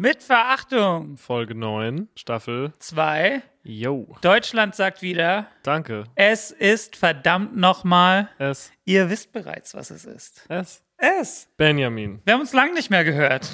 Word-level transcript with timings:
Mit 0.00 0.22
Verachtung. 0.22 1.18
Folge 1.18 1.54
9, 1.54 2.08
Staffel. 2.16 2.72
2. 2.78 3.42
Yo. 3.64 4.16
Deutschland 4.22 4.74
sagt 4.74 5.02
wieder, 5.02 5.48
Danke. 5.62 6.04
es 6.14 6.52
ist 6.52 6.96
verdammt 6.96 7.54
nochmal. 7.54 8.30
S. 8.38 8.72
Ihr 8.86 9.10
wisst 9.10 9.30
bereits, 9.34 9.74
was 9.74 9.90
es 9.90 10.06
ist. 10.06 10.46
S. 10.48 10.82
Es. 10.96 11.50
Benjamin. 11.58 12.22
Wir 12.24 12.32
haben 12.32 12.40
uns 12.40 12.54
lange 12.54 12.72
nicht 12.72 12.88
mehr 12.88 13.04
gehört. 13.04 13.46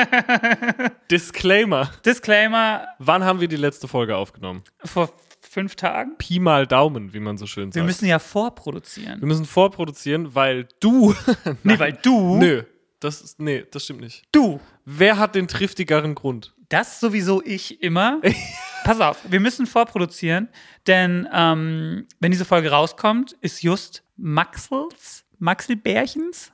Disclaimer. 1.10 1.90
Disclaimer 2.04 2.88
Wann 2.98 3.24
haben 3.24 3.40
wir 3.40 3.48
die 3.48 3.56
letzte 3.56 3.88
Folge 3.88 4.16
aufgenommen? 4.16 4.62
vor 4.84 5.10
fünf 5.40 5.74
Tagen. 5.74 6.18
Pi 6.18 6.38
mal 6.38 6.66
Daumen, 6.66 7.14
wie 7.14 7.20
man 7.20 7.38
so 7.38 7.46
schön 7.46 7.72
sagt. 7.72 7.76
Wir 7.76 7.84
müssen 7.84 8.04
ja 8.04 8.18
vorproduzieren. 8.18 9.18
wir 9.22 9.26
müssen 9.26 9.46
vorproduzieren, 9.46 10.34
weil 10.34 10.68
du. 10.80 11.14
Nee, 11.62 11.78
weil 11.78 11.94
du. 11.94 12.36
Nö. 12.36 12.64
Das 13.00 13.22
ist, 13.22 13.40
nee, 13.40 13.64
das 13.70 13.84
stimmt 13.84 14.02
nicht. 14.02 14.24
Du. 14.30 14.60
Wer 14.92 15.18
hat 15.18 15.36
den 15.36 15.46
triftigeren 15.46 16.16
Grund? 16.16 16.52
Das 16.68 16.98
sowieso 16.98 17.42
ich 17.44 17.80
immer. 17.82 18.20
Pass 18.84 19.00
auf, 19.00 19.18
wir 19.28 19.38
müssen 19.38 19.66
vorproduzieren, 19.66 20.48
denn 20.86 21.28
ähm, 21.32 22.08
wenn 22.18 22.32
diese 22.32 22.44
Folge 22.44 22.70
rauskommt, 22.70 23.36
ist 23.40 23.62
just 23.62 24.02
Maxels, 24.16 25.24
Maxelbärchens 25.38 26.52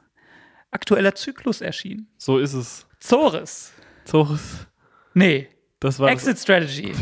aktueller 0.71 1.15
Zyklus 1.15 1.63
erschienen. 1.63 2.09
So 2.19 2.39
ist 2.39 2.53
es. 2.53 2.87
Zores. 3.01 3.73
So, 4.05 4.39
Nee, 5.15 5.49
das 5.81 5.99
war. 5.99 6.11
Exit 6.11 6.39
Strategy. 6.39 6.93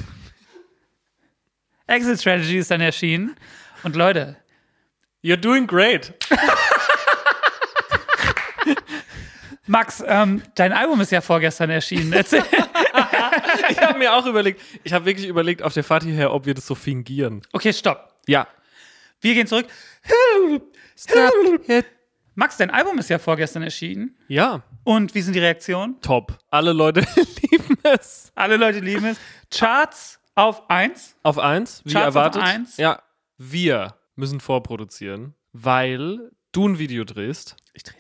Exit 1.89 2.21
Strategy 2.21 2.59
ist 2.59 2.71
dann 2.71 2.81
erschienen. 2.81 3.35
Und 3.83 3.97
Leute, 3.97 4.37
You're 5.25 5.37
doing 5.37 5.67
great. 5.67 6.13
Max, 9.67 10.03
ähm, 10.07 10.43
dein 10.55 10.73
Album 10.73 11.01
ist 11.01 11.11
ja 11.13 11.21
vorgestern 11.21 11.71
erschienen. 11.71 12.13
Erzähl. 12.13 12.43
Ich 13.71 13.79
habe 13.81 13.99
mir 13.99 14.15
auch 14.15 14.27
überlegt, 14.27 14.61
ich 14.85 14.93
habe 14.93 15.07
wirklich 15.07 15.27
überlegt 15.27 15.63
auf 15.63 15.73
der 15.75 15.83
Fahrt 15.83 16.05
hierher, 16.05 16.33
ob 16.33 16.47
wir 16.47 16.55
das 16.55 16.67
so 16.67 16.75
fingieren. 16.77 17.43
Okay, 17.53 17.73
stopp. 17.73 18.15
Ja. 18.27 18.47
Wir 19.21 19.35
gehen 19.35 19.47
zurück. 19.49 19.67
Max, 22.37 22.57
dein 22.57 22.71
Album 22.71 22.99
ist 22.99 23.11
ja 23.11 23.19
vorgestern 23.19 23.63
erschienen. 23.63 24.17
Ja, 24.29 24.63
Und 24.85 25.15
wie 25.15 25.23
sind 25.23 25.35
die 25.35 25.41
Reaktionen? 25.41 26.01
top. 26.01 26.39
Alle 26.51 26.73
Leute 26.73 27.01
lieben 27.51 27.79
es. 27.83 28.31
Alle 28.35 28.57
Leute 28.57 28.81
lieben 28.81 29.07
es. 29.07 29.19
Charts 29.51 30.21
auf 30.35 30.69
1. 30.69 31.17
Auf 31.23 31.39
eins, 31.39 31.83
wie 31.85 31.93
Charts 31.93 32.09
auf 32.09 32.15
erwartet. 32.17 32.43
eins. 32.43 32.77
Ja, 32.77 33.03
wir 33.39 33.95
müssen 34.17 34.41
vorproduzieren, 34.41 35.35
weil 35.53 36.31
du 36.53 36.69
ein 36.69 36.79
Video 36.79 37.05
drehst. 37.05 37.57
Ich 37.73 37.83
drehe. 37.85 37.97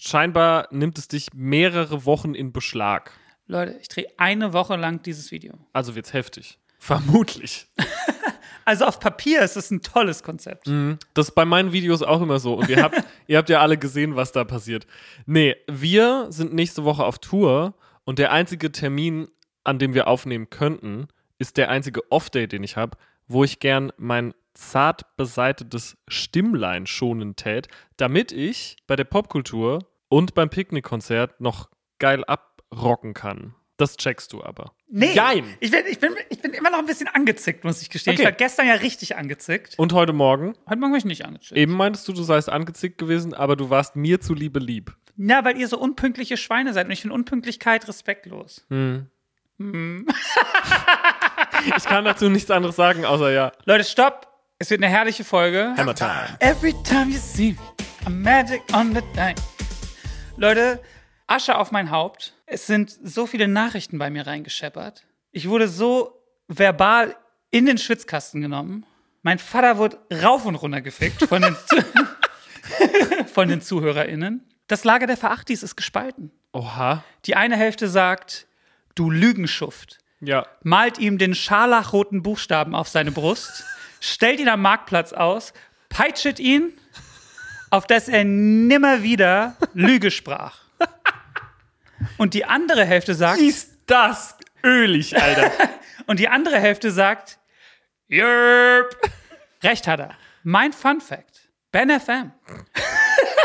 Scheinbar 0.00 0.68
nimmt 0.70 0.98
es 0.98 1.08
dich 1.08 1.28
mehrere 1.34 2.04
Wochen 2.04 2.34
in 2.34 2.52
Beschlag. 2.52 3.12
Leute, 3.46 3.78
ich 3.80 3.88
drehe 3.88 4.06
eine 4.16 4.52
Woche 4.52 4.76
lang 4.76 5.02
dieses 5.02 5.30
Video. 5.30 5.54
Also 5.72 5.94
wird's 5.94 6.12
heftig. 6.12 6.58
Vermutlich. 6.78 7.66
Also 8.64 8.84
auf 8.84 9.00
Papier 9.00 9.40
ist 9.40 9.56
es 9.56 9.70
ein 9.70 9.82
tolles 9.82 10.22
Konzept. 10.22 10.70
Das 11.14 11.28
ist 11.28 11.34
bei 11.34 11.44
meinen 11.44 11.72
Videos 11.72 12.02
auch 12.02 12.22
immer 12.22 12.38
so. 12.38 12.54
Und 12.54 12.68
ihr 12.68 12.82
habt, 12.82 13.02
ihr 13.26 13.38
habt 13.38 13.48
ja 13.48 13.60
alle 13.60 13.76
gesehen, 13.76 14.16
was 14.16 14.32
da 14.32 14.44
passiert. 14.44 14.86
Nee, 15.26 15.56
wir 15.66 16.26
sind 16.30 16.54
nächste 16.54 16.84
Woche 16.84 17.04
auf 17.04 17.18
Tour 17.18 17.74
und 18.04 18.18
der 18.18 18.32
einzige 18.32 18.70
Termin, 18.70 19.28
an 19.64 19.78
dem 19.78 19.94
wir 19.94 20.06
aufnehmen 20.06 20.50
könnten, 20.50 21.08
ist 21.38 21.56
der 21.56 21.70
einzige 21.70 22.10
Off-Day, 22.10 22.46
den 22.46 22.62
ich 22.62 22.76
habe, 22.76 22.96
wo 23.26 23.42
ich 23.42 23.58
gern 23.58 23.92
mein 23.96 24.34
zart 24.54 25.16
beseitetes 25.16 25.96
Stimmlein 26.08 26.86
schonen 26.86 27.36
tät, 27.36 27.68
damit 27.96 28.32
ich 28.32 28.76
bei 28.86 28.96
der 28.96 29.04
Popkultur 29.04 29.80
und 30.12 30.34
beim 30.34 30.50
Picknickkonzert 30.50 31.40
noch 31.40 31.70
geil 31.98 32.22
abrocken 32.26 33.14
kann. 33.14 33.54
Das 33.78 33.96
checkst 33.96 34.34
du 34.34 34.44
aber. 34.44 34.74
Nee, 34.90 35.14
Jein. 35.14 35.46
ich 35.58 35.70
bin, 35.70 35.84
ich, 35.88 35.98
bin, 35.98 36.12
ich 36.28 36.42
bin 36.42 36.52
immer 36.52 36.68
noch 36.68 36.80
ein 36.80 36.84
bisschen 36.84 37.08
angezickt, 37.08 37.64
muss 37.64 37.80
ich 37.80 37.88
gestehen. 37.88 38.12
Okay. 38.12 38.22
Ich 38.22 38.26
war 38.26 38.32
gestern 38.32 38.66
ja 38.66 38.74
richtig 38.74 39.16
angezickt. 39.16 39.78
Und 39.78 39.94
heute 39.94 40.12
Morgen? 40.12 40.52
Heute 40.68 40.80
Morgen 40.80 40.92
war 40.92 40.98
ich 40.98 41.06
nicht 41.06 41.24
angezickt. 41.24 41.56
Eben 41.56 41.72
meintest 41.72 42.06
du, 42.06 42.12
du 42.12 42.22
seist 42.22 42.50
angezickt 42.50 42.98
gewesen, 42.98 43.32
aber 43.32 43.56
du 43.56 43.70
warst 43.70 43.96
mir 43.96 44.20
zuliebe 44.20 44.58
lieb. 44.58 44.94
Ja, 45.16 45.46
weil 45.46 45.56
ihr 45.56 45.66
so 45.66 45.78
unpünktliche 45.78 46.36
Schweine 46.36 46.74
seid 46.74 46.84
und 46.86 46.92
ich 46.92 47.00
finde 47.00 47.14
Unpünktlichkeit 47.14 47.88
respektlos. 47.88 48.66
Ich 51.76 51.84
kann 51.84 52.04
dazu 52.04 52.28
nichts 52.28 52.50
anderes 52.50 52.74
sagen, 52.74 53.04
außer 53.04 53.30
ja. 53.30 53.52
Leute, 53.66 53.84
stopp! 53.84 54.26
Es 54.58 54.68
wird 54.70 54.82
eine 54.82 54.92
herrliche 54.92 55.22
Folge. 55.22 55.72
Hammer 55.76 55.94
Time. 55.94 56.36
Every 56.40 56.74
time 56.82 57.10
you 57.10 57.18
see 57.18 57.52
me, 57.52 57.58
a 58.06 58.10
magic 58.10 58.62
on 58.74 58.92
the 58.92 59.02
dime. 59.14 59.36
Leute, 60.36 60.80
Asche 61.26 61.56
auf 61.56 61.70
mein 61.70 61.90
Haupt. 61.90 62.34
Es 62.46 62.66
sind 62.66 62.90
so 63.02 63.26
viele 63.26 63.48
Nachrichten 63.48 63.98
bei 63.98 64.10
mir 64.10 64.26
reingescheppert. 64.26 65.04
Ich 65.30 65.48
wurde 65.48 65.68
so 65.68 66.22
verbal 66.48 67.16
in 67.50 67.66
den 67.66 67.78
Schwitzkasten 67.78 68.40
genommen. 68.40 68.86
Mein 69.22 69.38
Vater 69.38 69.78
wurde 69.78 69.98
rauf 70.22 70.44
und 70.46 70.56
runter 70.56 70.80
gefickt 70.80 71.22
von 71.24 71.42
den, 71.42 71.56
von 73.26 73.48
den 73.48 73.60
ZuhörerInnen. 73.60 74.46
Das 74.66 74.84
Lager 74.84 75.06
der 75.06 75.16
Verachtis 75.16 75.62
ist 75.62 75.76
gespalten. 75.76 76.32
Oha. 76.52 77.04
Die 77.26 77.36
eine 77.36 77.56
Hälfte 77.56 77.88
sagt, 77.88 78.46
du 78.94 79.10
Lügenschuft. 79.10 79.98
Ja. 80.24 80.46
malt 80.62 80.98
ihm 80.98 81.18
den 81.18 81.34
scharlachroten 81.34 82.22
Buchstaben 82.22 82.76
auf 82.76 82.86
seine 82.86 83.10
Brust, 83.10 83.64
stellt 83.98 84.38
ihn 84.38 84.48
am 84.48 84.62
Marktplatz 84.62 85.12
aus, 85.12 85.52
peitschet 85.88 86.38
ihn, 86.38 86.72
auf 87.72 87.86
dass 87.86 88.06
er 88.06 88.22
nimmer 88.24 89.02
wieder 89.02 89.56
Lüge 89.72 90.10
sprach. 90.10 90.60
Und 92.18 92.34
die 92.34 92.44
andere 92.44 92.84
Hälfte 92.84 93.14
sagt, 93.14 93.40
Ist 93.40 93.78
das 93.86 94.36
ölig, 94.62 95.20
Alter. 95.20 95.50
und 96.06 96.20
die 96.20 96.28
andere 96.28 96.60
Hälfte 96.60 96.90
sagt, 96.90 97.38
Jörp. 98.08 98.94
Recht 99.62 99.88
hat 99.88 100.00
er. 100.00 100.14
Mein 100.42 100.74
Fun 100.74 101.00
Fact. 101.00 101.48
Ben 101.70 101.88
FM. 101.88 102.32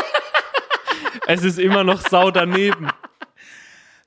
es 1.26 1.42
ist 1.42 1.58
immer 1.58 1.82
noch 1.82 2.06
sau 2.06 2.30
daneben. 2.30 2.90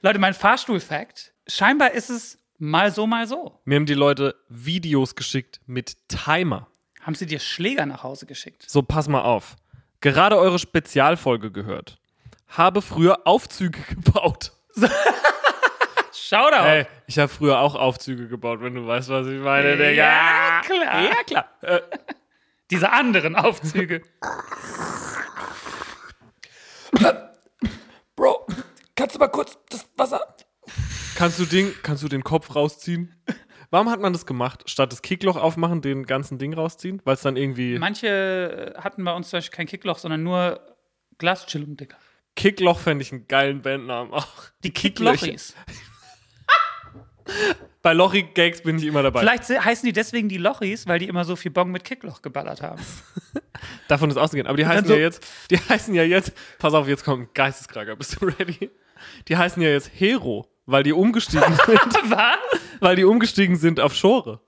Leute, 0.02 0.20
mein 0.20 0.36
Fahrstuhl-Fact. 0.36 1.34
Scheinbar 1.48 1.94
ist 1.94 2.12
es 2.12 2.38
mal 2.60 2.92
so, 2.92 3.08
mal 3.08 3.26
so. 3.26 3.60
Mir 3.66 3.78
haben 3.78 3.88
die 3.88 3.96
Leute 3.96 4.36
Videos 4.50 5.16
geschickt 5.16 5.62
mit 5.66 5.98
Timer. 6.08 6.68
Haben 7.02 7.16
sie 7.16 7.26
dir 7.26 7.40
Schläger 7.40 7.88
nach 7.88 8.04
Hause 8.04 8.28
geschickt? 8.28 8.70
So, 8.70 8.84
pass 8.84 9.08
mal 9.08 9.22
auf. 9.22 9.56
Gerade 10.02 10.38
eure 10.38 10.60
Spezialfolge 10.60 11.52
gehört. 11.52 11.98
Habe 12.50 12.82
früher 12.82 13.20
Aufzüge 13.26 13.80
gebaut. 13.90 14.52
Shoutout. 16.14 16.66
Ey, 16.68 16.86
ich 17.08 17.18
habe 17.20 17.30
früher 17.30 17.60
auch 17.60 17.76
Aufzüge 17.76 18.28
gebaut, 18.28 18.60
wenn 18.62 18.76
du 18.76 18.86
weißt, 18.88 19.10
was 19.10 19.28
ich 19.28 19.40
meine, 19.40 19.78
Digga. 19.78 19.92
Ja, 19.92 20.62
klar. 20.66 21.02
Ja, 21.04 21.24
klar. 21.26 21.46
Äh, 21.62 21.82
Diese 22.70 22.92
anderen 22.92 23.36
Aufzüge. 23.36 24.02
Bro, 28.16 28.46
kannst 28.96 29.16
du 29.16 29.20
mal 29.20 29.28
kurz 29.30 29.58
das 29.70 29.88
Wasser. 29.98 30.36
Kannst 31.16 31.40
du, 31.40 31.46
den, 31.46 31.74
kannst 31.84 32.04
du 32.04 32.08
den 32.08 32.24
Kopf 32.24 32.56
rausziehen? 32.56 33.16
Warum 33.72 33.90
hat 33.90 34.00
man 34.02 34.14
das 34.14 34.26
gemacht? 34.26 34.64
Statt 34.70 34.92
das 34.92 35.02
Kickloch 35.02 35.38
aufmachen, 35.38 35.82
den 35.82 36.06
ganzen 36.06 36.38
Ding 36.38 36.54
rausziehen? 36.54 37.02
Weil 37.06 37.16
es 37.16 37.22
dann 37.22 37.38
irgendwie. 37.38 37.80
Manche 37.80 38.74
äh, 38.76 38.80
hatten 38.82 39.04
bei 39.04 39.14
uns 39.14 39.30
zum 39.30 39.38
Beispiel 39.38 39.56
kein 39.56 39.66
Kickloch, 39.68 39.98
sondern 39.98 40.24
nur 40.24 40.60
Glaschillung, 41.18 41.78
Digga. 41.78 41.96
Kickloch 42.36 42.80
fände 42.80 43.02
ich 43.04 43.12
einen 43.12 43.28
geilen 43.28 43.62
Bandnamen 43.62 44.14
auch. 44.14 44.28
Die. 44.64 44.72
Kicklochis. 44.72 45.56
Bei 47.82 47.94
Lochig-Gags 47.94 48.62
bin 48.62 48.78
ich 48.78 48.84
immer 48.86 49.02
dabei. 49.02 49.22
Vielleicht 49.22 49.44
heißen 49.50 49.86
die 49.88 49.94
deswegen 49.94 50.30
die 50.30 50.38
Lochis, 50.38 50.86
weil 50.86 51.00
die 51.00 51.08
immer 51.08 51.24
so 51.24 51.36
viel 51.36 51.50
Bong 51.50 51.72
mit 51.72 51.84
Kickloch 51.84 52.22
geballert 52.22 52.62
haben. 52.62 52.82
Davon 53.88 54.10
ist 54.12 54.18
auszugehen. 54.18 54.48
Aber 54.48 54.58
die 54.58 54.66
heißen 54.68 54.86
so- 54.86 54.94
ja 54.94 55.00
jetzt, 55.00 55.26
die 55.50 55.58
heißen 55.58 55.96
ja 55.96 56.04
jetzt, 56.04 56.34
pass 56.60 56.74
auf, 56.74 56.88
jetzt 56.88 57.04
kommt 57.04 57.24
ein 57.24 57.30
Geisteskrager. 57.34 57.96
Bist 57.96 58.22
du 58.22 58.26
ready? 58.26 58.70
Die 59.28 59.38
heißen 59.38 59.62
ja 59.64 59.70
jetzt 59.70 59.90
Hero, 59.96 60.48
weil 60.66 60.84
die 60.84 60.94
umgestiegen 60.94 61.54
sind, 61.66 62.12
Was? 62.12 62.38
weil 62.80 62.96
die 62.96 63.04
umgestiegen 63.06 63.56
sind 63.56 63.80
auf 63.80 63.94
Schore. 63.96 64.40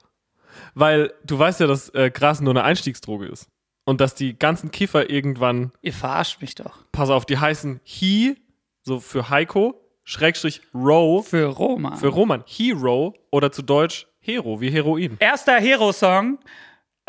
Weil 0.75 1.13
du 1.23 1.37
weißt 1.37 1.59
ja, 1.59 1.67
dass 1.67 1.89
äh, 1.89 2.09
Gras 2.11 2.41
nur 2.41 2.51
eine 2.53 2.63
Einstiegsdroge 2.63 3.27
ist. 3.27 3.47
Und 3.85 3.99
dass 4.01 4.15
die 4.15 4.37
ganzen 4.39 4.71
Kiffer 4.71 5.09
irgendwann, 5.09 5.71
Ihr 5.81 5.93
verarscht 5.93 6.41
mich 6.41 6.55
doch. 6.55 6.85
pass 6.93 7.09
auf, 7.09 7.25
die 7.25 7.37
heißen 7.37 7.81
He, 7.83 8.35
so 8.81 8.99
für 9.01 9.29
Heiko, 9.29 9.79
Schrägstrich 10.05 10.61
Ro, 10.73 11.21
Für 11.21 11.45
Roma. 11.47 11.95
für 11.97 12.07
Roman, 12.07 12.43
Hero 12.47 13.13
oder 13.31 13.51
zu 13.51 13.61
Deutsch 13.61 14.07
Hero, 14.19 14.61
wie 14.61 14.69
Heroin. 14.71 15.17
Erster 15.19 15.59
Hero-Song. 15.59 16.39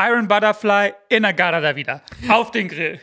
Iron 0.01 0.27
Butterfly, 0.27 0.93
Inagada 1.09 1.61
da 1.61 1.77
wieder. 1.77 2.03
Auf 2.29 2.51
den 2.51 2.67
Grill. 2.67 2.99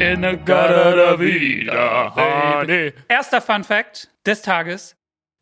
Inagada 0.00 0.94
da 0.94 1.18
wieder. 1.18 2.64
nee. 2.66 2.92
Erster 3.08 3.40
Fun 3.40 3.64
Fact 3.64 4.08
des 4.24 4.42
Tages. 4.42 4.96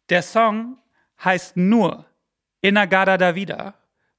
Der 0.08 0.22
Song 0.22 0.78
heißt 1.22 1.58
nur 1.58 2.06
Inagada 2.62 3.18
da 3.18 3.34
Vida, 3.34 3.74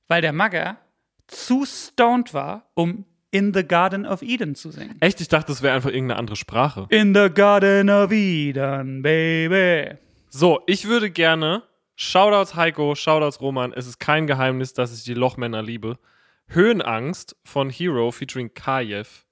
weil 0.07 0.21
der 0.21 0.33
Magger 0.33 0.77
zu 1.25 1.65
stoned 1.65 2.35
war, 2.35 2.69
um 2.75 3.05
In 3.31 3.53
the 3.53 3.63
Garden 3.67 4.05
of 4.05 4.21
Eden 4.21 4.53
zu 4.53 4.71
singen. 4.71 4.95
Echt, 4.99 5.19
ich 5.21 5.27
dachte, 5.27 5.47
das 5.47 5.61
wäre 5.61 5.75
einfach 5.75 5.89
irgendeine 5.89 6.19
andere 6.19 6.35
Sprache. 6.35 6.85
In 6.89 7.15
the 7.15 7.29
Garden 7.33 7.89
of 7.89 8.11
Eden, 8.11 9.01
baby. 9.01 9.97
So, 10.29 10.61
ich 10.67 10.87
würde 10.87 11.09
gerne, 11.09 11.63
Shoutouts 11.95 12.55
Heiko, 12.55 12.93
Shoutouts 12.95 13.41
Roman, 13.41 13.73
es 13.73 13.87
ist 13.87 13.99
kein 13.99 14.27
Geheimnis, 14.27 14.73
dass 14.73 14.95
ich 14.95 15.03
die 15.03 15.15
Lochmänner 15.15 15.63
liebe. 15.63 15.97
Höhenangst 16.47 17.35
von 17.43 17.69
Hero 17.69 18.11
featuring 18.11 18.53
Kajev. 18.53 19.26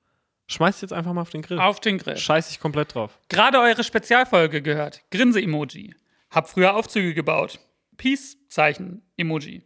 Schmeißt 0.48 0.82
jetzt 0.82 0.94
einfach 0.94 1.14
mal 1.14 1.22
auf 1.22 1.30
den 1.30 1.42
Grill. 1.42 1.60
Auf 1.60 1.80
den 1.80 1.98
Grill. 1.98 2.18
Scheiß 2.18 2.52
ich 2.52 2.60
komplett 2.60 2.94
drauf. 2.94 3.20
Gerade 3.30 3.60
eure 3.60 3.84
Spezialfolge 3.84 4.62
gehört. 4.62 5.02
Grinse-Emoji. 5.12 5.96
Hab 6.30 6.50
früher 6.50 6.76
Aufzüge 6.76 7.14
gebaut. 7.14 7.60
Peace-Zeichen-Emoji. 7.98 9.64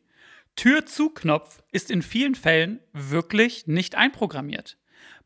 Tür-zu-Knopf 0.55 1.63
ist 1.71 1.91
in 1.91 2.01
vielen 2.01 2.35
Fällen 2.35 2.79
wirklich 2.93 3.67
nicht 3.67 3.95
einprogrammiert. 3.95 4.77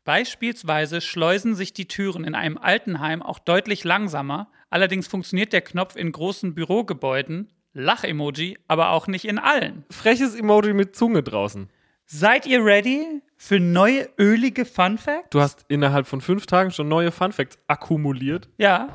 Beispielsweise 0.04 1.00
schleusen 1.00 1.54
sich 1.54 1.72
die 1.72 1.88
Türen 1.88 2.24
in 2.24 2.34
einem 2.34 2.58
Altenheim 2.58 3.22
auch 3.22 3.38
deutlich 3.38 3.84
langsamer, 3.84 4.50
allerdings 4.70 5.06
funktioniert 5.06 5.52
der 5.52 5.62
Knopf 5.62 5.96
in 5.96 6.12
großen 6.12 6.54
Bürogebäuden, 6.54 7.52
Lach-Emoji, 7.72 8.58
aber 8.68 8.90
auch 8.90 9.06
nicht 9.06 9.24
in 9.24 9.38
allen. 9.38 9.84
Freches 9.90 10.34
Emoji 10.34 10.74
mit 10.74 10.94
Zunge 10.94 11.22
draußen. 11.22 11.70
Seid 12.06 12.46
ihr 12.46 12.64
ready 12.64 13.22
für 13.36 13.60
neue 13.60 14.08
ölige 14.18 14.64
Fun 14.64 14.98
Facts? 14.98 15.30
Du 15.30 15.40
hast 15.40 15.64
innerhalb 15.68 16.06
von 16.06 16.20
fünf 16.20 16.46
Tagen 16.46 16.70
schon 16.70 16.88
neue 16.88 17.10
Fun 17.12 17.32
Facts 17.32 17.58
akkumuliert. 17.66 18.48
Ja. 18.58 18.88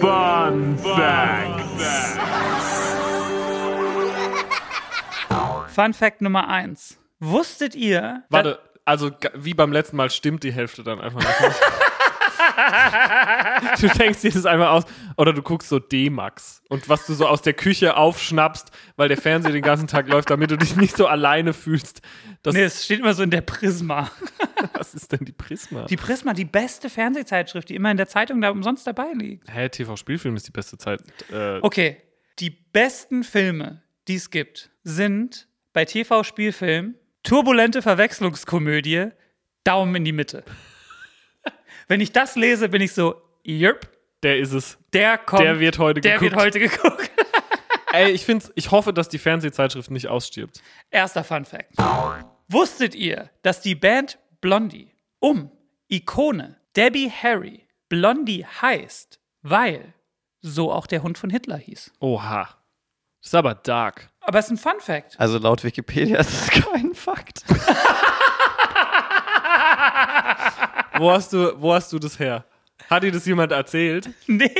Fun 0.00 0.78
Facts. 0.78 2.18
Fun 5.74 5.92
Fact 5.94 6.22
Nummer 6.22 6.48
eins. 6.48 6.98
Wusstet 7.20 7.74
ihr? 7.74 8.22
Warte, 8.30 8.58
also 8.84 9.10
wie 9.34 9.54
beim 9.54 9.72
letzten 9.72 9.96
Mal 9.96 10.10
stimmt 10.10 10.42
die 10.42 10.52
Hälfte 10.52 10.82
dann 10.82 11.00
einfach 11.00 11.20
nicht. 11.20 11.60
du 13.80 13.88
denkst 13.88 14.20
dir 14.20 14.30
das 14.32 14.46
einmal 14.46 14.68
aus. 14.68 14.84
Oder 15.16 15.32
du 15.32 15.42
guckst 15.42 15.68
so 15.68 15.78
D-Max. 15.78 16.62
Und 16.68 16.88
was 16.88 17.06
du 17.06 17.14
so 17.14 17.26
aus 17.26 17.42
der 17.42 17.54
Küche 17.54 17.96
aufschnappst, 17.96 18.70
weil 18.96 19.08
der 19.08 19.16
Fernseher 19.16 19.52
den 19.52 19.62
ganzen 19.62 19.86
Tag 19.86 20.08
läuft, 20.08 20.30
damit 20.30 20.50
du 20.50 20.56
dich 20.56 20.76
nicht 20.76 20.96
so 20.96 21.06
alleine 21.06 21.52
fühlst. 21.52 22.02
Das, 22.42 22.54
Nee, 22.54 22.62
es 22.62 22.84
steht 22.84 23.00
immer 23.00 23.14
so 23.14 23.22
in 23.22 23.30
der 23.30 23.40
Prisma. 23.40 24.10
Was 24.74 24.94
ist 24.94 25.12
denn 25.12 25.24
die 25.24 25.32
Prisma? 25.32 25.84
Die 25.84 25.96
Prisma, 25.96 26.32
die 26.32 26.44
beste 26.44 26.90
Fernsehzeitschrift, 26.90 27.68
die 27.68 27.74
immer 27.74 27.90
in 27.90 27.96
der 27.96 28.08
Zeitung 28.08 28.40
da 28.40 28.50
umsonst 28.50 28.86
dabei 28.86 29.12
liegt. 29.14 29.52
Hä, 29.52 29.68
TV-Spielfilm 29.68 30.36
ist 30.36 30.46
die 30.46 30.52
beste 30.52 30.78
Zeit. 30.78 31.00
Äh, 31.32 31.58
Okay, 31.60 31.96
die 32.38 32.50
besten 32.50 33.24
Filme, 33.24 33.82
die 34.08 34.16
es 34.16 34.30
gibt, 34.30 34.70
sind 34.84 35.48
bei 35.72 35.84
TV-Spielfilm 35.84 36.94
turbulente 37.22 37.82
Verwechslungskomödie, 37.82 39.08
Daumen 39.64 39.96
in 39.96 40.04
die 40.04 40.12
Mitte. 40.12 40.44
Wenn 41.88 42.00
ich 42.00 42.12
das 42.12 42.34
lese, 42.36 42.68
bin 42.68 42.82
ich 42.82 42.92
so, 42.92 43.20
yep, 43.46 43.88
Der 44.22 44.38
ist 44.38 44.52
es. 44.52 44.78
der 44.92 45.18
kommt. 45.18 45.42
Der 45.42 45.60
wird 45.60 45.78
heute 45.78 46.00
der 46.00 46.18
geguckt. 46.18 46.32
wird 46.32 46.42
heute 46.42 46.58
geguckt. 46.58 47.10
Ey, 47.92 48.10
ich, 48.10 48.24
find's, 48.24 48.52
ich 48.56 48.70
hoffe, 48.72 48.92
dass 48.92 49.08
die 49.08 49.18
Fernsehzeitschrift 49.18 49.90
nicht 49.90 50.08
ausstirbt. 50.08 50.60
Erster 50.90 51.24
Fun 51.24 51.44
Fact. 51.44 51.72
Wusstet 52.48 52.94
ihr, 52.94 53.30
dass 53.42 53.60
die 53.60 53.74
Band 53.74 54.18
Blondie 54.40 54.92
um 55.20 55.50
Ikone 55.88 56.56
Debbie 56.76 57.10
Harry 57.10 57.66
Blondie 57.88 58.44
heißt, 58.44 59.18
weil 59.42 59.94
so 60.42 60.72
auch 60.72 60.86
der 60.86 61.02
Hund 61.02 61.16
von 61.18 61.30
Hitler 61.30 61.56
hieß? 61.56 61.92
Oha. 62.00 62.48
Das 63.22 63.28
ist 63.30 63.34
aber 63.34 63.54
dark. 63.54 64.08
Aber 64.20 64.38
es 64.40 64.46
ist 64.46 64.50
ein 64.52 64.58
Fun 64.58 64.80
Fact. 64.80 65.18
Also 65.18 65.38
laut 65.38 65.64
Wikipedia 65.64 66.18
ist 66.18 66.32
es 66.32 66.48
kein 66.64 66.94
Fakt. 66.94 67.44
Wo 70.98 71.10
hast 71.10 71.32
du, 71.32 71.60
wo 71.60 71.72
hast 71.74 71.92
du 71.92 71.98
das 71.98 72.18
her? 72.18 72.44
Hat 72.90 73.02
dir 73.02 73.10
das 73.12 73.26
jemand 73.26 73.52
erzählt? 73.52 74.10
Nee, 74.26 74.50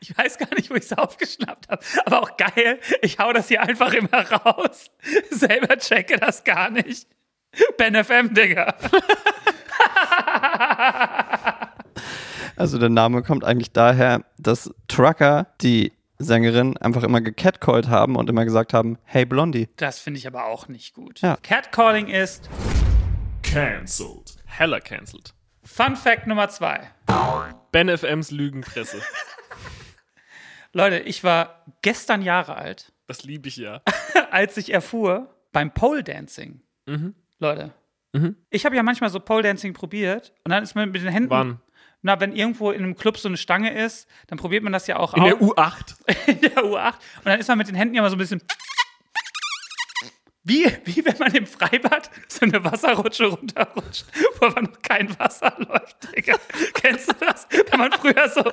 ich 0.00 0.16
weiß 0.16 0.38
gar 0.38 0.54
nicht, 0.54 0.70
wo 0.70 0.74
ich 0.74 0.84
es 0.84 0.92
aufgeschnappt 0.96 1.68
habe. 1.68 1.84
Aber 2.04 2.22
auch 2.22 2.36
geil, 2.36 2.80
ich 3.02 3.18
hau 3.18 3.32
das 3.32 3.48
hier 3.48 3.62
einfach 3.62 3.92
immer 3.92 4.30
raus. 4.30 4.90
Selber 5.30 5.76
checke 5.78 6.18
das 6.18 6.44
gar 6.44 6.70
nicht. 6.70 7.08
Ben 7.78 8.02
FM, 8.02 8.34
Digga. 8.34 8.74
Also 12.58 12.78
der 12.78 12.88
Name 12.88 13.22
kommt 13.22 13.44
eigentlich 13.44 13.72
daher, 13.72 14.24
dass 14.38 14.72
Trucker 14.88 15.46
die 15.60 15.92
Sängerin 16.18 16.78
einfach 16.78 17.02
immer 17.02 17.20
gecatcallt 17.20 17.88
haben 17.88 18.16
und 18.16 18.30
immer 18.30 18.46
gesagt 18.46 18.72
haben, 18.72 18.96
hey 19.04 19.26
Blondie. 19.26 19.68
Das 19.76 19.98
finde 19.98 20.18
ich 20.18 20.26
aber 20.26 20.46
auch 20.46 20.66
nicht 20.66 20.94
gut. 20.94 21.20
Ja. 21.20 21.36
Catcalling 21.42 22.08
ist 22.08 22.48
Cancelled. 23.42 24.36
Heller 24.46 24.80
cancelled. 24.80 25.34
Fun 25.66 25.96
Fact 25.96 26.26
Nummer 26.26 26.48
zwei. 26.48 26.90
Ben 27.72 27.88
FMs 27.88 28.30
Lügenpresse. 28.30 29.00
Leute, 30.72 31.00
ich 31.00 31.24
war 31.24 31.64
gestern 31.82 32.22
Jahre 32.22 32.56
alt, 32.56 32.92
Das 33.06 33.24
liebe 33.24 33.48
ich 33.48 33.56
ja. 33.56 33.82
als 34.30 34.56
ich 34.56 34.72
erfuhr, 34.72 35.34
beim 35.52 35.72
Pole 35.72 36.02
Dancing. 36.04 36.62
Leute, 37.38 37.72
ich 38.50 38.64
habe 38.64 38.76
ja 38.76 38.82
manchmal 38.82 39.10
so 39.10 39.20
Pole 39.20 39.42
Dancing 39.42 39.74
probiert 39.74 40.32
und 40.44 40.50
dann 40.52 40.62
ist 40.62 40.74
man 40.74 40.90
mit 40.90 41.02
den 41.02 41.08
Händen. 41.10 41.30
Wann? 41.30 41.60
Na, 42.02 42.20
wenn 42.20 42.32
irgendwo 42.32 42.70
in 42.70 42.82
einem 42.84 42.94
Club 42.96 43.18
so 43.18 43.26
eine 43.28 43.36
Stange 43.36 43.72
ist, 43.74 44.08
dann 44.28 44.38
probiert 44.38 44.62
man 44.62 44.72
das 44.72 44.86
ja 44.86 44.98
auch 44.98 45.14
In 45.14 45.22
aus. 45.22 45.28
der 45.30 45.38
U8. 45.40 46.26
in 46.28 46.40
der 46.40 46.56
U8. 46.58 46.94
Und 47.18 47.26
dann 47.26 47.40
ist 47.40 47.48
man 47.48 47.58
mit 47.58 47.68
den 47.68 47.74
Händen 47.74 47.94
ja 47.94 48.02
mal 48.02 48.10
so 48.10 48.16
ein 48.16 48.18
bisschen. 48.18 48.40
Wie, 50.48 50.64
wie 50.84 51.04
wenn 51.04 51.18
man 51.18 51.34
im 51.34 51.44
Freibad 51.44 52.08
so 52.28 52.46
eine 52.46 52.62
Wasserrutsche 52.64 53.26
runterrutscht, 53.26 54.04
wo 54.38 54.46
aber 54.46 54.62
noch 54.62 54.80
kein 54.80 55.18
Wasser 55.18 55.52
läuft, 55.58 56.14
Digga. 56.14 56.36
Kennst 56.74 57.08
du 57.10 57.14
das? 57.14 57.48
Wenn 57.70 57.80
man 57.80 57.92
früher 57.92 58.28
so. 58.28 58.44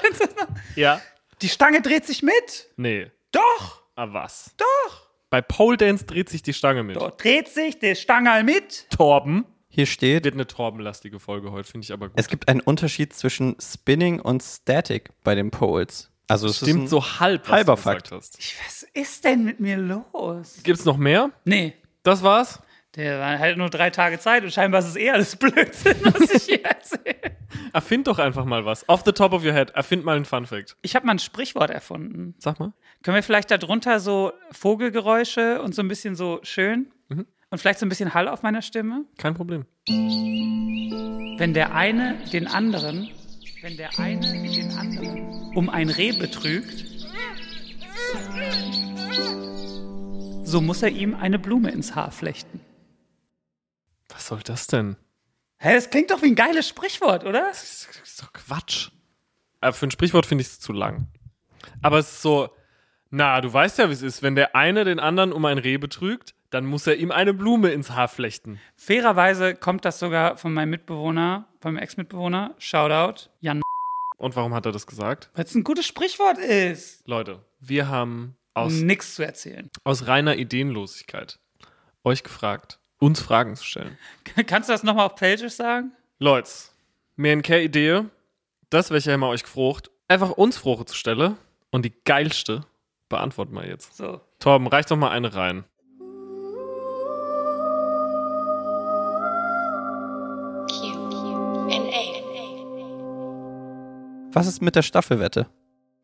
Kennst 0.00 0.20
du 0.22 0.26
das 0.26 0.36
noch? 0.36 0.48
Ja. 0.76 1.00
Die 1.42 1.48
Stange 1.48 1.82
dreht 1.82 2.06
sich 2.06 2.22
mit. 2.22 2.68
Nee. 2.76 3.10
Doch, 3.32 3.82
Ah, 3.96 4.08
was? 4.12 4.54
doch. 4.56 5.08
Bei 5.30 5.42
Pole 5.42 5.76
Dance 5.76 6.04
dreht 6.06 6.28
sich 6.28 6.42
die 6.42 6.54
Stange 6.54 6.82
mit. 6.84 6.96
Dort 6.96 7.22
dreht 7.22 7.48
sich 7.48 7.78
der 7.80 7.94
Stangerl 7.96 8.44
mit. 8.44 8.88
Torben. 8.90 9.44
Hier 9.68 9.86
steht, 9.86 10.24
Wird 10.24 10.34
eine 10.34 10.46
Torbenlastige 10.46 11.20
Folge 11.20 11.52
heute, 11.52 11.68
finde 11.68 11.84
ich 11.84 11.92
aber 11.92 12.08
gut. 12.08 12.18
es 12.18 12.28
gibt 12.28 12.48
einen 12.48 12.60
Unterschied 12.60 13.12
zwischen 13.12 13.56
Spinning 13.60 14.20
und 14.20 14.42
Static 14.42 15.10
bei 15.24 15.34
den 15.34 15.50
Poles. 15.50 16.07
Also 16.28 16.46
es 16.48 16.58
Stimmt 16.58 16.88
so 16.88 17.02
halb, 17.18 17.42
was 17.48 17.52
halber 17.52 17.72
du 17.72 17.76
gesagt 17.76 18.08
Fakt. 18.08 18.12
hast. 18.12 18.38
Was 18.66 18.82
ist 18.94 19.24
denn 19.24 19.44
mit 19.44 19.60
mir 19.60 19.76
los? 19.78 20.58
Gibt's 20.62 20.84
noch 20.84 20.96
mehr? 20.98 21.30
Nee, 21.44 21.74
Das 22.02 22.22
war's? 22.22 22.60
der 22.96 23.20
war 23.20 23.38
halt 23.38 23.56
nur 23.58 23.70
drei 23.70 23.90
Tage 23.90 24.18
Zeit 24.18 24.42
und 24.42 24.52
scheinbar 24.52 24.80
ist 24.80 24.86
es 24.88 24.96
eh 24.96 25.10
alles 25.10 25.36
Blödsinn, 25.36 25.96
was 26.02 26.30
ich 26.32 26.42
hier 26.44 26.64
erzähle. 26.64 27.36
Erfind 27.72 28.06
doch 28.08 28.18
einfach 28.18 28.44
mal 28.44 28.64
was. 28.64 28.88
Off 28.88 29.02
the 29.04 29.12
top 29.12 29.32
of 29.32 29.44
your 29.44 29.52
head. 29.52 29.70
Erfind 29.70 30.04
mal 30.04 30.16
einen 30.16 30.24
Fun 30.24 30.46
Fact. 30.46 30.76
Ich 30.82 30.96
habe 30.96 31.06
mal 31.06 31.12
ein 31.12 31.18
Sprichwort 31.18 31.70
erfunden. 31.70 32.34
Sag 32.38 32.58
mal. 32.58 32.72
Können 33.02 33.14
wir 33.14 33.22
vielleicht 33.22 33.50
darunter 33.50 34.00
so 34.00 34.32
Vogelgeräusche 34.50 35.62
und 35.62 35.74
so 35.74 35.82
ein 35.82 35.88
bisschen 35.88 36.16
so 36.16 36.40
schön 36.42 36.90
und 37.50 37.58
vielleicht 37.60 37.78
so 37.78 37.86
ein 37.86 37.88
bisschen 37.88 38.14
Hall 38.14 38.26
auf 38.26 38.42
meiner 38.42 38.62
Stimme? 38.62 39.04
Kein 39.16 39.34
Problem. 39.34 39.64
Wenn 39.86 41.54
der 41.54 41.74
eine 41.74 42.16
den 42.32 42.46
anderen, 42.48 43.08
wenn 43.62 43.76
der 43.76 43.96
eine 43.98 44.20
den 44.20 44.72
anderen 44.72 44.97
um 45.58 45.68
ein 45.68 45.90
Reh 45.90 46.12
betrügt, 46.12 46.84
so 50.44 50.60
muss 50.60 50.84
er 50.84 50.90
ihm 50.90 51.16
eine 51.16 51.40
Blume 51.40 51.72
ins 51.72 51.96
Haar 51.96 52.12
flechten. 52.12 52.60
Was 54.08 54.28
soll 54.28 54.38
das 54.44 54.68
denn? 54.68 54.96
Hä, 55.58 55.74
das 55.74 55.90
klingt 55.90 56.12
doch 56.12 56.22
wie 56.22 56.28
ein 56.28 56.36
geiles 56.36 56.68
Sprichwort, 56.68 57.24
oder? 57.24 57.48
Das 57.48 57.88
ist 58.04 58.22
doch 58.22 58.32
Quatsch. 58.32 58.90
Aber 59.60 59.72
für 59.72 59.88
ein 59.88 59.90
Sprichwort 59.90 60.26
finde 60.26 60.42
ich 60.42 60.48
es 60.48 60.60
zu 60.60 60.72
lang. 60.72 61.08
Aber 61.82 61.98
es 61.98 62.12
ist 62.12 62.22
so, 62.22 62.50
na, 63.10 63.40
du 63.40 63.52
weißt 63.52 63.78
ja, 63.78 63.88
wie 63.88 63.94
es 63.94 64.02
ist. 64.02 64.22
Wenn 64.22 64.36
der 64.36 64.54
eine 64.54 64.84
den 64.84 65.00
anderen 65.00 65.32
um 65.32 65.44
ein 65.44 65.58
Reh 65.58 65.76
betrügt, 65.76 66.36
dann 66.50 66.66
muss 66.66 66.86
er 66.86 66.98
ihm 66.98 67.10
eine 67.10 67.34
Blume 67.34 67.70
ins 67.70 67.90
Haar 67.90 68.06
flechten. 68.06 68.60
Fairerweise 68.76 69.56
kommt 69.56 69.84
das 69.84 69.98
sogar 69.98 70.36
von 70.36 70.54
meinem 70.54 70.70
Mitbewohner, 70.70 71.48
von 71.60 71.74
meinem 71.74 71.82
Ex-Mitbewohner, 71.82 72.54
Shoutout, 72.58 73.28
Jan, 73.40 73.60
Und 74.18 74.36
warum 74.36 74.52
hat 74.52 74.66
er 74.66 74.72
das 74.72 74.86
gesagt? 74.86 75.30
weil 75.34 75.44
es 75.44 75.54
ein 75.54 75.64
gutes 75.64 75.86
Sprichwort 75.86 76.38
ist. 76.38 77.06
Leute, 77.06 77.40
wir 77.60 77.88
haben 77.88 78.36
aus, 78.52 78.72
Nix 78.74 79.14
zu 79.14 79.24
erzählen. 79.24 79.70
aus 79.84 80.06
reiner 80.06 80.36
Ideenlosigkeit 80.36 81.38
euch 82.04 82.24
gefragt, 82.24 82.80
uns 82.98 83.20
Fragen 83.20 83.56
zu 83.56 83.64
stellen. 83.64 83.96
Kannst 84.46 84.68
du 84.68 84.72
das 84.72 84.82
nochmal 84.82 85.06
auf 85.06 85.14
Pages 85.14 85.56
sagen? 85.56 85.92
Leute, 86.18 86.50
mir 87.16 87.32
in 87.32 87.42
keine 87.42 87.62
Idee, 87.62 88.04
das 88.70 88.90
welche 88.90 89.16
wir 89.16 89.28
euch 89.28 89.44
gefrocht, 89.44 89.90
einfach 90.08 90.30
uns 90.30 90.56
Froche 90.56 90.84
zu 90.84 90.96
stellen 90.96 91.36
und 91.70 91.84
die 91.84 91.92
geilste 92.04 92.64
beantworten 93.08 93.54
wir 93.54 93.66
jetzt. 93.66 93.96
So. 93.96 94.20
Torben, 94.40 94.66
reicht 94.66 94.90
doch 94.90 94.96
mal 94.96 95.10
eine 95.10 95.34
rein. 95.34 95.64
Was 104.32 104.46
ist 104.46 104.62
mit 104.62 104.76
der 104.76 104.82
Staffelwette? 104.82 105.48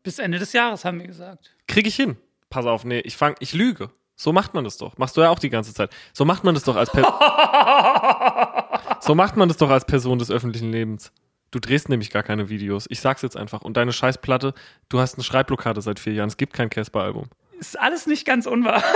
Bis 0.02 0.18
Ende 0.18 0.38
des 0.38 0.52
Jahres 0.52 0.84
haben 0.84 0.98
wir 1.00 1.06
gesagt. 1.06 1.54
Krieg 1.66 1.86
ich 1.86 1.96
hin. 1.96 2.16
Pass 2.50 2.66
auf, 2.66 2.84
nee, 2.84 3.00
ich 3.00 3.16
fang, 3.16 3.34
ich 3.40 3.52
lüge. 3.52 3.90
So 4.16 4.32
macht 4.32 4.54
man 4.54 4.64
das 4.64 4.76
doch. 4.76 4.96
Machst 4.98 5.16
du 5.16 5.22
ja 5.22 5.30
auch 5.30 5.38
die 5.38 5.50
ganze 5.50 5.74
Zeit. 5.74 5.90
So 6.12 6.24
macht 6.24 6.44
man 6.44 6.54
das 6.54 6.64
doch 6.64 6.76
als 6.76 6.90
per 6.90 7.02
So 9.00 9.14
macht 9.14 9.36
man 9.36 9.48
das 9.48 9.56
doch 9.56 9.70
als 9.70 9.84
Person 9.84 10.18
des 10.18 10.30
öffentlichen 10.30 10.70
Lebens. 10.70 11.12
Du 11.50 11.58
drehst 11.58 11.88
nämlich 11.88 12.10
gar 12.10 12.22
keine 12.22 12.48
Videos. 12.48 12.86
Ich 12.88 13.00
sag's 13.00 13.22
jetzt 13.22 13.36
einfach. 13.36 13.62
Und 13.62 13.76
deine 13.76 13.92
Scheißplatte, 13.92 14.54
du 14.88 15.00
hast 15.00 15.14
eine 15.14 15.24
Schreibblockade 15.24 15.80
seit 15.82 15.98
vier 15.98 16.12
Jahren. 16.14 16.28
Es 16.28 16.36
gibt 16.36 16.52
kein 16.52 16.70
Casper-Album. 16.70 17.24
Ist 17.58 17.78
alles 17.78 18.06
nicht 18.06 18.24
ganz 18.26 18.46
unwahr. 18.46 18.82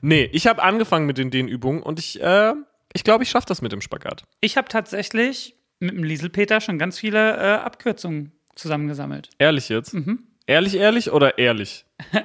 Nee, 0.00 0.28
ich 0.32 0.46
habe 0.46 0.62
angefangen 0.62 1.06
mit 1.06 1.18
den 1.18 1.30
Dehnübungen 1.30 1.82
und 1.82 1.98
ich, 1.98 2.20
äh, 2.22 2.54
ich 2.92 3.04
glaube, 3.04 3.24
ich 3.24 3.30
schaffe 3.30 3.46
das 3.46 3.62
mit 3.62 3.72
dem 3.72 3.80
Spagat. 3.80 4.24
Ich 4.40 4.56
habe 4.56 4.68
tatsächlich 4.68 5.55
mit 5.78 5.92
dem 5.92 6.04
Lieselpeter 6.04 6.60
schon 6.60 6.78
ganz 6.78 6.98
viele 6.98 7.36
äh, 7.36 7.54
Abkürzungen 7.58 8.32
zusammengesammelt. 8.54 9.30
Ehrlich 9.38 9.68
jetzt? 9.68 9.94
Ehrlich, 10.46 10.76
ehrlich 10.76 11.10
oder 11.12 11.38
ehrlich? 11.38 11.84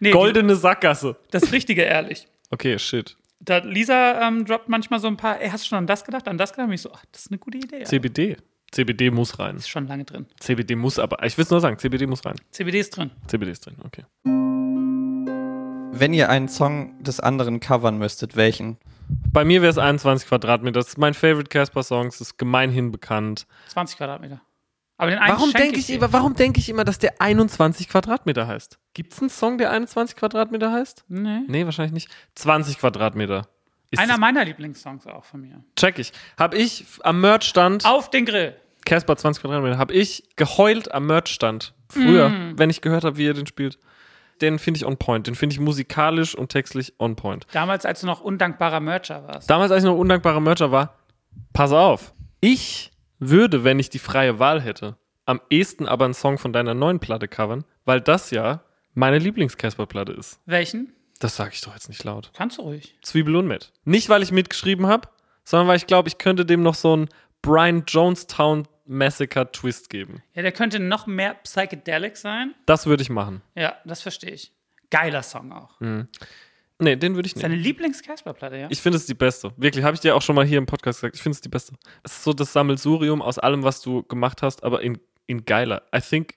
Nee, 0.00 0.10
Goldene 0.10 0.56
Sackgasse. 0.56 1.16
Die, 1.26 1.30
das 1.32 1.52
Richtige, 1.52 1.82
ehrlich. 1.82 2.26
Okay, 2.50 2.78
shit. 2.78 3.16
Da, 3.40 3.58
Lisa 3.58 4.26
ähm, 4.26 4.44
droppt 4.44 4.68
manchmal 4.68 5.00
so 5.00 5.06
ein 5.06 5.16
paar, 5.16 5.40
ey, 5.40 5.50
hast 5.50 5.64
du 5.64 5.68
schon 5.68 5.78
an 5.78 5.86
das 5.86 6.04
gedacht, 6.04 6.26
an 6.28 6.38
das 6.38 6.52
gedacht? 6.52 6.68
Und 6.68 6.74
ich 6.74 6.80
so, 6.80 6.90
ach, 6.92 7.04
das 7.12 7.22
ist 7.26 7.30
eine 7.30 7.38
gute 7.38 7.58
Idee. 7.58 7.84
CBD. 7.84 8.36
CBD 8.72 9.10
muss 9.10 9.38
rein. 9.38 9.56
ist 9.56 9.68
schon 9.68 9.86
lange 9.86 10.04
drin. 10.04 10.26
CBD 10.40 10.74
muss 10.74 10.98
aber, 10.98 11.22
ich 11.24 11.36
will 11.38 11.44
es 11.44 11.50
nur 11.50 11.60
sagen, 11.60 11.78
CBD 11.78 12.06
muss 12.06 12.24
rein. 12.24 12.36
CBD 12.50 12.80
ist 12.80 12.96
drin. 12.96 13.10
CBD 13.26 13.52
ist 13.52 13.66
drin, 13.66 13.76
okay. 13.84 14.04
Wenn 15.98 16.12
ihr 16.12 16.28
einen 16.28 16.48
Song 16.48 17.02
des 17.02 17.20
anderen 17.20 17.60
covern 17.60 17.96
müsstet, 17.98 18.36
welchen? 18.36 18.78
Bei 19.32 19.44
mir 19.44 19.62
wäre 19.62 19.70
es 19.70 19.78
21 19.78 20.28
Quadratmeter. 20.28 20.80
Das 20.80 20.88
ist 20.88 20.98
mein 20.98 21.14
Favorite 21.14 21.48
Casper-Song. 21.48 22.06
Es 22.06 22.20
ist 22.20 22.38
gemeinhin 22.38 22.90
bekannt. 22.90 23.46
20 23.68 23.98
Quadratmeter. 23.98 24.40
Aber 24.98 25.10
den 25.10 25.18
einen 25.18 25.36
Warum 25.36 25.52
denke 25.52 25.78
ich, 25.78 25.86
dir. 25.86 25.96
immer, 25.96 26.12
warum 26.12 26.34
denk 26.34 26.56
ich 26.56 26.68
immer, 26.70 26.82
dass 26.84 26.98
der 26.98 27.20
21 27.20 27.88
Quadratmeter 27.88 28.46
heißt? 28.46 28.78
Gibt 28.94 29.12
es 29.12 29.20
einen 29.20 29.28
Song, 29.28 29.58
der 29.58 29.70
21 29.70 30.16
Quadratmeter 30.16 30.72
heißt? 30.72 31.04
Nee. 31.08 31.40
Nee, 31.48 31.64
wahrscheinlich 31.66 31.92
nicht. 31.92 32.08
20 32.34 32.78
Quadratmeter. 32.78 33.46
Ist 33.90 33.98
Einer 34.00 34.12
das- 34.14 34.18
meiner 34.20 34.44
Lieblingssongs 34.44 35.06
auch 35.06 35.24
von 35.24 35.42
mir. 35.42 35.62
Check 35.76 35.98
ich. 35.98 36.12
Hab 36.38 36.54
ich 36.54 36.86
am 37.02 37.20
Merchstand, 37.20 37.84
Auf 37.84 38.08
den 38.10 38.24
Grill. 38.24 38.56
Casper 38.86 39.16
20 39.16 39.42
Quadratmeter, 39.42 39.76
hab 39.78 39.90
ich 39.90 40.24
geheult 40.36 40.92
am 40.92 41.06
Merchstand. 41.06 41.74
Früher, 41.90 42.30
Mm. 42.30 42.58
wenn 42.58 42.70
ich 42.70 42.80
gehört 42.80 43.04
habe, 43.04 43.16
wie 43.18 43.26
er 43.28 43.34
den 43.34 43.46
spielt. 43.46 43.78
Den 44.42 44.58
finde 44.58 44.78
ich 44.78 44.86
on 44.86 44.96
point. 44.96 45.26
Den 45.26 45.34
finde 45.34 45.54
ich 45.54 45.60
musikalisch 45.60 46.34
und 46.34 46.50
textlich 46.50 46.94
on 46.98 47.16
point. 47.16 47.46
Damals, 47.52 47.86
als 47.86 48.00
du 48.00 48.06
noch 48.06 48.20
undankbarer 48.20 48.80
Mercher 48.80 49.26
warst. 49.26 49.48
Damals, 49.48 49.70
als 49.72 49.84
ich 49.84 49.90
noch 49.90 49.96
undankbarer 49.96 50.40
Mercher 50.40 50.70
war, 50.70 50.94
pass 51.52 51.72
auf. 51.72 52.12
Ich 52.40 52.92
würde, 53.18 53.64
wenn 53.64 53.78
ich 53.78 53.90
die 53.90 53.98
freie 53.98 54.38
Wahl 54.38 54.60
hätte, 54.60 54.96
am 55.24 55.40
ehesten 55.50 55.86
aber 55.88 56.04
einen 56.04 56.14
Song 56.14 56.38
von 56.38 56.52
deiner 56.52 56.74
neuen 56.74 57.00
Platte 57.00 57.28
covern, 57.28 57.64
weil 57.84 58.00
das 58.00 58.30
ja 58.30 58.62
meine 58.94 59.18
Lieblings-Casper-Platte 59.18 60.12
ist. 60.12 60.40
Welchen? 60.46 60.92
Das 61.18 61.36
sage 61.36 61.50
ich 61.54 61.60
doch 61.62 61.72
jetzt 61.72 61.88
nicht 61.88 62.04
laut. 62.04 62.30
Kannst 62.34 62.58
du 62.58 62.62
ruhig. 62.62 62.96
Zwiebel 63.02 63.36
und 63.36 63.46
Met. 63.46 63.72
Nicht, 63.84 64.08
weil 64.08 64.22
ich 64.22 64.32
mitgeschrieben 64.32 64.86
habe, 64.86 65.08
sondern 65.44 65.68
weil 65.68 65.76
ich 65.76 65.86
glaube, 65.86 66.08
ich 66.08 66.18
könnte 66.18 66.44
dem 66.44 66.62
noch 66.62 66.74
so 66.74 66.92
einen 66.92 67.08
Brian 67.42 67.84
Jonestown 67.86 68.68
Massacre 68.86 69.50
Twist 69.50 69.90
geben. 69.90 70.22
Ja, 70.34 70.42
der 70.42 70.52
könnte 70.52 70.78
noch 70.78 71.06
mehr 71.06 71.34
psychedelic 71.34 72.16
sein. 72.16 72.54
Das 72.66 72.86
würde 72.86 73.02
ich 73.02 73.10
machen. 73.10 73.42
Ja, 73.54 73.76
das 73.84 74.02
verstehe 74.02 74.30
ich. 74.32 74.52
Geiler 74.90 75.22
Song 75.22 75.52
auch. 75.52 75.80
Nee, 76.78 76.96
den 76.96 77.14
würde 77.14 77.26
ich 77.26 77.34
Seine 77.34 77.54
nehmen. 77.54 77.62
Lieblings-Casper-Platte, 77.62 78.56
ja? 78.56 78.66
Ich 78.70 78.82
finde 78.82 78.98
es 78.98 79.06
die 79.06 79.14
beste. 79.14 79.52
Wirklich, 79.56 79.84
habe 79.84 79.94
ich 79.94 80.00
dir 80.00 80.14
auch 80.14 80.22
schon 80.22 80.36
mal 80.36 80.44
hier 80.44 80.58
im 80.58 80.66
Podcast 80.66 81.00
gesagt. 81.00 81.16
Ich 81.16 81.22
finde 81.22 81.36
es 81.36 81.40
die 81.40 81.48
beste. 81.48 81.72
Es 82.02 82.12
ist 82.12 82.24
so 82.24 82.32
das 82.34 82.52
Sammelsurium 82.52 83.22
aus 83.22 83.38
allem, 83.38 83.62
was 83.62 83.80
du 83.80 84.02
gemacht 84.02 84.42
hast, 84.42 84.62
aber 84.62 84.82
in, 84.82 84.98
in 85.26 85.46
geiler. 85.46 85.82
I 85.94 86.00
think, 86.00 86.34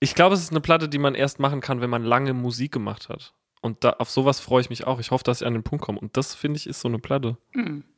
ich 0.00 0.14
glaube, 0.14 0.34
es 0.34 0.42
ist 0.42 0.50
eine 0.50 0.60
Platte, 0.60 0.88
die 0.88 0.98
man 0.98 1.14
erst 1.14 1.38
machen 1.38 1.60
kann, 1.60 1.80
wenn 1.80 1.90
man 1.90 2.02
lange 2.02 2.34
Musik 2.34 2.72
gemacht 2.72 3.08
hat. 3.08 3.32
Und 3.62 3.84
da, 3.84 3.90
auf 3.90 4.10
sowas 4.10 4.40
freue 4.40 4.60
ich 4.60 4.70
mich 4.70 4.86
auch. 4.86 4.98
Ich 4.98 5.12
hoffe, 5.12 5.24
dass 5.24 5.40
ich 5.40 5.46
an 5.46 5.52
den 5.54 5.62
Punkt 5.62 5.84
komme. 5.84 6.00
Und 6.00 6.16
das, 6.16 6.34
finde 6.34 6.58
ich, 6.58 6.66
ist 6.66 6.80
so 6.80 6.88
eine 6.88 6.98
Platte. 6.98 7.36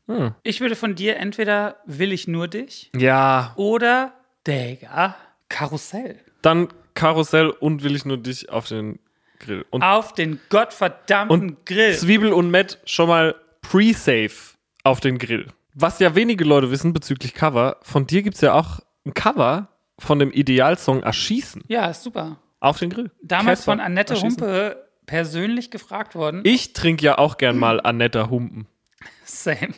Hm. 0.09 0.35
Ich 0.43 0.61
würde 0.61 0.75
von 0.75 0.95
dir 0.95 1.17
entweder 1.19 1.77
Will 1.87 2.13
ich 2.13 2.27
nur 2.27 2.49
dich 2.49 2.91
Ja, 2.97 3.53
oder 3.57 4.13
Digga, 4.47 5.15
Karussell. 5.49 6.19
dann 6.43 6.69
Karussell 6.95 7.51
und 7.51 7.85
will 7.85 7.95
ich 7.95 8.05
nur 8.05 8.17
dich 8.19 8.49
auf 8.51 8.67
den 8.67 8.99
Grill. 9.39 9.65
Und, 9.71 9.83
Auf 9.85 10.15
den 10.15 10.41
gottverdammten 10.49 11.31
und 11.51 11.67
Grill. 11.67 11.95
Zwiebel 11.95 12.33
und 12.33 12.51
Matt 12.51 12.79
schon 12.85 13.09
mal 13.09 13.37
pre-safe 13.63 14.57
auf 14.83 14.99
den 15.01 15.19
Grill. 15.19 15.47
Was 15.75 16.01
ja 16.01 16.15
wenige 16.17 16.45
Leute 16.45 16.71
wissen 16.73 16.93
bezüglich 16.93 17.35
Cover, 17.35 17.77
von 17.83 18.07
dir 18.07 18.23
gibt 18.23 18.35
es 18.35 18.41
ja 18.41 18.55
auch 18.55 18.81
ein 19.07 19.15
Cover 19.15 19.69
von 19.99 20.19
dem 20.19 20.33
Idealsong 20.33 21.03
Erschießen 21.05 21.63
Ja, 21.69 21.87
ist 21.87 22.03
super. 22.03 22.39
auf 22.59 22.79
den 22.79 22.91
Grill. 22.91 23.11
Damals 23.23 23.61
Casper, 23.61 23.73
von 23.73 23.81
Annette 23.81 24.15
Erschießen. 24.15 24.41
Humpe 24.43 24.89
persönlich 25.07 25.71
gefragt 25.71 26.15
worden. 26.17 26.41
Ich 26.45 26.73
trinke 26.73 27.05
ja 27.05 27.19
auch 27.19 27.37
gern 27.39 27.59
mal 27.61 27.81
Annetta 27.81 28.31
Humpen. 28.31 28.67
Same. 29.25 29.75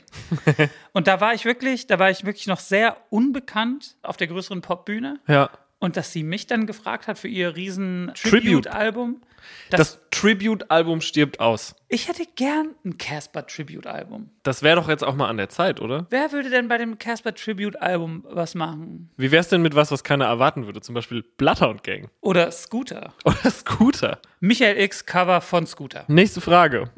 und 0.92 1.06
da 1.06 1.20
war 1.20 1.34
ich 1.34 1.44
wirklich, 1.44 1.86
da 1.86 1.98
war 1.98 2.10
ich 2.10 2.24
wirklich 2.24 2.46
noch 2.46 2.60
sehr 2.60 2.96
unbekannt 3.10 3.96
auf 4.02 4.16
der 4.16 4.26
größeren 4.28 4.62
Popbühne. 4.62 5.18
Ja. 5.26 5.50
Und 5.78 5.96
dass 5.96 6.12
sie 6.12 6.22
mich 6.22 6.46
dann 6.46 6.66
gefragt 6.66 7.06
hat 7.06 7.18
für 7.18 7.28
ihr 7.28 7.56
riesen 7.56 8.12
Tribute. 8.14 8.64
Tribute-Album. 8.66 9.22
Das, 9.70 9.78
Das 9.78 9.98
Tribute-Album 10.10 11.00
stirbt 11.00 11.40
aus. 11.40 11.74
ich 11.88 12.08
hätte 12.08 12.24
gern 12.36 12.74
ein 12.84 12.98
Casper-Tribute-Album. 12.98 14.28
Das 14.42 14.62
wäre 14.62 14.76
doch 14.76 14.90
jetzt 14.90 15.02
auch 15.02 15.14
mal 15.14 15.28
an 15.28 15.38
der 15.38 15.48
Zeit, 15.48 15.80
oder? 15.80 16.06
Wer 16.10 16.32
würde 16.32 16.50
denn 16.50 16.68
bei 16.68 16.76
dem 16.76 16.98
Casper-Tribute-Album 16.98 18.26
was 18.28 18.54
machen? 18.54 19.08
Wie 19.16 19.30
wär's 19.32 19.48
denn 19.48 19.62
mit 19.62 19.74
was, 19.74 19.90
was 19.90 20.04
keiner 20.04 20.26
erwarten 20.26 20.66
würde? 20.66 20.82
Zum 20.82 20.94
Beispiel 20.94 21.22
Bloodhound 21.38 21.82
Gang 21.82 22.10
Oder 22.20 22.50
Scooter? 22.52 23.14
oder 23.24 23.50
Scooter. 23.50 24.20
Michael 24.40 24.78
X 24.78 25.06
Cover 25.06 25.40
von 25.40 25.66
Scooter. 25.66 26.04
Nächste 26.08 26.42
Frage. 26.42 26.90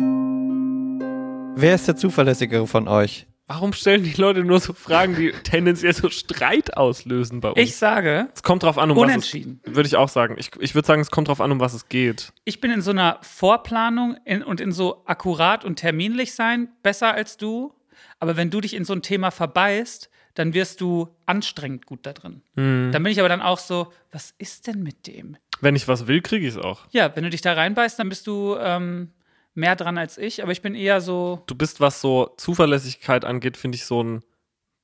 Wer 1.55 1.75
ist 1.75 1.87
der 1.87 1.97
zuverlässigere 1.97 2.67
von 2.67 2.89
euch? 2.89 3.27
Warum 3.47 3.73
stellen 3.73 4.03
die 4.03 4.19
Leute 4.21 4.43
nur 4.43 4.59
so 4.61 4.73
Fragen, 4.73 5.15
die 5.15 5.33
tendenziell 5.45 5.93
so 5.93 6.09
Streit 6.09 6.77
auslösen 6.77 7.41
bei 7.41 7.51
uns? 7.51 7.59
Ich 7.59 7.77
sage, 7.77 8.29
es 8.35 8.43
kommt 8.43 8.63
drauf 8.63 8.79
an, 8.79 8.91
um 8.91 8.97
Unentschieden. 8.97 9.61
was 9.63 9.71
es 9.71 9.77
Würde 9.77 9.87
ich 9.89 9.97
auch 9.97 10.09
sagen. 10.09 10.37
Ich, 10.39 10.51
ich 10.59 10.75
würde 10.75 10.87
sagen, 10.87 11.03
es 11.03 11.11
kommt 11.11 11.29
drauf 11.29 11.41
an, 11.41 11.53
um 11.53 11.61
was 11.61 11.75
es 11.75 11.89
geht. 11.89 12.33
ich 12.45 12.61
bin 12.61 12.71
in 12.71 12.81
so 12.81 12.91
einer 12.91 13.19
Vorplanung 13.23 14.17
in, 14.25 14.43
und 14.43 14.61
in 14.61 14.73
so 14.73 15.03
akkurat 15.05 15.65
und 15.65 15.77
terminlich 15.77 16.35
sein 16.35 16.69
besser 16.83 17.13
als 17.15 17.37
du. 17.37 17.75
Aber 18.19 18.37
wenn 18.37 18.51
du 18.51 18.61
dich 18.61 18.75
in 18.75 18.85
so 18.85 18.95
ein 18.95 19.03
Thema 19.03 19.31
verbeißt, 19.31 20.09
dann 20.35 20.55
wirst 20.55 20.81
du 20.81 21.09
anstrengend 21.27 21.85
gut 21.85 22.07
da 22.07 22.15
drin. 22.15 22.41
Dann 22.55 22.91
bin 22.93 23.07
ich 23.07 23.21
aber 23.21 23.29
dann 23.29 23.43
auch 23.43 23.59
so, 23.59 23.93
was 24.11 24.33
ist 24.39 24.67
denn 24.67 24.83
mit 24.83 25.07
dem? 25.07 25.37
Wenn 25.61 25.77
ich 25.77 25.87
was 25.87 26.07
will, 26.07 26.23
kriege 26.23 26.47
ich 26.47 26.55
es 26.55 26.59
auch. 26.61 26.87
Ja, 26.91 27.15
wenn 27.15 27.25
du 27.25 27.31
dich 27.31 27.43
da 27.43 27.53
reinbeißt, 27.53 27.99
dann 27.99 28.09
bist 28.09 28.27
du 28.27 28.57
ähm, 28.59 29.11
mehr 29.55 29.77
dran 29.77 29.99
als 29.99 30.19
ich. 30.19 30.43
Aber 30.43 30.53
ich 30.53 30.63
bin 30.63 30.75
eher 30.75 31.01
so, 31.01 31.43
Du 31.47 31.55
bist, 31.55 31.81
was 31.81 32.01
so 32.01 32.33
Zuverlässigkeit 32.37 33.25
angeht, 33.25 33.57
finde 33.57 33.77
ich 33.77 33.85
so 33.85 34.03
ein 34.03 34.21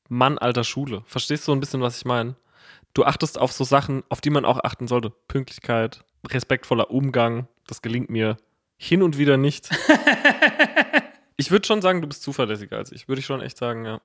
Mann 0.08 0.38
alter 0.38 0.64
Schule. 0.64 1.02
Verstehst 1.06 1.44
du 1.44 1.52
so 1.52 1.56
ein 1.56 1.60
bisschen, 1.60 1.80
was 1.80 1.98
ich 1.98 2.04
meine? 2.04 2.36
Du 2.94 3.04
achtest 3.04 3.38
auf 3.38 3.52
so 3.52 3.64
Sachen, 3.64 4.02
auf 4.08 4.20
die 4.20 4.30
man 4.30 4.44
auch 4.44 4.64
achten 4.64 4.88
sollte. 4.88 5.10
Pünktlichkeit, 5.28 6.04
respektvoller 6.26 6.90
Umgang. 6.90 7.46
Das 7.66 7.82
gelingt 7.82 8.10
mir 8.10 8.36
hin 8.76 9.02
und 9.02 9.18
wieder 9.18 9.36
nicht. 9.36 9.68
ich 11.36 11.50
würde 11.50 11.66
schon 11.66 11.82
sagen, 11.82 12.00
du 12.00 12.08
bist 12.08 12.22
zuverlässiger 12.22 12.76
als 12.76 12.92
ich. 12.92 13.08
Würde 13.08 13.20
ich 13.20 13.26
schon 13.26 13.42
echt 13.42 13.58
sagen, 13.58 13.84
ja. 13.84 14.00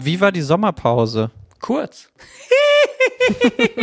Wie 0.00 0.20
war 0.20 0.32
die 0.32 0.42
Sommerpause? 0.42 1.30
kurz. 1.60 2.10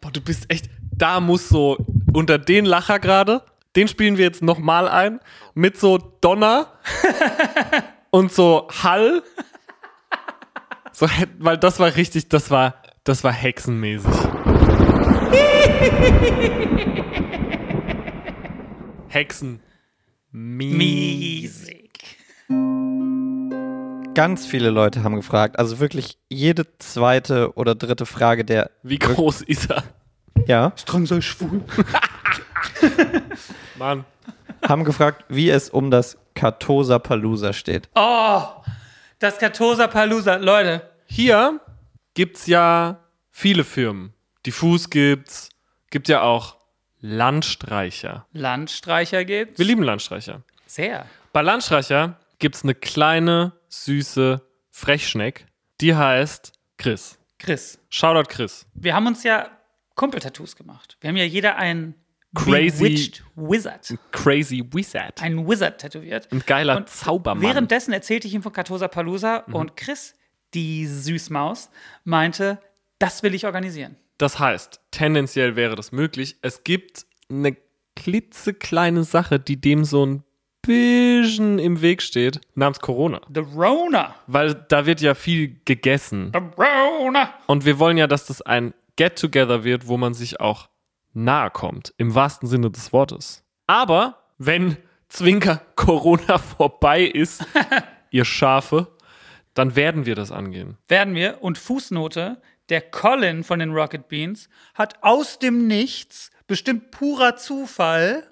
Boah, 0.00 0.10
du 0.10 0.20
bist 0.20 0.50
echt. 0.50 0.68
Da 0.96 1.20
muss 1.20 1.48
so 1.48 1.76
unter 2.14 2.38
den 2.38 2.64
Lacher 2.64 2.98
gerade, 2.98 3.42
den 3.76 3.88
spielen 3.88 4.16
wir 4.16 4.24
jetzt 4.24 4.42
nochmal 4.42 4.88
ein, 4.88 5.20
mit 5.54 5.76
so 5.76 5.98
Donner 6.20 6.68
und 8.10 8.32
so 8.32 8.68
Hall. 8.82 9.22
So, 10.92 11.08
weil 11.38 11.58
das 11.58 11.80
war 11.80 11.96
richtig, 11.96 12.28
das 12.28 12.50
war, 12.50 12.76
das 13.02 13.24
war 13.24 13.32
hexenmäßig. 13.32 14.14
Hexen. 19.08 19.60
Miesig. 20.30 21.90
Ganz 24.14 24.46
viele 24.46 24.70
Leute 24.70 25.02
haben 25.02 25.16
gefragt, 25.16 25.58
also 25.58 25.80
wirklich 25.80 26.18
jede 26.28 26.66
zweite 26.78 27.54
oder 27.54 27.74
dritte 27.74 28.06
Frage 28.06 28.44
der, 28.44 28.70
Wie 28.82 28.98
groß 28.98 29.42
ist 29.42 29.70
er? 29.70 29.82
Ja, 30.46 30.72
Strang 30.76 31.06
sei 31.06 31.20
schwul. 31.20 31.62
Mann. 33.78 34.04
haben 34.66 34.84
gefragt, 34.84 35.24
wie 35.28 35.50
es 35.50 35.70
um 35.70 35.90
das 35.90 36.16
Kartosa 36.34 36.98
Palooza 36.98 37.52
steht. 37.52 37.88
Oh, 37.94 38.42
das 39.18 39.38
Katosa 39.38 39.86
Palooza. 39.86 40.36
Leute, 40.36 40.88
Hier 41.06 41.60
gibt's 42.14 42.46
ja 42.46 43.00
viele 43.30 43.64
Firmen. 43.64 44.12
Diffus 44.46 44.90
gibt's, 44.90 45.48
gibt 45.90 46.08
ja 46.08 46.22
auch 46.22 46.56
Landstreicher. 47.00 48.26
Landstreicher 48.32 49.24
gibt's. 49.24 49.58
Wir 49.58 49.66
lieben 49.66 49.82
Landstreicher. 49.82 50.42
Sehr. 50.66 51.06
Bei 51.32 51.42
Landstreicher 51.42 52.16
gibt 52.38 52.56
es 52.56 52.62
eine 52.62 52.74
kleine, 52.74 53.52
süße 53.68 54.40
Frechschneck, 54.70 55.46
die 55.80 55.94
heißt 55.94 56.52
Chris. 56.78 57.18
Chris, 57.38 57.78
Shoutout 57.90 58.28
Chris. 58.28 58.66
wir 58.74 58.94
haben 58.94 59.06
uns 59.06 59.22
ja 59.22 59.50
Kumpeltattoos 59.94 60.56
gemacht. 60.56 60.96
Wir 61.00 61.08
haben 61.08 61.16
ja 61.16 61.24
jeder 61.24 61.56
ein 61.56 61.94
Crazy- 62.34 62.78
Bewitched 62.82 63.24
Wizard. 63.36 63.94
Crazy 64.10 64.64
Wizard. 64.72 65.22
Ein 65.22 65.46
Wizard 65.48 65.78
tätowiert. 65.80 66.28
Ein 66.32 66.42
geiler 66.44 66.76
Und 66.78 66.88
Zaubermann. 66.88 67.42
Währenddessen 67.42 67.92
erzählte 67.92 68.26
ich 68.26 68.34
ihm 68.34 68.42
von 68.42 68.52
Katosa 68.52 68.88
Palooza 68.88 69.44
Mhm. 69.46 69.54
und 69.54 69.76
Chris, 69.76 70.14
die 70.52 70.86
Süßmaus, 70.86 71.70
meinte, 72.02 72.58
das 72.98 73.22
will 73.22 73.34
ich 73.34 73.46
organisieren. 73.46 73.96
Das 74.18 74.38
heißt, 74.40 74.80
tendenziell 74.90 75.54
wäre 75.56 75.76
das 75.76 75.92
möglich. 75.92 76.36
Es 76.42 76.64
gibt 76.64 77.06
eine 77.30 77.56
klitzekleine 77.96 79.04
Sache, 79.04 79.38
die 79.38 79.60
dem 79.60 79.84
so 79.84 80.04
ein 80.04 80.24
bisschen 80.62 81.58
im 81.58 81.82
Weg 81.82 82.00
steht, 82.02 82.40
namens 82.54 82.80
Corona. 82.80 83.20
The 83.32 83.40
Rona. 83.40 84.14
Weil 84.26 84.54
da 84.54 84.86
wird 84.86 85.00
ja 85.00 85.14
viel 85.14 85.60
gegessen. 85.64 86.32
The 86.32 86.40
Rona. 86.60 87.34
Und 87.46 87.64
wir 87.64 87.78
wollen 87.78 87.96
ja, 87.96 88.06
dass 88.06 88.26
das 88.26 88.40
ein 88.42 88.72
Get-Together 88.96 89.64
wird, 89.64 89.88
wo 89.88 89.96
man 89.96 90.14
sich 90.14 90.40
auch 90.40 90.68
nahe 91.12 91.50
kommt, 91.50 91.94
im 91.96 92.14
wahrsten 92.14 92.48
Sinne 92.48 92.70
des 92.70 92.92
Wortes. 92.92 93.44
Aber 93.66 94.24
wenn 94.38 94.76
Zwinker 95.08 95.62
Corona 95.76 96.38
vorbei 96.58 97.02
ist, 97.02 97.44
ihr 98.10 98.24
Schafe, 98.24 98.88
dann 99.54 99.76
werden 99.76 100.06
wir 100.06 100.14
das 100.14 100.32
angehen. 100.32 100.76
Werden 100.88 101.14
wir. 101.14 101.42
Und 101.42 101.58
Fußnote, 101.58 102.40
der 102.68 102.80
Colin 102.80 103.44
von 103.44 103.60
den 103.60 103.72
Rocket 103.72 104.08
Beans 104.08 104.48
hat 104.74 105.02
aus 105.02 105.38
dem 105.38 105.66
Nichts, 105.66 106.30
bestimmt 106.46 106.90
purer 106.90 107.36
Zufall, 107.36 108.28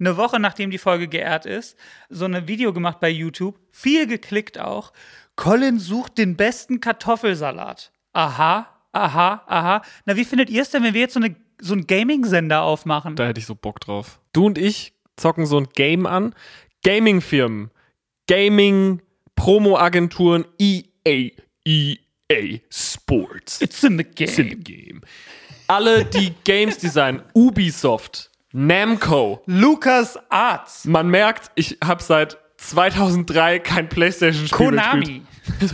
eine 0.00 0.16
Woche 0.16 0.40
nachdem 0.40 0.70
die 0.70 0.78
Folge 0.78 1.08
geehrt 1.08 1.46
ist, 1.46 1.78
so 2.08 2.24
ein 2.24 2.48
Video 2.48 2.72
gemacht 2.72 3.00
bei 3.00 3.08
YouTube, 3.08 3.58
viel 3.70 4.06
geklickt 4.06 4.58
auch. 4.58 4.92
Colin 5.36 5.78
sucht 5.78 6.18
den 6.18 6.36
besten 6.36 6.80
Kartoffelsalat. 6.80 7.92
Aha, 8.12 8.73
aha, 8.94 9.42
aha. 9.46 9.82
Na, 10.06 10.16
wie 10.16 10.24
findet 10.24 10.48
ihr 10.50 10.62
es 10.62 10.70
denn, 10.70 10.82
wenn 10.82 10.94
wir 10.94 11.02
jetzt 11.02 11.14
so, 11.14 11.20
eine, 11.20 11.36
so 11.60 11.74
einen 11.74 11.86
Gaming-Sender 11.86 12.62
aufmachen? 12.62 13.14
Da 13.16 13.26
hätte 13.26 13.40
ich 13.40 13.46
so 13.46 13.54
Bock 13.54 13.80
drauf. 13.80 14.20
Du 14.32 14.46
und 14.46 14.56
ich 14.58 14.94
zocken 15.16 15.46
so 15.46 15.58
ein 15.58 15.68
Game 15.74 16.06
an. 16.06 16.34
Gaming-Firmen, 16.84 17.70
Gaming-Promo-Agenturen, 18.28 20.44
EA, 20.58 21.30
EA 21.66 22.58
Sports. 22.70 23.60
It's 23.62 23.82
in 23.82 23.96
the 23.98 24.04
game. 24.04 24.28
It's 24.28 24.38
in 24.38 24.50
the 24.50 24.56
game. 24.56 25.00
Alle, 25.66 26.04
die 26.04 26.34
Games 26.44 26.76
designen, 26.78 27.22
Ubisoft, 27.32 28.30
Namco. 28.52 29.42
Lucas 29.46 30.18
Arts. 30.28 30.84
Man 30.84 31.08
merkt, 31.08 31.50
ich 31.54 31.78
habe 31.82 32.02
seit 32.02 32.36
2003 32.58 33.60
kein 33.60 33.88
PlayStation-Spiel 33.88 34.66
Konami. 34.66 35.22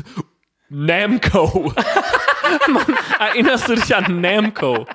Namco. 0.71 1.75
Mann, 2.69 2.99
erinnerst 3.19 3.69
du 3.69 3.75
dich 3.75 3.95
an 3.95 4.21
Namco? 4.21 4.87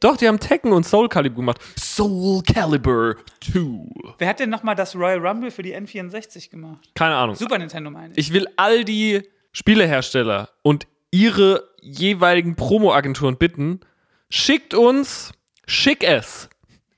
Doch, 0.00 0.16
die 0.16 0.28
haben 0.28 0.38
Tekken 0.38 0.72
und 0.72 0.84
Soul 0.84 1.08
Calibur 1.08 1.42
gemacht. 1.42 1.58
Soul 1.78 2.42
Calibur 2.42 3.16
2. 3.40 4.14
Wer 4.18 4.28
hat 4.28 4.40
denn 4.40 4.50
nochmal 4.50 4.74
das 4.74 4.94
Royal 4.94 5.26
Rumble 5.26 5.50
für 5.50 5.62
die 5.62 5.76
N64 5.76 6.50
gemacht? 6.50 6.90
Keine 6.94 7.16
Ahnung. 7.16 7.34
Super 7.34 7.58
Nintendo 7.58 7.90
meine 7.90 8.12
ich. 8.12 8.18
Ich 8.18 8.32
will 8.32 8.46
all 8.56 8.84
die 8.84 9.22
Spielehersteller 9.52 10.50
und 10.62 10.86
ihre 11.10 11.70
jeweiligen 11.80 12.56
Promo-Agenturen 12.56 13.36
bitten, 13.38 13.80
schickt 14.28 14.74
uns, 14.74 15.32
schick 15.66 16.02
es, 16.04 16.50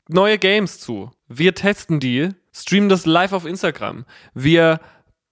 neue 0.08 0.38
Games 0.38 0.80
zu. 0.80 1.10
Wir 1.28 1.54
testen 1.54 2.00
die, 2.00 2.30
streamen 2.52 2.88
das 2.88 3.06
live 3.06 3.32
auf 3.32 3.44
Instagram. 3.44 4.06
Wir 4.34 4.80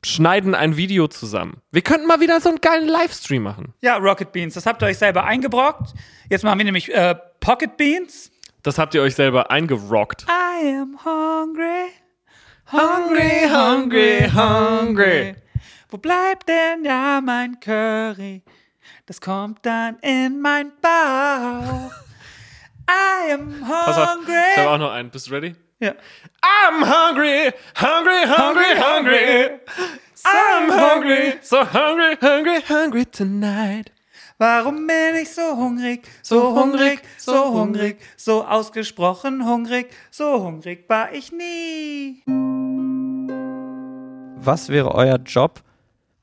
schneiden 0.04 0.54
ein 0.54 0.76
Video 0.76 1.08
zusammen. 1.08 1.60
Wir 1.72 1.82
könnten 1.82 2.06
mal 2.06 2.20
wieder 2.20 2.40
so 2.40 2.48
einen 2.48 2.60
geilen 2.60 2.88
Livestream 2.88 3.42
machen. 3.42 3.74
Ja, 3.80 3.96
Rocket 3.96 4.32
Beans, 4.32 4.54
das 4.54 4.66
habt 4.66 4.82
ihr 4.82 4.86
euch 4.86 4.98
selber 4.98 5.24
eingebrockt. 5.24 5.94
Jetzt 6.30 6.44
machen 6.44 6.58
wir 6.58 6.64
nämlich 6.64 6.92
äh, 6.94 7.14
Pocket 7.40 7.76
Beans. 7.76 8.30
Das 8.62 8.78
habt 8.78 8.94
ihr 8.94 9.02
euch 9.02 9.14
selber 9.14 9.50
eingerockt. 9.50 10.26
I 10.28 10.76
am 10.76 10.98
hungry, 11.04 11.86
Hungry, 12.72 13.48
hungry, 13.48 14.28
hungry. 14.34 15.36
Wo 15.88 15.98
bleibt 15.98 16.48
denn 16.48 16.84
ja 16.84 17.20
mein 17.24 17.60
Curry? 17.60 18.42
Das 19.06 19.20
kommt 19.20 19.64
dann 19.64 19.98
in 20.00 20.40
mein 20.40 20.72
Bauch. 20.82 21.92
I 22.88 23.32
am 23.32 23.60
Pass 23.60 23.96
auf, 23.98 24.18
ich 24.26 24.34
habe 24.34 24.66
hungry. 24.66 24.66
auch 24.66 24.78
noch 24.78 24.90
einen. 24.90 25.10
Bist 25.10 25.28
du 25.28 25.32
ready? 25.32 25.54
Ja. 25.78 25.92
I'm 26.42 26.82
hungry, 26.82 27.52
hungry, 27.76 28.24
hungry, 28.26 28.74
hungry. 28.78 29.60
I'm 30.24 30.70
hungry, 30.70 31.34
so 31.42 31.64
hungry, 31.64 32.16
hungry, 32.20 32.62
hungry 32.62 33.04
tonight. 33.04 33.92
Warum 34.38 34.86
bin 34.86 35.16
ich 35.20 35.34
so 35.34 35.54
hungrig, 35.56 36.06
so 36.22 36.54
hungrig, 36.54 37.02
so 37.18 37.52
hungrig, 37.52 37.98
so 38.16 38.44
ausgesprochen 38.44 39.44
hungrig, 39.44 39.88
so 40.10 40.42
hungrig 40.42 40.88
war 40.88 41.12
ich 41.12 41.30
nie. 41.32 42.22
Was 44.36 44.70
wäre 44.70 44.94
euer 44.94 45.18
Job, 45.18 45.62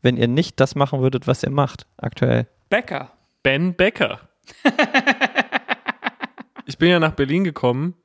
wenn 0.02 0.18
ihr 0.18 0.28
nicht 0.28 0.60
das 0.60 0.74
machen 0.74 1.02
würdet, 1.02 1.28
was 1.28 1.44
ihr 1.44 1.52
macht 1.52 1.86
aktuell? 1.98 2.48
Bäcker. 2.70 3.12
Ben 3.44 3.74
Becker. 3.78 4.20
ich 6.66 6.78
bin 6.80 6.90
ja 6.90 7.00
nach 7.00 7.14
Berlin 7.14 7.44
gekommen, 7.44 7.96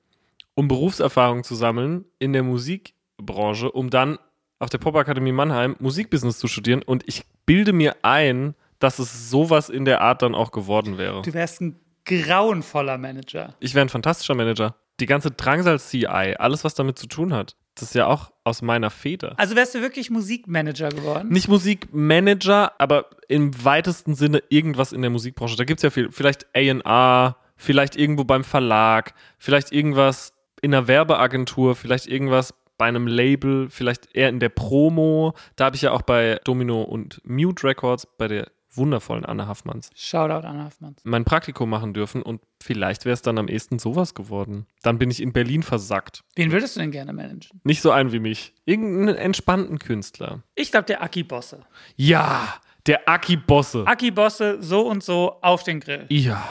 um 0.58 0.66
Berufserfahrung 0.66 1.44
zu 1.44 1.54
sammeln 1.54 2.04
in 2.18 2.32
der 2.32 2.42
Musikbranche, 2.42 3.70
um 3.70 3.90
dann 3.90 4.18
auf 4.58 4.68
der 4.68 4.78
Popakademie 4.78 5.30
Mannheim 5.30 5.76
Musikbusiness 5.78 6.40
zu 6.40 6.48
studieren. 6.48 6.82
Und 6.82 7.04
ich 7.06 7.22
bilde 7.46 7.72
mir 7.72 7.94
ein, 8.02 8.56
dass 8.80 8.98
es 8.98 9.30
sowas 9.30 9.68
in 9.68 9.84
der 9.84 10.00
Art 10.00 10.22
dann 10.22 10.34
auch 10.34 10.50
geworden 10.50 10.98
wäre. 10.98 11.22
Du 11.22 11.32
wärst 11.32 11.60
ein 11.60 11.78
grauenvoller 12.04 12.98
Manager. 12.98 13.54
Ich 13.60 13.76
wäre 13.76 13.86
ein 13.86 13.88
fantastischer 13.88 14.34
Manager. 14.34 14.74
Die 14.98 15.06
ganze 15.06 15.30
Drangsal-CI, 15.30 16.34
alles, 16.40 16.64
was 16.64 16.74
damit 16.74 16.98
zu 16.98 17.06
tun 17.06 17.32
hat, 17.32 17.54
das 17.76 17.90
ist 17.90 17.94
ja 17.94 18.08
auch 18.08 18.32
aus 18.42 18.60
meiner 18.60 18.90
Feder. 18.90 19.34
Also 19.38 19.54
wärst 19.54 19.76
du 19.76 19.80
wirklich 19.80 20.10
Musikmanager 20.10 20.88
geworden? 20.88 21.28
Nicht 21.28 21.46
Musikmanager, 21.46 22.72
aber 22.80 23.10
im 23.28 23.64
weitesten 23.64 24.16
Sinne 24.16 24.42
irgendwas 24.48 24.92
in 24.92 25.02
der 25.02 25.10
Musikbranche. 25.12 25.56
Da 25.56 25.62
gibt 25.62 25.78
es 25.78 25.82
ja 25.84 25.90
viel. 25.90 26.10
Vielleicht 26.10 26.48
A&R, 26.56 27.36
vielleicht 27.54 27.94
irgendwo 27.94 28.24
beim 28.24 28.42
Verlag, 28.42 29.14
vielleicht 29.38 29.70
irgendwas 29.70 30.32
in 30.62 30.74
einer 30.74 30.88
Werbeagentur, 30.88 31.74
vielleicht 31.74 32.06
irgendwas 32.06 32.54
bei 32.76 32.86
einem 32.86 33.06
Label, 33.06 33.68
vielleicht 33.70 34.14
eher 34.14 34.28
in 34.28 34.40
der 34.40 34.50
Promo. 34.50 35.34
Da 35.56 35.66
habe 35.66 35.76
ich 35.76 35.82
ja 35.82 35.92
auch 35.92 36.02
bei 36.02 36.40
Domino 36.44 36.82
und 36.82 37.20
Mute 37.24 37.66
Records, 37.66 38.06
bei 38.18 38.28
der 38.28 38.48
wundervollen 38.70 39.24
Anne 39.24 39.48
Haffmanns, 39.48 39.90
Shoutout 39.96 40.46
an 40.46 40.64
Hoffmanns. 40.64 41.00
mein 41.02 41.24
Praktikum 41.24 41.68
machen 41.68 41.94
dürfen 41.94 42.22
und 42.22 42.40
vielleicht 42.62 43.04
wäre 43.06 43.14
es 43.14 43.22
dann 43.22 43.38
am 43.38 43.48
ehesten 43.48 43.78
sowas 43.78 44.14
geworden. 44.14 44.66
Dann 44.82 44.98
bin 44.98 45.10
ich 45.10 45.20
in 45.20 45.32
Berlin 45.32 45.62
versackt. 45.62 46.22
Wen 46.36 46.52
würdest 46.52 46.76
du 46.76 46.80
denn 46.80 46.92
gerne 46.92 47.12
managen? 47.12 47.60
Nicht 47.64 47.82
so 47.82 47.90
einen 47.90 48.12
wie 48.12 48.20
mich. 48.20 48.54
Irgendeinen 48.66 49.16
entspannten 49.16 49.78
Künstler. 49.78 50.42
Ich 50.54 50.70
glaube, 50.70 50.84
der 50.86 51.02
Aki 51.02 51.24
Bosse. 51.24 51.64
Ja, 51.96 52.54
der 52.86 53.08
Aki 53.08 53.38
Bosse. 53.38 53.84
Aki 53.86 54.12
Bosse, 54.12 54.62
so 54.62 54.86
und 54.86 55.02
so 55.02 55.36
auf 55.42 55.64
den 55.64 55.80
Grill. 55.80 56.06
Ja. 56.10 56.46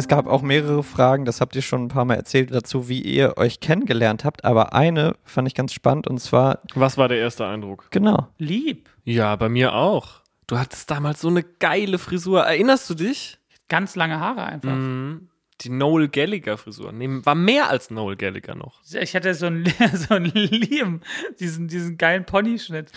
Es 0.00 0.08
gab 0.08 0.26
auch 0.26 0.40
mehrere 0.40 0.82
Fragen, 0.82 1.26
das 1.26 1.42
habt 1.42 1.54
ihr 1.54 1.60
schon 1.60 1.84
ein 1.84 1.88
paar 1.88 2.06
Mal 2.06 2.14
erzählt, 2.14 2.54
dazu, 2.54 2.88
wie 2.88 3.02
ihr 3.02 3.36
euch 3.36 3.60
kennengelernt 3.60 4.24
habt. 4.24 4.46
Aber 4.46 4.72
eine 4.72 5.14
fand 5.24 5.46
ich 5.46 5.54
ganz 5.54 5.74
spannend 5.74 6.08
und 6.08 6.18
zwar, 6.18 6.60
Was 6.74 6.96
war 6.96 7.06
der 7.08 7.18
erste 7.18 7.46
Eindruck? 7.46 7.90
genau, 7.90 8.28
Lieb. 8.38 8.88
Ja, 9.04 9.36
bei 9.36 9.50
mir 9.50 9.74
auch. 9.74 10.22
Du 10.46 10.58
hattest 10.58 10.90
damals 10.90 11.20
so 11.20 11.28
eine 11.28 11.42
geile 11.42 11.98
Frisur. 11.98 12.40
Erinnerst 12.44 12.88
du 12.88 12.94
dich? 12.94 13.38
Ganz 13.68 13.94
lange 13.94 14.18
Haare 14.20 14.44
einfach. 14.44 14.74
Mhm. 14.74 15.28
Die 15.60 15.68
Noel 15.68 16.08
Gallagher 16.08 16.56
Frisur. 16.56 16.92
Nee, 16.92 17.06
war 17.22 17.34
mehr 17.34 17.68
als 17.68 17.90
Noel 17.90 18.16
Gallagher 18.16 18.54
noch. 18.54 18.80
Ich 18.98 19.14
hatte 19.14 19.34
so 19.34 19.46
einen 19.46 19.66
so 19.92 20.14
einen 20.14 20.32
Liam, 20.32 21.00
diesen, 21.38 21.68
diesen 21.68 21.98
geilen 21.98 22.24
Ponyschnitt. 22.24 22.90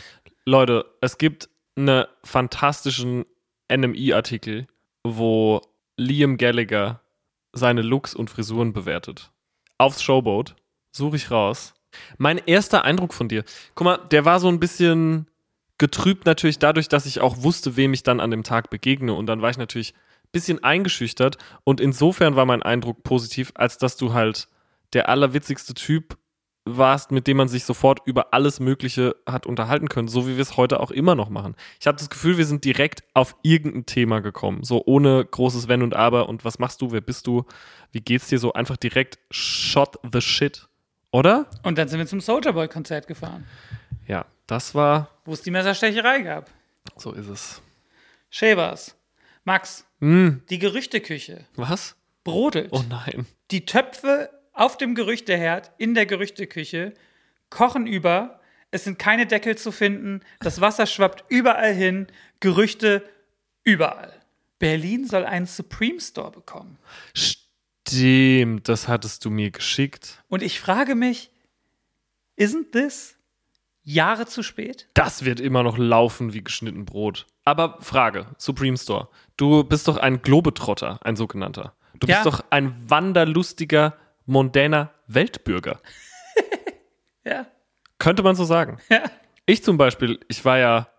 Leute, 0.45 0.85
es 1.01 1.17
gibt 1.17 1.49
einen 1.75 2.05
fantastischen 2.23 3.25
NMI-Artikel, 3.69 4.67
wo 5.03 5.59
Liam 5.97 6.37
Gallagher 6.37 7.01
seine 7.53 7.81
Looks 7.81 8.15
und 8.15 8.29
Frisuren 8.29 8.73
bewertet. 8.73 9.31
Aufs 9.77 10.01
Showboat. 10.01 10.55
Suche 10.91 11.15
ich 11.15 11.31
raus. 11.31 11.73
Mein 12.17 12.39
erster 12.39 12.83
Eindruck 12.83 13.13
von 13.13 13.27
dir. 13.27 13.43
Guck 13.75 13.85
mal, 13.85 13.97
der 14.11 14.25
war 14.25 14.39
so 14.39 14.47
ein 14.47 14.59
bisschen 14.59 15.27
getrübt 15.77 16.25
natürlich 16.25 16.59
dadurch, 16.59 16.87
dass 16.87 17.05
ich 17.05 17.21
auch 17.21 17.43
wusste, 17.43 17.75
wem 17.75 17.93
ich 17.93 18.03
dann 18.03 18.19
an 18.19 18.31
dem 18.31 18.43
Tag 18.43 18.69
begegne. 18.69 19.13
Und 19.13 19.27
dann 19.27 19.41
war 19.41 19.49
ich 19.49 19.57
natürlich 19.57 19.93
ein 19.93 20.31
bisschen 20.31 20.63
eingeschüchtert. 20.63 21.37
Und 21.63 21.81
insofern 21.81 22.35
war 22.35 22.45
mein 22.45 22.63
Eindruck 22.63 23.03
positiv, 23.03 23.51
als 23.55 23.77
dass 23.77 23.97
du 23.97 24.13
halt 24.13 24.47
der 24.93 25.09
allerwitzigste 25.09 25.73
Typ 25.73 26.17
warst, 26.65 27.11
mit 27.11 27.27
dem 27.27 27.37
man 27.37 27.49
sich 27.49 27.65
sofort 27.65 27.99
über 28.05 28.33
alles 28.33 28.59
Mögliche 28.61 29.15
hat 29.27 29.45
unterhalten 29.45 29.89
können, 29.89 30.07
so 30.07 30.27
wie 30.27 30.35
wir 30.35 30.41
es 30.41 30.55
heute 30.55 30.79
auch 30.79 30.91
immer 30.91 31.13
noch 31.15 31.29
machen. 31.29 31.55
Ich 31.79 31.87
habe 31.87 31.97
das 31.97 32.09
Gefühl, 32.09 32.37
wir 32.37 32.45
sind 32.45 32.63
direkt 32.63 33.03
auf 33.13 33.35
irgendein 33.43 33.85
Thema 33.85 34.21
gekommen, 34.21 34.63
so 34.63 34.81
ohne 34.85 35.25
großes 35.25 35.67
Wenn 35.67 35.81
und 35.81 35.93
Aber 35.93 36.29
und 36.29 36.45
was 36.45 36.59
machst 36.59 36.81
du, 36.81 36.91
wer 36.91 37.01
bist 37.01 37.27
du, 37.27 37.43
wie 37.91 37.99
geht's 38.01 38.27
dir 38.27 38.39
so, 38.39 38.53
einfach 38.53 38.77
direkt 38.77 39.19
shot 39.29 39.97
the 40.09 40.21
shit, 40.21 40.67
oder? 41.11 41.47
Und 41.63 41.77
dann 41.77 41.89
sind 41.89 41.99
wir 41.99 42.07
zum 42.07 42.21
Soldier 42.21 42.53
Boy 42.53 42.69
Konzert 42.69 43.07
gefahren. 43.07 43.45
Ja, 44.07 44.25
das 44.47 44.73
war, 44.73 45.09
wo 45.25 45.33
es 45.33 45.41
die 45.41 45.51
Messerstecherei 45.51 46.21
gab. 46.21 46.49
so 46.95 47.11
ist 47.11 47.27
es. 47.27 47.61
Schäbers. 48.29 48.95
Max, 49.43 49.85
Hm, 49.99 50.41
die 50.49 50.59
Gerüchteküche 50.59 51.45
was? 51.55 51.95
brodelt. 52.23 52.69
Oh 52.71 52.83
nein. 52.89 53.25
Die 53.51 53.65
Töpfe 53.65 54.29
auf 54.53 54.77
dem 54.77 54.95
Gerüchteherd 54.95 55.71
in 55.77 55.93
der 55.93 56.05
Gerüchteküche 56.05 56.93
kochen 57.49 57.87
über. 57.87 58.39
Es 58.71 58.83
sind 58.83 58.97
keine 58.97 59.25
Deckel 59.27 59.57
zu 59.57 59.71
finden. 59.71 60.21
Das 60.39 60.61
Wasser 60.61 60.85
schwappt 60.85 61.25
überall 61.29 61.73
hin. 61.73 62.07
Gerüchte 62.39 63.07
überall. 63.63 64.13
Berlin 64.59 65.05
soll 65.05 65.25
einen 65.25 65.45
Supreme 65.45 65.99
Store 65.99 66.31
bekommen. 66.31 66.77
Stimmt, 67.85 68.69
das 68.69 68.87
hattest 68.87 69.25
du 69.25 69.29
mir 69.29 69.51
geschickt. 69.51 70.23
Und 70.29 70.41
ich 70.41 70.59
frage 70.59 70.95
mich, 70.95 71.31
isn't 72.39 72.71
this 72.71 73.17
Jahre 73.83 74.25
zu 74.25 74.41
spät? 74.43 74.87
Das 74.93 75.25
wird 75.25 75.39
immer 75.41 75.63
noch 75.63 75.77
laufen 75.77 76.33
wie 76.33 76.43
geschnitten 76.43 76.85
Brot. 76.85 77.27
Aber 77.43 77.77
Frage, 77.81 78.27
Supreme 78.37 78.77
Store. 78.77 79.09
Du 79.35 79.63
bist 79.65 79.87
doch 79.87 79.97
ein 79.97 80.21
Globetrotter, 80.21 80.99
ein 81.03 81.15
sogenannter. 81.17 81.75
Du 81.99 82.07
Ja. 82.07 82.15
bist 82.23 82.25
doch 82.25 82.45
ein 82.49 82.73
wanderlustiger, 82.89 83.97
mondäner 84.25 84.91
Weltbürger. 85.07 85.79
Ja. 87.25 87.45
Könnte 87.99 88.21
man 88.21 88.35
so 88.35 88.43
sagen. 88.43 88.79
Ja. 88.89 89.03
Ich 89.45 89.63
zum 89.63 89.77
Beispiel, 89.77 90.19
ich 90.27 90.43
war 90.43 90.57
ja 90.57 90.89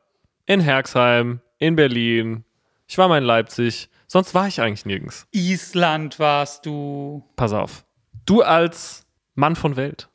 in 0.47 0.61
Herxheim, 0.61 1.41
in 1.59 1.77
Berlin, 1.77 2.45
ich 2.87 2.97
war 2.97 3.09
mal 3.09 3.19
in 3.19 3.25
Leipzig, 3.25 3.91
sonst 4.07 4.35
war 4.35 4.49
ich 4.49 4.61
eigentlich 4.61 4.87
nirgends. 4.87 5.27
Island 5.33 6.19
warst 6.19 6.65
du. 6.65 7.23
Pass 7.37 7.53
auf. 7.53 7.85
Du 8.25 8.41
als 8.43 9.07
Mann 9.35 9.55
von 9.55 9.77
Welt, 9.77 10.09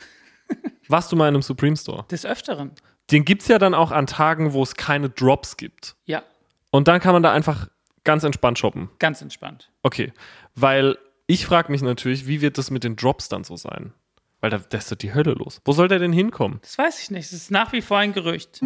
warst 0.87 1.11
du 1.11 1.15
mal 1.15 1.27
in 1.27 1.35
einem 1.35 1.41
Supreme 1.43 1.77
Store? 1.77 2.05
Des 2.09 2.25
Öfteren. 2.25 2.71
Den 3.11 3.23
gibt's 3.23 3.47
ja 3.47 3.59
dann 3.59 3.75
auch 3.75 3.91
an 3.91 4.07
Tagen, 4.07 4.53
wo 4.53 4.63
es 4.63 4.75
keine 4.75 5.09
Drops 5.11 5.57
gibt. 5.57 5.95
Ja, 6.05 6.23
Und 6.71 6.87
dann 6.87 6.99
kann 6.99 7.13
man 7.13 7.21
da 7.21 7.31
einfach 7.31 7.67
ganz 8.03 8.23
entspannt 8.23 8.57
shoppen. 8.57 8.89
ganz 8.97 9.21
entspannt. 9.21 9.71
Okay, 9.83 10.11
weil 10.55 10.97
ich 11.29 11.45
frage 11.45 11.71
mich 11.71 11.83
natürlich, 11.83 12.25
wie 12.25 12.41
wird 12.41 12.57
das 12.57 12.71
mit 12.71 12.83
den 12.83 12.95
Drops 12.95 13.29
dann 13.29 13.43
so 13.43 13.55
sein? 13.55 13.93
Weil 14.41 14.49
da, 14.49 14.57
da 14.57 14.79
ist 14.79 14.91
doch 14.91 14.95
die 14.95 15.13
Hölle 15.13 15.33
los. 15.33 15.61
Wo 15.63 15.73
soll 15.73 15.87
der 15.87 15.99
denn 15.99 16.11
hinkommen? 16.11 16.57
Das 16.63 16.79
weiß 16.79 17.03
ich 17.03 17.11
nicht. 17.11 17.25
Es 17.27 17.33
ist 17.33 17.51
nach 17.51 17.71
wie 17.71 17.83
vor 17.83 17.99
ein 17.99 18.13
Gerücht. 18.13 18.59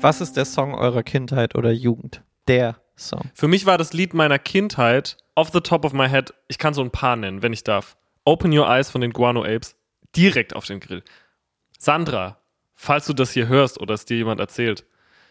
Was 0.00 0.22
ist 0.22 0.34
der 0.34 0.46
Song 0.46 0.72
eurer 0.72 1.02
Kindheit 1.02 1.56
oder 1.56 1.72
Jugend? 1.72 2.22
Der 2.48 2.80
Song. 2.96 3.30
Für 3.34 3.48
mich 3.48 3.66
war 3.66 3.76
das 3.76 3.92
Lied 3.92 4.14
meiner 4.14 4.38
Kindheit, 4.38 5.18
off 5.34 5.50
the 5.52 5.60
top 5.60 5.84
of 5.84 5.92
my 5.92 6.08
head, 6.08 6.32
ich 6.48 6.56
kann 6.56 6.72
so 6.72 6.80
ein 6.80 6.90
paar 6.90 7.16
nennen, 7.16 7.42
wenn 7.42 7.52
ich 7.52 7.62
darf. 7.62 7.98
Open 8.24 8.56
Your 8.56 8.66
Eyes 8.66 8.88
von 8.88 9.02
den 9.02 9.12
Guano 9.12 9.44
Apes, 9.44 9.76
direkt 10.16 10.56
auf 10.56 10.64
den 10.64 10.80
Grill. 10.80 11.02
Sandra, 11.78 12.40
falls 12.74 13.04
du 13.04 13.12
das 13.12 13.32
hier 13.32 13.48
hörst 13.48 13.78
oder 13.78 13.92
es 13.92 14.06
dir 14.06 14.16
jemand 14.16 14.40
erzählt, 14.40 14.86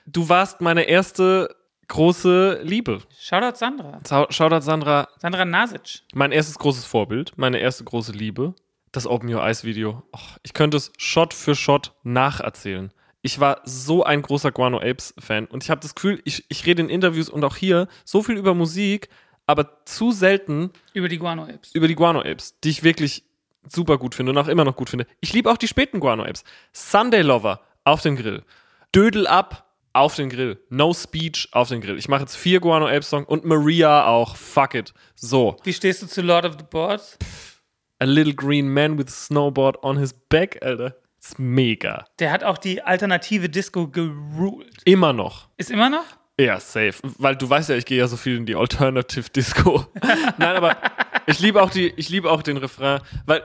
du 0.06 0.30
warst 0.30 0.62
meine 0.62 0.84
erste 0.84 1.50
große 1.88 2.62
Liebe. 2.64 3.00
Shoutout 3.20 3.58
Sandra. 3.58 4.00
Shoutout 4.30 4.62
Sandra, 4.62 5.08
Sandra 5.20 5.46
Nasic. 5.46 6.02
mein 6.14 6.32
erstes 6.32 6.58
großes 6.58 6.86
Vorbild, 6.86 7.34
meine 7.38 7.60
erste 7.60 7.84
große 7.84 8.12
Liebe, 8.12 8.54
das 8.92 9.08
Open 9.08 9.34
Your 9.34 9.42
Eyes 9.44 9.64
Video. 9.64 10.04
Och, 10.14 10.38
ich 10.44 10.54
könnte 10.54 10.78
es 10.78 10.92
Shot 10.98 11.34
für 11.34 11.56
Shot 11.56 11.94
nacherzählen. 12.04 12.92
Ich 13.22 13.40
war 13.40 13.62
so 13.66 14.04
ein 14.04 14.22
großer 14.22 14.52
Guano 14.52 14.78
Apes 14.78 15.16
Fan 15.20 15.46
und 15.46 15.64
ich 15.64 15.70
habe 15.72 15.82
das 15.82 15.96
Gefühl, 15.96 16.22
ich, 16.26 16.46
ich 16.48 16.66
rede 16.66 16.84
in 16.84 16.90
Interviews 16.90 17.28
und 17.30 17.44
auch 17.44 17.56
hier 17.56 17.88
so 18.04 18.22
viel 18.22 18.38
über 18.38 18.54
Musik, 18.54 19.10
aber 19.48 19.84
zu 19.86 20.12
selten 20.12 20.72
Über 20.94 21.08
die 21.08 21.18
Guano 21.18 21.44
Apes. 21.44 21.74
über 21.74 21.88
die 21.88 21.96
Guano 21.96 22.20
Apes, 22.22 22.60
die 22.64 22.70
ich 22.70 22.84
wirklich 22.84 23.24
super 23.68 23.98
gut 23.98 24.14
finde 24.14 24.32
und 24.32 24.38
auch 24.38 24.48
immer 24.48 24.64
noch 24.64 24.76
gut 24.76 24.90
finde. 24.92 25.08
Ich 25.22 25.34
liebe 25.34 25.52
auch 25.52 25.58
die 25.58 25.68
späten 25.68 26.00
Guano 26.00 26.24
Apes. 26.24 26.44
Sunday 26.72 27.22
Lover 27.24 27.62
auf 27.84 28.02
den 28.02 28.16
Grill. 28.16 28.44
Dödel 28.94 29.26
ab 29.28 29.75
auf 29.96 30.16
den 30.16 30.30
Grill. 30.30 30.60
No 30.70 30.94
Speech 30.94 31.50
auf 31.52 31.70
den 31.70 31.82
Grill. 31.82 31.98
Ich 31.98 32.08
mache 32.08 32.22
jetzt 32.22 32.36
vier 32.36 32.60
Guano 32.60 32.88
Apes 32.88 33.10
Songs 33.10 33.28
und 33.28 33.46
Maria 33.46 34.06
auch. 34.06 34.36
Fuck 34.36 34.76
it. 34.76 34.94
So. 35.16 35.58
Wie 35.64 35.74
stehst 35.74 36.02
du 36.02 36.08
zu 36.08 36.22
Lord 36.22 36.46
of 36.46 36.56
the 36.58 36.66
Boards? 36.70 37.18
A 38.00 38.06
little 38.06 38.34
green 38.34 38.68
man 38.68 38.98
with 38.98 39.08
a 39.08 39.12
snowboard 39.12 39.82
on 39.84 39.98
his 39.98 40.14
back, 40.30 40.60
Alter. 40.62 40.96
Ist 41.22 41.40
mega. 41.40 42.06
Der 42.20 42.32
hat 42.32 42.44
auch 42.44 42.58
die 42.58 42.82
alternative 42.82 43.50
Disco 43.50 43.88
geruled. 43.88 44.82
Immer 44.84 45.14
noch. 45.14 45.48
Ist 45.58 45.72
immer 45.72 45.90
noch? 45.90 46.06
Ja, 46.40 46.60
safe. 46.60 46.96
Weil 47.18 47.38
du 47.38 47.50
weißt 47.50 47.70
ja, 47.70 47.76
ich 47.76 47.86
gehe 47.86 47.98
ja 47.98 48.08
so 48.08 48.18
viel 48.18 48.36
in 48.36 48.46
die 48.46 48.56
Alternative 48.56 49.30
Disco. 49.30 49.86
Nein, 50.38 50.56
aber 50.56 50.78
ich 51.26 51.40
liebe 51.40 51.62
auch 51.62 51.70
die, 51.70 51.94
ich 51.96 52.10
liebe 52.10 52.30
auch 52.30 52.44
den 52.44 52.58
Refrain, 52.58 53.00
weil 53.26 53.44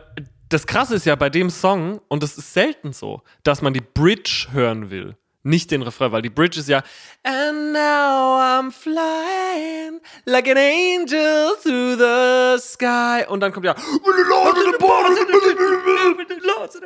das 0.48 0.66
Krasse 0.66 0.96
ist 0.96 1.06
ja 1.06 1.14
bei 1.14 1.30
dem 1.30 1.48
Song, 1.48 2.00
und 2.08 2.22
das 2.24 2.36
ist 2.36 2.52
selten 2.52 2.92
so, 2.92 3.22
dass 3.44 3.62
man 3.62 3.72
die 3.72 3.80
Bridge 3.80 4.48
hören 4.50 4.90
will. 4.90 5.16
Nicht 5.42 5.70
den 5.70 5.82
Refrain, 5.82 6.12
weil 6.12 6.22
die 6.22 6.30
Bridge 6.30 6.60
ist 6.60 6.68
ja 6.68 6.82
And 7.22 7.72
now 7.72 8.38
I'm 8.38 8.70
flying 8.70 10.00
like 10.26 10.46
an 10.48 10.58
angel 10.58 11.56
through 11.62 11.96
the 11.98 12.58
sky. 12.60 13.26
Und 13.26 13.40
dann 13.40 13.52
kommt 13.52 13.64
ja 13.64 13.74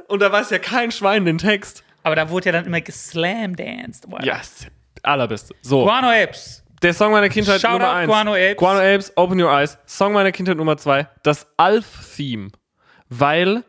Und 0.06 0.20
da 0.22 0.30
weiß 0.30 0.50
ja 0.50 0.58
kein 0.58 0.92
Schwein 0.92 1.24
den 1.24 1.38
Text. 1.38 1.82
Aber 2.04 2.14
da 2.14 2.28
wurde 2.30 2.46
ja 2.46 2.52
dann 2.52 2.66
immer 2.66 2.80
geslamdanced. 2.80 4.04
Wow. 4.08 4.20
Der 4.20 4.40
allerbeste. 5.02 5.54
So. 5.62 5.84
Guano 5.84 6.10
Apes. 6.10 6.62
Der 6.82 6.92
Song 6.92 7.12
meiner 7.12 7.30
Kindheit 7.30 7.60
Shoutout 7.60 7.78
Nummer 7.78 7.92
1. 7.94 8.08
Guano 8.08 8.34
Apes. 8.34 8.56
Guano 8.56 8.80
Apes, 8.80 9.12
Open 9.16 9.40
Your 9.40 9.50
Eyes. 9.50 9.78
Song 9.86 10.12
meiner 10.12 10.32
Kindheit 10.32 10.58
Nummer 10.58 10.76
2. 10.76 11.08
Das 11.22 11.46
Alf-Theme. 11.56 12.50
Weil 13.08 13.64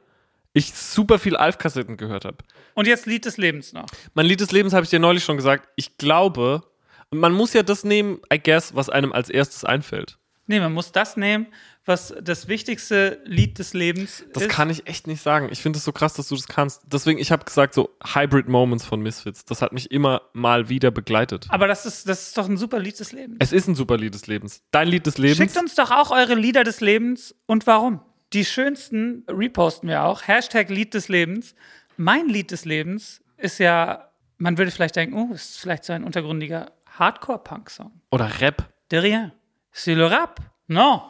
ich 0.56 0.74
super 0.74 1.20
viel 1.20 1.36
Alf-Kassetten 1.36 1.98
gehört 1.98 2.26
habe. 2.26 2.38
Und 2.74 2.88
jetzt 2.88 3.06
Lied 3.06 3.26
des 3.26 3.38
Lebens 3.38 3.74
noch. 3.74 3.86
Mein 4.14 4.26
Lied 4.26 4.40
des 4.40 4.52
Lebens 4.52 4.74
habe 4.74 4.86
ich 4.86 4.90
dir 4.90 5.00
neulich 5.00 5.24
schon 5.24 5.36
gesagt. 5.36 5.68
Ich 5.76 5.98
glaube, 5.98 6.64
man 7.12 7.34
muss 7.34 7.54
ja 7.54 7.62
das 7.62 7.84
nehmen, 7.84 8.20
I 8.34 8.40
guess, 8.42 8.74
was 8.74 8.90
einem 8.90 9.12
als 9.12 9.30
erstes 9.30 9.66
einfällt. 9.66 10.18
Nee, 10.48 10.60
man 10.60 10.74
muss 10.74 10.92
das 10.92 11.18
nehmen, 11.18 11.48
was 11.86 12.14
das 12.22 12.48
wichtigste 12.48 13.20
Lied 13.26 13.58
des 13.60 13.74
Lebens 13.74 14.24
Das 14.34 14.44
ist. 14.44 14.50
kann 14.50 14.70
ich 14.70 14.88
echt 14.88 15.08
nicht 15.08 15.22
sagen. 15.22 15.50
Ich 15.52 15.60
finde 15.62 15.78
es 15.78 15.84
so 15.84 15.92
krass, 15.92 16.14
dass 16.14 16.28
du 16.30 16.36
das 16.36 16.48
kannst. 16.48 16.84
Deswegen, 16.86 17.20
ich 17.20 17.32
habe 17.32 17.44
gesagt, 17.44 17.74
so 17.74 17.90
Hybrid 18.14 18.48
Moments 18.48 18.86
von 18.86 19.02
Misfits. 19.02 19.44
Das 19.44 19.62
hat 19.62 19.74
mich 19.74 19.92
immer 19.92 20.22
mal 20.34 20.70
wieder 20.70 20.92
begleitet. 20.92 21.48
Aber 21.50 21.68
das 21.68 21.86
ist, 21.86 22.08
das 22.08 22.28
ist 22.28 22.38
doch 22.38 22.48
ein 22.48 22.58
super 22.58 22.80
Lied 22.80 23.00
des 23.00 23.12
Lebens. 23.12 23.38
Es 23.40 23.52
ist 23.52 23.68
ein 23.68 23.76
super 23.76 23.98
Lied 23.98 24.14
des 24.14 24.28
Lebens. 24.28 24.62
Dein 24.72 24.88
Lied 24.88 25.06
des 25.06 25.18
Lebens. 25.18 25.38
Schickt 25.38 25.58
uns 25.58 25.76
doch 25.76 25.92
auch 25.92 26.12
eure 26.12 26.36
Lieder 26.36 26.64
des 26.64 26.80
Lebens 26.80 27.36
und 27.48 27.66
warum. 27.68 28.00
Die 28.34 28.46
schönsten 28.46 29.24
reposten 29.30 29.90
wir 29.90 30.04
auch. 30.04 30.28
Hashtag 30.28 30.70
Lied 30.70 30.94
des 30.94 31.08
Lebens. 31.08 31.56
Mein 31.98 32.28
Lied 32.28 32.52
des 32.52 32.66
Lebens 32.66 33.22
ist 33.38 33.60
ja, 33.60 34.10
man 34.38 34.58
würde 34.58 34.72
vielleicht 34.72 34.96
denken, 34.96 35.18
oh, 35.18 35.34
ist 35.34 35.60
vielleicht 35.60 35.86
so 35.86 35.94
ein 35.94 36.04
untergründiger 36.04 36.72
Hardcore-Punk-Song. 36.98 37.92
Oder 38.12 38.42
Rap. 38.42 38.70
De 38.92 39.00
rien. 39.00 39.32
C'est 39.74 39.96
le 39.96 40.10
rap. 40.10 40.40
Non. 40.68 41.02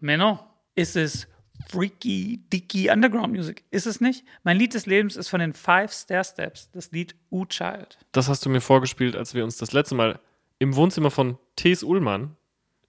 Mais 0.00 0.18
non. 0.18 0.38
Ist 0.74 0.96
es 0.96 1.26
freaky, 1.68 2.44
dicky 2.52 2.90
Underground 2.90 3.32
Music? 3.32 3.64
Ist 3.70 3.86
es 3.86 4.00
nicht? 4.00 4.24
Mein 4.44 4.56
Lied 4.56 4.74
des 4.74 4.86
Lebens 4.86 5.16
ist 5.16 5.28
von 5.28 5.40
den 5.40 5.52
Five 5.52 5.92
Stair 5.92 6.24
Steps, 6.24 6.70
das 6.70 6.92
Lied 6.92 7.14
U-Child. 7.30 7.98
Das 8.12 8.28
hast 8.28 8.44
du 8.46 8.50
mir 8.50 8.60
vorgespielt, 8.60 9.16
als 9.16 9.34
wir 9.34 9.44
uns 9.44 9.56
das 9.56 9.72
letzte 9.72 9.94
Mal 9.94 10.20
im 10.58 10.76
Wohnzimmer 10.76 11.10
von 11.10 11.38
T.S. 11.56 11.82
Ullmann 11.82 12.36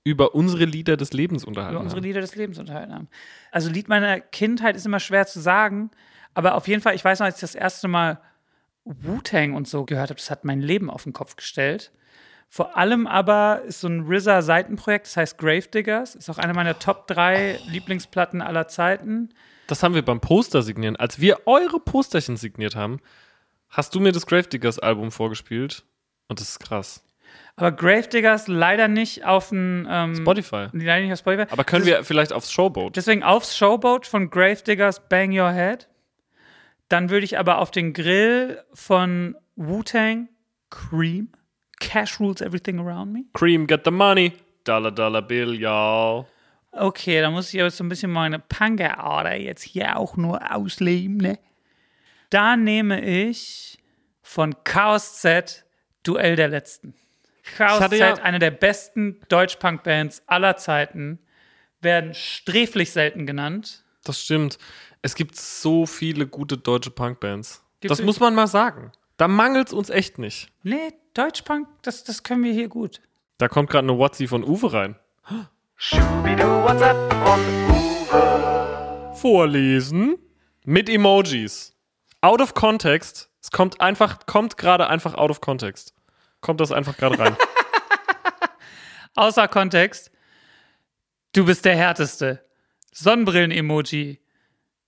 über 0.03 0.33
unsere 0.35 0.65
Lieder 0.65 0.97
des 0.97 1.13
Lebens 1.13 1.43
unterhalten 1.43 1.75
über 1.75 1.83
unsere 1.83 1.99
haben. 1.99 2.05
Lieder 2.05 2.21
des 2.21 2.35
Lebens 2.35 2.57
unterhalten 2.57 2.93
haben. 2.93 3.09
Also 3.51 3.69
Lied 3.69 3.89
meiner 3.89 4.19
Kindheit 4.19 4.75
ist 4.75 4.85
immer 4.85 4.99
schwer 4.99 5.27
zu 5.27 5.39
sagen, 5.39 5.91
aber 6.33 6.55
auf 6.55 6.67
jeden 6.67 6.81
Fall, 6.81 6.95
ich 6.95 7.03
weiß 7.03 7.19
noch, 7.19 7.25
als 7.25 7.35
ich 7.35 7.41
das 7.41 7.55
erste 7.55 7.87
Mal 7.87 8.21
Wu-Tang 8.85 9.53
und 9.53 9.67
so 9.67 9.85
gehört 9.85 10.09
habe, 10.09 10.19
das 10.19 10.31
hat 10.31 10.45
mein 10.45 10.61
Leben 10.61 10.89
auf 10.89 11.03
den 11.03 11.13
Kopf 11.13 11.35
gestellt. 11.35 11.91
Vor 12.47 12.77
allem 12.77 13.05
aber 13.05 13.61
ist 13.67 13.81
so 13.81 13.87
ein 13.87 14.07
RZA-Seitenprojekt, 14.07 15.05
das 15.05 15.17
heißt 15.17 15.37
Gravediggers, 15.37 16.15
ist 16.15 16.29
auch 16.29 16.39
eine 16.39 16.53
meiner 16.53 16.79
Top 16.79 17.05
3 17.07 17.59
Lieblingsplatten 17.67 18.41
aller 18.41 18.67
Zeiten. 18.67 19.29
Das 19.67 19.83
haben 19.83 19.93
wir 19.93 20.03
beim 20.03 20.19
Poster 20.19 20.63
signieren. 20.63 20.95
Als 20.95 21.19
wir 21.19 21.45
eure 21.45 21.79
Posterchen 21.79 22.37
signiert 22.37 22.75
haben, 22.75 22.99
hast 23.69 23.93
du 23.93 23.99
mir 23.99 24.11
das 24.11 24.25
Gravediggers 24.25 24.79
Album 24.79 25.11
vorgespielt. 25.11 25.83
Und 26.27 26.39
das 26.39 26.49
ist 26.49 26.59
krass. 26.59 27.03
Aber 27.55 27.71
Gravediggers 27.73 28.47
leider 28.47 28.87
nicht 28.87 29.25
auf 29.25 29.49
dem 29.49 29.85
ähm, 29.89 30.15
Spotify. 30.15 30.67
Leider 30.71 31.01
nicht 31.01 31.11
auf 31.11 31.19
Spotify. 31.19 31.51
Aber 31.51 31.63
können 31.63 31.85
wir 31.85 32.03
vielleicht 32.03 32.31
aufs 32.31 32.51
Showboat? 32.51 32.95
Deswegen 32.95 33.21
aufs 33.21 33.57
Showboat 33.57 34.05
von 34.05 34.29
Gravediggers 34.29 35.09
Bang 35.09 35.37
Your 35.37 35.51
Head. 35.51 35.89
Dann 36.87 37.09
würde 37.09 37.25
ich 37.25 37.37
aber 37.37 37.59
auf 37.59 37.71
den 37.71 37.93
Grill 37.93 38.63
von 38.73 39.35
Wu-Tang 39.55 40.29
Cream. 40.69 41.29
Cash 41.79 42.19
rules 42.19 42.41
everything 42.41 42.79
around 42.79 43.11
me. 43.11 43.25
Cream, 43.33 43.67
get 43.67 43.81
the 43.85 43.91
money. 43.91 44.33
Dollar, 44.63 44.91
dollar 44.91 45.21
bill, 45.21 45.53
y'all. 45.53 46.25
Okay, 46.71 47.21
da 47.21 47.31
muss 47.31 47.53
ich 47.53 47.59
aber 47.59 47.71
so 47.71 47.83
ein 47.83 47.89
bisschen 47.89 48.11
meine 48.11 48.39
Panga-Ader 48.39 49.35
jetzt 49.35 49.63
hier 49.63 49.97
auch 49.97 50.17
nur 50.17 50.55
ausleben, 50.55 51.17
ne? 51.17 51.39
Da 52.29 52.55
nehme 52.55 53.01
ich 53.01 53.79
von 54.21 54.55
Chaos 54.63 55.19
Z 55.19 55.65
Duell 56.03 56.35
der 56.35 56.47
Letzten. 56.47 56.93
Chaos 57.57 57.81
hatte 57.81 57.97
Z, 57.97 57.99
ja- 58.17 58.23
eine 58.23 58.39
der 58.39 58.51
besten 58.51 59.19
Deutsch-Punk-Bands 59.29 60.23
aller 60.27 60.57
Zeiten, 60.57 61.19
werden 61.81 62.13
sträflich 62.13 62.91
selten 62.91 63.25
genannt. 63.25 63.83
Das 64.03 64.21
stimmt. 64.21 64.57
Es 65.01 65.15
gibt 65.15 65.35
so 65.35 65.85
viele 65.85 66.27
gute 66.27 66.57
deutsche 66.57 66.91
Punkbands. 66.91 67.63
Das 67.81 68.01
muss 68.01 68.19
man 68.19 68.35
mal 68.35 68.47
sagen. 68.47 68.91
Da 69.17 69.27
mangelt 69.27 69.67
es 69.67 69.73
uns 69.73 69.89
echt 69.89 70.17
nicht. 70.17 70.49
Nee, 70.63 70.93
Deutschpunk, 71.13 71.67
das, 71.81 72.03
das 72.03 72.23
können 72.23 72.43
wir 72.43 72.53
hier 72.53 72.67
gut. 72.67 73.01
Da 73.37 73.47
kommt 73.47 73.69
gerade 73.69 73.87
eine 73.87 73.97
Whatsi 73.97 74.27
von 74.27 74.43
Uwe 74.43 74.73
rein. 74.73 74.95
Vorlesen 79.15 80.17
mit 80.65 80.89
Emojis. 80.89 81.75
Out 82.21 82.41
of 82.41 82.53
context. 82.53 83.29
Es 83.41 83.51
kommt 83.51 83.79
einfach, 83.81 84.25
kommt 84.25 84.57
gerade 84.57 84.87
einfach 84.87 85.13
out 85.15 85.31
of 85.31 85.41
context. 85.41 85.93
Kommt 86.41 86.59
das 86.61 86.71
einfach 86.71 86.95
gerade 86.97 87.19
rein. 87.19 87.35
Außer 89.15 89.47
Kontext. 89.47 90.11
Du 91.33 91.45
bist 91.45 91.65
der 91.65 91.75
Härteste. 91.75 92.45
Sonnenbrillen-Emoji. 92.93 94.19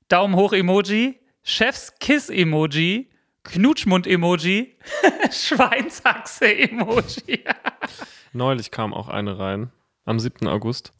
Daumen 0.07 0.35
hoch-Emoji. 0.35 1.19
Chefs-Kiss-Emoji. 1.43 3.09
Knutschmund-Emoji. 3.43 4.77
Schweinsachse-Emoji. 5.31 7.43
Neulich 8.33 8.71
kam 8.71 8.93
auch 8.93 9.09
eine 9.09 9.39
rein. 9.39 9.71
Am 10.05 10.19
7. 10.19 10.47
August. 10.47 10.93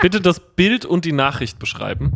Bitte 0.00 0.20
das 0.20 0.54
Bild 0.54 0.84
und 0.84 1.04
die 1.04 1.12
Nachricht 1.12 1.58
beschreiben. 1.58 2.14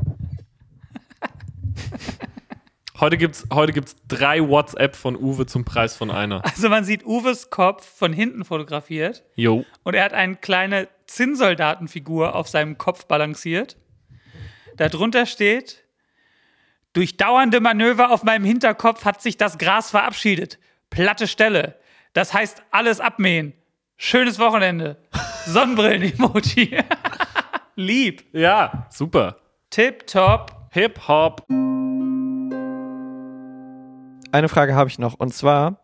Heute 3.00 3.16
gibt's, 3.16 3.46
heute 3.50 3.72
gibt's 3.72 3.96
drei 4.08 4.46
WhatsApp 4.46 4.94
von 4.94 5.16
Uwe 5.16 5.46
zum 5.46 5.64
Preis 5.64 5.96
von 5.96 6.10
einer. 6.10 6.44
Also 6.44 6.68
man 6.68 6.84
sieht 6.84 7.06
Uwes 7.06 7.48
Kopf 7.48 7.86
von 7.96 8.12
hinten 8.12 8.44
fotografiert 8.44 9.24
Jo. 9.36 9.64
und 9.84 9.94
er 9.94 10.04
hat 10.04 10.12
eine 10.12 10.36
kleine 10.36 10.86
Zinnsoldatenfigur 11.06 12.34
auf 12.34 12.48
seinem 12.48 12.76
Kopf 12.76 13.06
balanciert. 13.06 13.78
Darunter 14.76 15.24
steht, 15.24 15.82
durch 16.92 17.16
dauernde 17.16 17.60
Manöver 17.60 18.10
auf 18.10 18.22
meinem 18.22 18.44
Hinterkopf 18.44 19.06
hat 19.06 19.22
sich 19.22 19.38
das 19.38 19.56
Gras 19.56 19.90
verabschiedet. 19.90 20.58
Platte 20.90 21.26
Stelle. 21.26 21.76
Das 22.12 22.34
heißt 22.34 22.62
alles 22.70 23.00
abmähen. 23.00 23.54
Schönes 23.96 24.38
Wochenende. 24.38 24.98
Sonnenbrillen-Emoji. 25.46 26.76
Lieb. 27.76 28.24
Ja, 28.34 28.88
super. 28.90 29.38
Tip 29.70 30.06
top. 30.06 30.70
Eine 34.32 34.48
Frage 34.48 34.74
habe 34.74 34.88
ich 34.88 34.98
noch 34.98 35.14
und 35.14 35.34
zwar: 35.34 35.80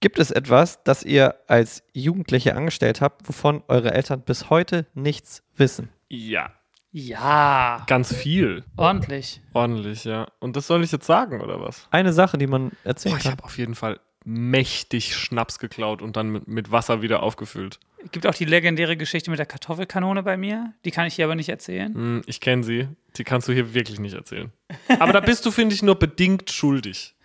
Gibt 0.00 0.18
es 0.18 0.30
etwas, 0.30 0.82
das 0.84 1.02
ihr 1.02 1.36
als 1.46 1.82
Jugendliche 1.92 2.54
angestellt 2.54 3.00
habt, 3.00 3.28
wovon 3.28 3.62
eure 3.68 3.92
Eltern 3.92 4.22
bis 4.22 4.50
heute 4.50 4.86
nichts 4.94 5.42
wissen? 5.56 5.88
Ja. 6.08 6.50
Ja. 6.92 7.84
Ganz 7.88 8.14
viel. 8.14 8.64
Ordentlich. 8.76 9.42
Ordentlich, 9.52 10.04
ja. 10.04 10.28
Und 10.38 10.56
das 10.56 10.66
soll 10.66 10.82
ich 10.82 10.92
jetzt 10.92 11.06
sagen, 11.06 11.40
oder 11.40 11.60
was? 11.60 11.88
Eine 11.90 12.12
Sache, 12.12 12.38
die 12.38 12.46
man 12.46 12.72
erzählen 12.84 13.14
Boah, 13.14 13.20
ich 13.20 13.30
habe 13.30 13.44
auf 13.44 13.58
jeden 13.58 13.74
Fall 13.74 14.00
mächtig 14.24 15.14
Schnaps 15.14 15.58
geklaut 15.58 16.02
und 16.02 16.16
dann 16.16 16.30
mit, 16.30 16.48
mit 16.48 16.72
Wasser 16.72 17.02
wieder 17.02 17.22
aufgefüllt. 17.22 17.80
Es 18.04 18.10
gibt 18.12 18.26
auch 18.26 18.34
die 18.34 18.44
legendäre 18.44 18.96
Geschichte 18.96 19.30
mit 19.30 19.38
der 19.38 19.46
Kartoffelkanone 19.46 20.22
bei 20.22 20.36
mir. 20.36 20.72
Die 20.84 20.90
kann 20.90 21.06
ich 21.06 21.14
hier 21.14 21.24
aber 21.24 21.34
nicht 21.34 21.48
erzählen. 21.48 21.92
Hm, 21.94 22.22
ich 22.26 22.40
kenne 22.40 22.64
sie. 22.64 22.88
Die 23.16 23.24
kannst 23.24 23.48
du 23.48 23.52
hier 23.52 23.74
wirklich 23.74 23.98
nicht 23.98 24.14
erzählen. 24.14 24.52
Aber 25.00 25.12
da 25.12 25.20
bist 25.20 25.44
du, 25.46 25.50
finde 25.50 25.74
ich, 25.74 25.82
nur 25.82 25.98
bedingt 25.98 26.50
schuldig. 26.50 27.15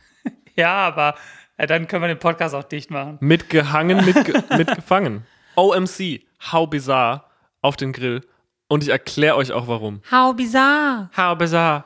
Ja, 0.56 0.74
aber 0.88 1.16
äh, 1.58 1.68
dann 1.68 1.88
können 1.88 2.04
wir 2.04 2.08
den 2.08 2.20
Podcast 2.20 2.56
auch 2.56 2.64
dicht 2.64 2.92
machen. 2.92 3.18
Mit 3.22 3.50
gehangen, 3.50 4.06
mit, 4.06 4.26
ge 4.26 4.42
mit 4.58 4.76
gefangen. 4.76 5.26
OMC, 5.56 6.22
how 6.52 6.70
bizarre, 6.70 7.24
auf 7.62 7.76
den 7.76 7.94
Grill. 7.94 8.22
Und 8.68 8.84
ich 8.84 8.90
erkläre 8.90 9.36
euch 9.36 9.52
auch 9.52 9.68
warum. 9.68 10.02
How 10.10 10.36
bizarre. 10.36 11.10
How 11.16 11.38
bizarre. 11.38 11.86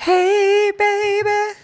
Hey, 0.00 0.72
baby. 0.78 1.56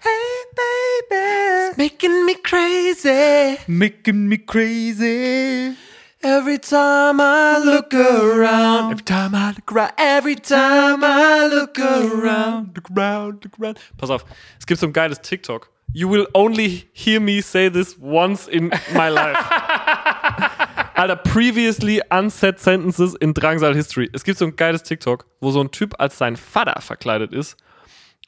Hey, 0.00 1.08
baby. 1.10 1.76
Making 1.76 2.24
me 2.24 2.34
crazy. 2.42 3.58
Making 3.66 4.28
me 4.28 4.38
crazy. 4.38 5.76
Every 6.24 6.58
time 6.58 7.20
I 7.20 7.58
look 7.64 7.92
around. 7.92 8.92
Every 8.92 9.04
time 9.04 9.34
I 9.34 9.52
look 9.56 9.72
around. 9.72 9.92
Every 9.98 10.36
time 10.36 11.02
I 11.02 11.48
look 11.48 11.76
around. 11.80 12.76
Look 12.76 12.90
around, 12.96 13.44
look 13.44 13.58
around. 13.58 13.78
Pass 13.98 14.08
auf, 14.08 14.24
es 14.56 14.66
gibt 14.66 14.78
so 14.78 14.86
ein 14.86 14.92
geiles 14.92 15.20
TikTok. 15.20 15.68
You 15.92 16.08
will 16.08 16.28
only 16.32 16.88
hear 16.92 17.18
me 17.18 17.42
say 17.42 17.68
this 17.68 17.98
once 17.98 18.46
in 18.46 18.68
my 18.94 19.08
life. 19.08 19.36
Alter, 20.94 21.16
previously 21.16 22.00
unsaid 22.10 22.60
sentences 22.60 23.16
in 23.16 23.34
Drangsal 23.34 23.74
History. 23.74 24.08
Es 24.12 24.22
gibt 24.22 24.38
so 24.38 24.44
ein 24.44 24.54
geiles 24.54 24.84
TikTok, 24.84 25.26
wo 25.40 25.50
so 25.50 25.60
ein 25.60 25.72
Typ 25.72 25.94
als 25.98 26.18
sein 26.18 26.36
Vater 26.36 26.80
verkleidet 26.80 27.32
ist 27.32 27.56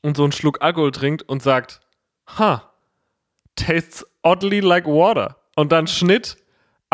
und 0.03 0.17
so 0.17 0.25
einen 0.25 0.33
Schluck 0.33 0.63
Alkohol 0.63 0.91
trinkt 0.91 1.23
und 1.29 1.45
sagt, 1.45 1.81
ha, 2.39 2.73
tastes 3.55 4.05
oddly 4.25 4.59
like 4.59 4.87
water. 4.87 5.37
Und 5.55 5.71
dann 5.71 5.87
Schnitt 5.87 6.37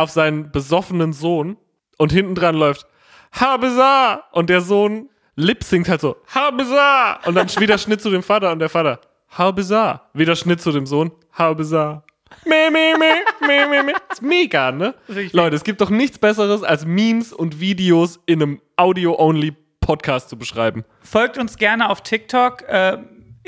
auf 0.02 0.10
seinen 0.10 0.50
besoffenen 0.50 1.12
Sohn 1.12 1.56
und 1.98 2.12
hinten 2.12 2.34
dran 2.34 2.54
läuft 2.54 2.86
Habesa 3.32 4.24
und 4.32 4.50
der 4.50 4.60
Sohn 4.60 5.08
lip 5.36 5.62
singt 5.62 5.88
halt 5.88 6.00
so 6.00 6.16
Habesa 6.34 7.20
und 7.26 7.34
dann 7.34 7.48
wieder 7.58 7.78
Schnitt 7.78 8.00
zu 8.00 8.10
dem 8.10 8.22
Vater 8.22 8.50
und 8.52 8.58
der 8.58 8.68
Vater 8.68 9.00
Habesa 9.28 10.08
wieder 10.12 10.36
Schnitt 10.36 10.60
zu 10.60 10.72
dem 10.72 10.86
Sohn 10.86 11.12
Habesa 11.32 12.02
me 12.44 12.70
me 12.70 12.94
me 12.98 13.12
me 13.46 13.68
me 13.68 13.82
me 13.82 13.92
ist 14.10 14.22
mega 14.22 14.72
ne 14.72 14.94
Richtig. 15.08 15.32
Leute 15.32 15.56
es 15.56 15.64
gibt 15.64 15.80
doch 15.80 15.90
nichts 15.90 16.18
besseres 16.18 16.62
als 16.62 16.84
Memes 16.84 17.32
und 17.32 17.60
Videos 17.60 18.20
in 18.26 18.42
einem 18.42 18.60
Audio 18.76 19.18
Only 19.18 19.54
Podcast 19.80 20.28
zu 20.28 20.36
beschreiben 20.36 20.84
Folgt 21.02 21.38
uns 21.38 21.56
gerne 21.56 21.90
auf 21.90 22.02
TikTok. 22.02 22.62
Äh, 22.68 22.98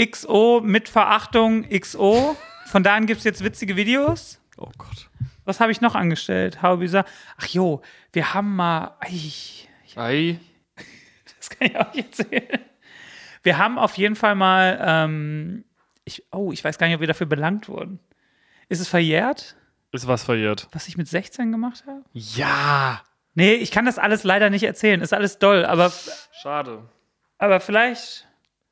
XO 0.05 0.61
mit 0.65 0.89
Verachtung 0.89 1.69
XO. 1.69 2.37
Von 2.67 2.83
da 2.83 2.95
an 2.95 3.07
gibt 3.07 3.19
es 3.19 3.25
jetzt 3.25 3.45
witzige 3.45 3.77
Videos. 3.77 4.41
oh 4.57 4.71
Gott 4.79 5.09
Was 5.45 5.61
habe 5.61 5.73
ich 5.73 5.81
noch 5.81 5.95
angestellt? 5.95 6.63
How 6.63 6.79
bizarre. 6.79 7.07
Ach 7.37 7.47
jo, 7.47 7.83
wir 8.13 8.35
haben 8.35 8.55
mal. 8.57 8.97
Ei, 9.01 9.33
Ei 9.97 10.39
das 11.39 11.51
kann 11.51 11.69
ich 11.69 11.77
auch 11.77 11.93
nicht 11.95 12.19
erzählen. 12.19 12.61
Wir 13.43 13.59
haben 13.59 13.79
auf 13.79 13.97
jeden 13.97 14.17
Fall 14.17 14.35
mal. 14.35 14.79
Ähm, 14.81 15.65
ich, 16.05 16.25
oh, 16.33 16.53
ich 16.53 16.63
weiß 16.63 16.79
gar 16.79 16.87
nicht, 16.87 16.95
ob 16.95 17.01
wir 17.01 17.09
dafür 17.09 17.27
belangt 17.27 17.69
wurden. 17.69 18.01
Ist 18.69 18.81
es 18.81 18.89
verjährt, 18.89 19.57
ist 19.93 20.09
was 20.09 20.25
verjährt 20.25 20.69
was 20.73 20.89
ich 20.89 20.97
mit 20.97 21.07
16 21.07 21.53
gemacht 21.53 21.85
habe? 21.87 22.03
ja 22.13 23.03
Nee, 23.35 23.55
ich 23.55 23.71
kann 23.71 23.87
das 23.87 23.99
alles 23.99 24.25
leider 24.25 24.51
nicht 24.51 24.65
erzählen. 24.65 25.01
Ist 25.01 25.15
alles 25.15 25.39
doll, 25.39 25.65
aber, 25.65 25.91
schade 26.33 26.83
aber 27.39 27.61
vielleicht. 27.61 28.29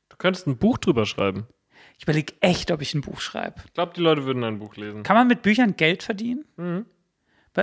du 0.09 0.17
könntest 0.17 0.47
ein 0.47 0.57
Buch 0.57 0.77
drüber 0.77 1.05
schreiben 1.05 1.47
Ich 2.01 2.05
überlege 2.05 2.33
echt, 2.39 2.71
ob 2.71 2.81
ich 2.81 2.95
ein 2.95 3.01
Buch 3.01 3.21
schreibe. 3.21 3.61
ich 3.63 3.73
glaube 3.73 3.93
die 3.95 4.01
Leute 4.01 4.25
würden 4.25 4.43
ein 4.43 4.57
Buch 4.57 4.75
lesen 4.75 5.03
Kann 5.03 5.15
man 5.15 5.27
mit 5.27 5.43
Büchern 5.43 5.77
Geld 5.77 6.01
verdienen? 6.01 6.45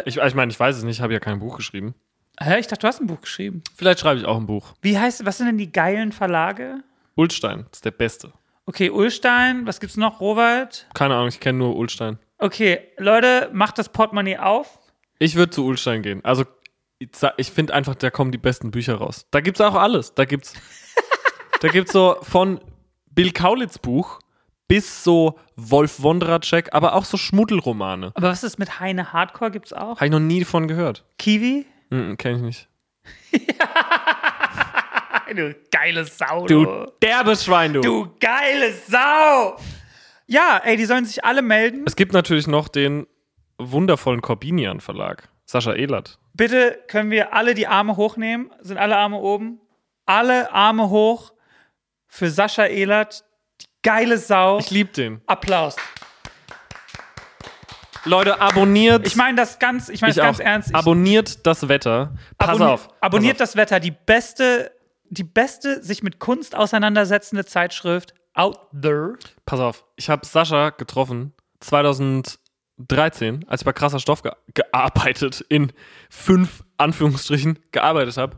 Ich, 0.04 0.16
ich 0.18 0.34
meine, 0.36 0.52
ich 0.52 0.60
weiß 0.60 0.76
es 0.76 0.84
nicht, 0.84 0.98
ich 0.98 1.02
habe 1.02 1.12
ja 1.12 1.18
kein 1.18 1.40
Buch 1.40 1.56
geschrieben. 1.56 1.96
Hä, 2.40 2.60
ich 2.60 2.68
dachte, 2.68 2.82
du 2.82 2.86
hast 2.86 3.00
ein 3.00 3.08
Buch 3.08 3.20
geschrieben. 3.20 3.64
Vielleicht 3.74 3.98
schreibe 3.98 4.20
ich 4.20 4.26
auch 4.26 4.36
ein 4.36 4.46
Buch. 4.46 4.74
Wie 4.80 4.96
heißt, 4.96 5.26
was 5.26 5.38
sind 5.38 5.48
denn 5.48 5.58
die 5.58 5.72
geilen 5.72 6.12
Verlage? 6.12 6.84
Ulstein 7.16 7.66
ist 7.72 7.84
der 7.84 7.90
Beste. 7.90 8.32
Okay, 8.64 8.90
Ulstein, 8.90 9.66
was 9.66 9.80
gibt's 9.80 9.96
noch? 9.96 10.20
Robert? 10.20 10.86
Keine 10.94 11.16
Ahnung, 11.16 11.30
ich 11.30 11.40
kenne 11.40 11.58
nur 11.58 11.74
Ulstein. 11.74 12.20
Okay, 12.38 12.78
Leute, 12.96 13.50
macht 13.52 13.76
das 13.78 13.88
Portemonnaie 13.88 14.38
auf. 14.38 14.78
Ich 15.18 15.34
würde 15.34 15.50
zu 15.50 15.66
Ulstein 15.66 16.02
gehen. 16.02 16.24
Also, 16.24 16.44
ich 17.00 17.50
finde 17.50 17.74
einfach, 17.74 17.96
da 17.96 18.10
kommen 18.10 18.30
die 18.30 18.38
besten 18.38 18.70
Bücher 18.70 18.94
raus. 18.94 19.26
Da 19.32 19.40
gibt's 19.40 19.60
auch 19.60 19.74
alles. 19.74 20.14
Da 20.14 20.26
gibt's, 20.26 20.54
da 21.60 21.66
gibt's 21.66 21.90
so 21.90 22.18
von 22.22 22.60
Bill 23.10 23.32
Kaulitz 23.32 23.78
Buch 23.78 24.20
bis 24.68 25.02
so 25.02 25.38
Wolf 25.56 26.02
Wondracek, 26.02 26.68
aber 26.72 26.94
auch 26.94 27.04
so 27.04 27.16
Schmuddelromane. 27.16 28.12
Aber 28.14 28.28
was 28.28 28.44
ist 28.44 28.58
mit 28.58 28.80
Heine 28.80 29.12
Hardcore? 29.12 29.50
Gibt's 29.50 29.72
auch? 29.72 29.96
Habe 29.96 30.04
ich 30.06 30.12
noch 30.12 30.20
nie 30.20 30.44
von 30.44 30.68
gehört. 30.68 31.04
Kiwi? 31.18 31.66
Mhm, 31.90 32.16
kenne 32.16 32.36
ich 32.36 32.42
nicht. 32.42 32.68
Du 35.34 35.54
geile 35.70 36.04
Sau, 36.06 36.46
Du 36.46 36.86
derbes 37.02 37.44
Schwein, 37.44 37.74
du. 37.74 37.80
Du 37.82 38.08
geile 38.18 38.72
Sau! 38.72 39.58
Ja, 40.26 40.60
ey, 40.64 40.76
die 40.76 40.86
sollen 40.86 41.04
sich 41.04 41.24
alle 41.24 41.42
melden. 41.42 41.84
Es 41.86 41.96
gibt 41.96 42.12
natürlich 42.12 42.46
noch 42.46 42.68
den 42.68 43.06
wundervollen 43.58 44.22
Corbinian 44.22 44.80
Verlag. 44.80 45.28
Sascha 45.44 45.74
Ehlert. 45.74 46.18
Bitte 46.34 46.78
können 46.88 47.10
wir 47.10 47.34
alle 47.34 47.54
die 47.54 47.66
Arme 47.66 47.96
hochnehmen. 47.96 48.50
Sind 48.60 48.78
alle 48.78 48.96
Arme 48.96 49.18
oben? 49.18 49.60
Alle 50.06 50.52
Arme 50.52 50.88
hoch 50.88 51.32
für 52.06 52.30
Sascha 52.30 52.66
Ehlert. 52.66 53.24
Geile 53.88 54.18
Sau. 54.18 54.58
Ich 54.58 54.70
liebe 54.70 54.92
den. 54.92 55.22
Applaus. 55.26 55.74
Leute, 58.04 58.38
abonniert. 58.38 59.06
Ich 59.06 59.16
meine 59.16 59.36
das 59.38 59.58
ganz, 59.58 59.88
ich 59.88 60.02
meine 60.02 60.12
das 60.12 60.22
ganz 60.22 60.40
auch. 60.40 60.44
ernst. 60.44 60.68
Ich 60.68 60.74
Abonniert 60.74 61.46
das 61.46 61.68
Wetter. 61.68 62.14
Pass 62.36 62.50
abonni- 62.50 62.66
auf. 62.66 62.88
Abonniert 63.00 63.38
pass 63.38 63.52
das 63.52 63.56
Wetter. 63.56 63.80
Die 63.80 63.90
beste, 63.90 64.70
die 65.08 65.24
beste 65.24 65.82
sich 65.82 66.02
mit 66.02 66.18
Kunst 66.18 66.54
auseinandersetzende 66.54 67.46
Zeitschrift 67.46 68.12
out 68.34 68.58
there. 68.78 69.14
auf. 69.14 69.34
Pass 69.46 69.60
auf. 69.60 69.84
Ich 69.96 70.10
habe 70.10 70.26
Sascha 70.26 70.68
getroffen 70.68 71.32
2013, 71.60 73.46
als 73.48 73.62
ich 73.62 73.64
bei 73.64 73.72
krasser 73.72 74.00
Stoff 74.00 74.22
ge 74.22 74.32
gearbeitet, 74.52 75.42
in 75.48 75.72
fünf 76.10 76.62
Anführungsstrichen 76.76 77.58
gearbeitet 77.72 78.18
habe. 78.18 78.36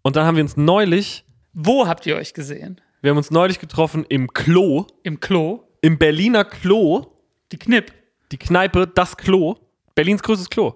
Und 0.00 0.16
dann 0.16 0.24
haben 0.26 0.36
wir 0.36 0.42
uns 0.44 0.56
neulich 0.56 1.26
Wo 1.52 1.86
habt 1.86 2.06
ihr 2.06 2.16
euch 2.16 2.32
gesehen? 2.32 2.80
Wir 3.00 3.10
haben 3.10 3.16
uns 3.18 3.30
neulich 3.30 3.58
getroffen 3.60 4.04
im 4.08 4.32
Klo, 4.32 4.86
Im 5.02 5.20
Klo. 5.20 5.64
im 5.80 5.98
Berliner 5.98 6.44
Klo, 6.44 7.06
Die 7.52 7.58
Knipp. 7.58 7.92
die 8.32 8.38
Kneipe, 8.38 8.86
das 8.86 9.16
Klo, 9.16 9.56
Berlins 9.94 10.22
größtes 10.22 10.50
Klo. 10.50 10.74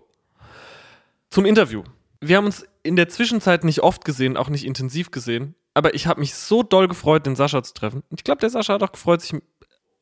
Zum 1.30 1.44
Interview. 1.44 1.82
Wir 2.20 2.36
haben 2.36 2.46
uns 2.46 2.64
in 2.82 2.96
der 2.96 3.08
Zwischenzeit 3.08 3.64
nicht 3.64 3.80
oft 3.82 4.04
gesehen, 4.04 4.36
auch 4.36 4.48
nicht 4.48 4.64
intensiv 4.64 5.10
gesehen, 5.10 5.54
aber 5.74 5.94
ich 5.94 6.06
habe 6.06 6.20
mich 6.20 6.34
so 6.34 6.62
doll 6.62 6.88
gefreut, 6.88 7.26
den 7.26 7.36
Sascha 7.36 7.62
zu 7.62 7.74
treffen. 7.74 8.02
Und 8.10 8.20
ich 8.20 8.24
glaube, 8.24 8.40
der 8.40 8.50
Sascha 8.50 8.74
hat 8.74 8.82
auch 8.82 8.92
gefreut, 8.92 9.20
sich 9.22 9.34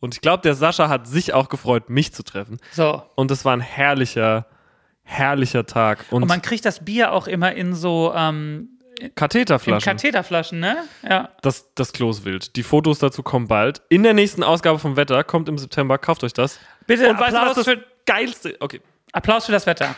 und 0.03 0.15
ich 0.15 0.21
glaube, 0.23 0.43
der 0.43 0.55
Sascha 0.55 0.89
hat 0.89 1.07
sich 1.07 1.35
auch 1.35 1.49
gefreut, 1.51 1.91
mich 1.91 2.13
zu 2.15 2.23
treffen. 2.23 2.57
So. 2.73 3.03
Und 3.17 3.31
es 3.31 3.45
war 3.45 3.53
ein 3.55 3.61
herrlicher, 3.61 4.47
herrlicher 5.03 5.67
Tag. 5.67 6.07
Und, 6.11 6.23
Und 6.23 6.29
man 6.29 6.41
kriegt 6.41 6.65
das 6.65 6.85
Bier 6.85 7.13
auch 7.13 7.27
immer 7.27 7.53
in 7.55 7.75
so 7.75 8.11
ähm, 8.17 8.80
in 9.01 9.15
Katheterflaschen. 9.15 9.93
Katheterflaschen, 9.93 10.61
ne? 10.61 10.85
Ja. 11.09 11.31
das, 11.43 11.73
das 11.75 11.93
Klo 11.93 12.11
ist 12.11 12.25
wild. 12.25 12.57
Die 12.57 12.63
Fotos 12.63 12.99
dazu 12.99 13.23
kommen 13.23 13.49
bald. 13.49 13.83
In 13.89 14.03
der 14.03 14.15
nächsten 14.15 14.43
Ausgabe 14.43 14.79
vom 14.79 14.97
Wetter, 14.97 15.25
kommt 15.25 15.49
im 15.49 15.59
September, 15.59 15.99
kauft 15.99 16.25
euch 16.25 16.33
das. 16.33 16.59
Bitte 16.87 17.09
Und 17.09 17.19
weißt 17.19 17.33
du, 17.33 17.35
was 17.35 17.49
Applaus, 17.51 17.57
das 17.57 17.67
für, 17.67 17.85
geilste 18.07 18.57
Okay. 18.61 18.81
Applaus 19.13 19.47
für 19.47 19.53
das 19.53 19.67
Wetter. 19.67 19.95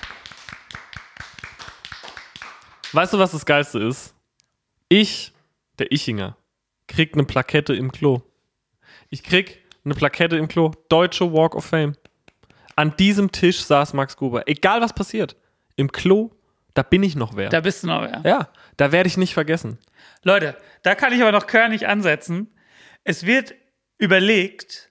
Weißt 2.93 3.12
du, 3.12 3.19
was 3.19 3.33
das 3.33 3.47
geilste 3.47 3.79
ist? 3.79 4.15
Ich, 4.88 5.33
der 5.79 5.91
Ichinger, 5.93 6.37
krieg 6.87 7.15
eine 7.15 7.25
Plakette 7.25 7.75
im 7.75 7.91
Klo. 7.91 8.23
Ich 9.09 9.23
krieg 9.23 9.62
eine 9.85 9.95
Plakette 9.95 10.37
im 10.37 10.49
Klo. 10.49 10.73
Deutsche 10.88 11.33
Walk 11.33 11.55
of 11.55 11.65
Fame. 11.65 11.97
An 12.77 12.95
diesem 12.97 13.33
Tisch 13.33 13.62
saß 13.65 13.95
Max 13.95 14.17
Gruber. 14.17 14.47
Egal 14.47 14.81
was 14.81 14.93
passiert. 14.93 15.37
Im 15.77 15.91
Klo, 15.91 16.31
da 16.74 16.82
bin 16.82 17.02
ich 17.02 17.16
noch 17.16 17.37
wer. 17.37 17.48
Da 17.48 17.61
bist 17.61 17.82
du 17.82 17.87
noch 17.88 18.02
wer. 18.02 18.20
ja, 18.24 18.48
da 18.76 18.92
werde 18.92 19.06
ich 19.08 19.16
nicht 19.16 19.35
vergessen. 19.35 19.78
Leute, 20.22 20.56
da 20.82 20.94
kann 20.94 21.12
ich 21.12 21.20
aber 21.20 21.32
noch 21.32 21.46
körnig 21.46 21.87
ansetzen. 21.88 22.48
Es 23.04 23.26
wird 23.26 23.54
überlegt, 23.98 24.90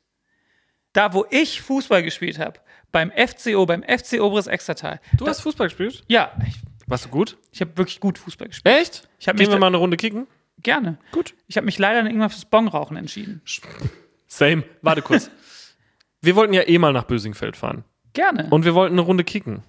da 0.94 1.14
wo 1.14 1.26
ich 1.30 1.62
Fußball 1.62 2.04
gespielt 2.04 2.40
habe, 2.40 2.60
beim 2.92 3.12
FCO, 3.12 3.66
beim 3.66 3.84
FC 3.84 4.22
Oberes 4.22 4.48
Extertal. 4.48 5.00
Du 5.18 5.28
hast 5.28 5.42
Fußball 5.42 5.68
gespielt? 5.68 6.04
Ja, 6.08 6.32
ich, 6.48 6.56
Warst 6.88 7.06
du 7.06 7.10
gut? 7.10 7.38
ich 7.52 7.62
habe 7.62 7.78
wirklich 7.78 8.00
gut 8.00 8.18
Fußball 8.18 8.50
gespielt. 8.50 8.76
Echt? 8.76 9.08
Ich 9.20 9.26
Gehen 9.26 9.38
mich 9.38 9.50
wir 9.50 9.58
mal 9.60 9.68
eine 9.68 9.78
Runde 9.78 9.98
kicken? 9.98 10.28
Gerne. 10.58 10.98
Gut. 11.12 11.34
Ich 11.48 11.58
habe 11.58 11.66
mich 11.66 11.80
leider 11.80 12.04
irgendwann 12.06 12.30
fürs 12.30 12.46
Bongrauchen 12.46 12.98
entschieden. 12.98 13.42
Same. 14.28 14.64
Warte 14.82 15.02
kurz. 15.02 15.32
wir 16.22 16.36
wollten 16.36 16.54
ja 16.54 16.68
eh 16.68 16.78
mal 16.78 16.94
nach 16.94 17.06
Bösingfeld 17.06 17.56
fahren. 17.58 17.84
Gerne. 18.14 18.48
Und 18.50 18.66
wir 18.66 18.76
wollten 18.76 18.96
eine 18.96 19.02
Runde 19.02 19.24
kicken. 19.24 19.64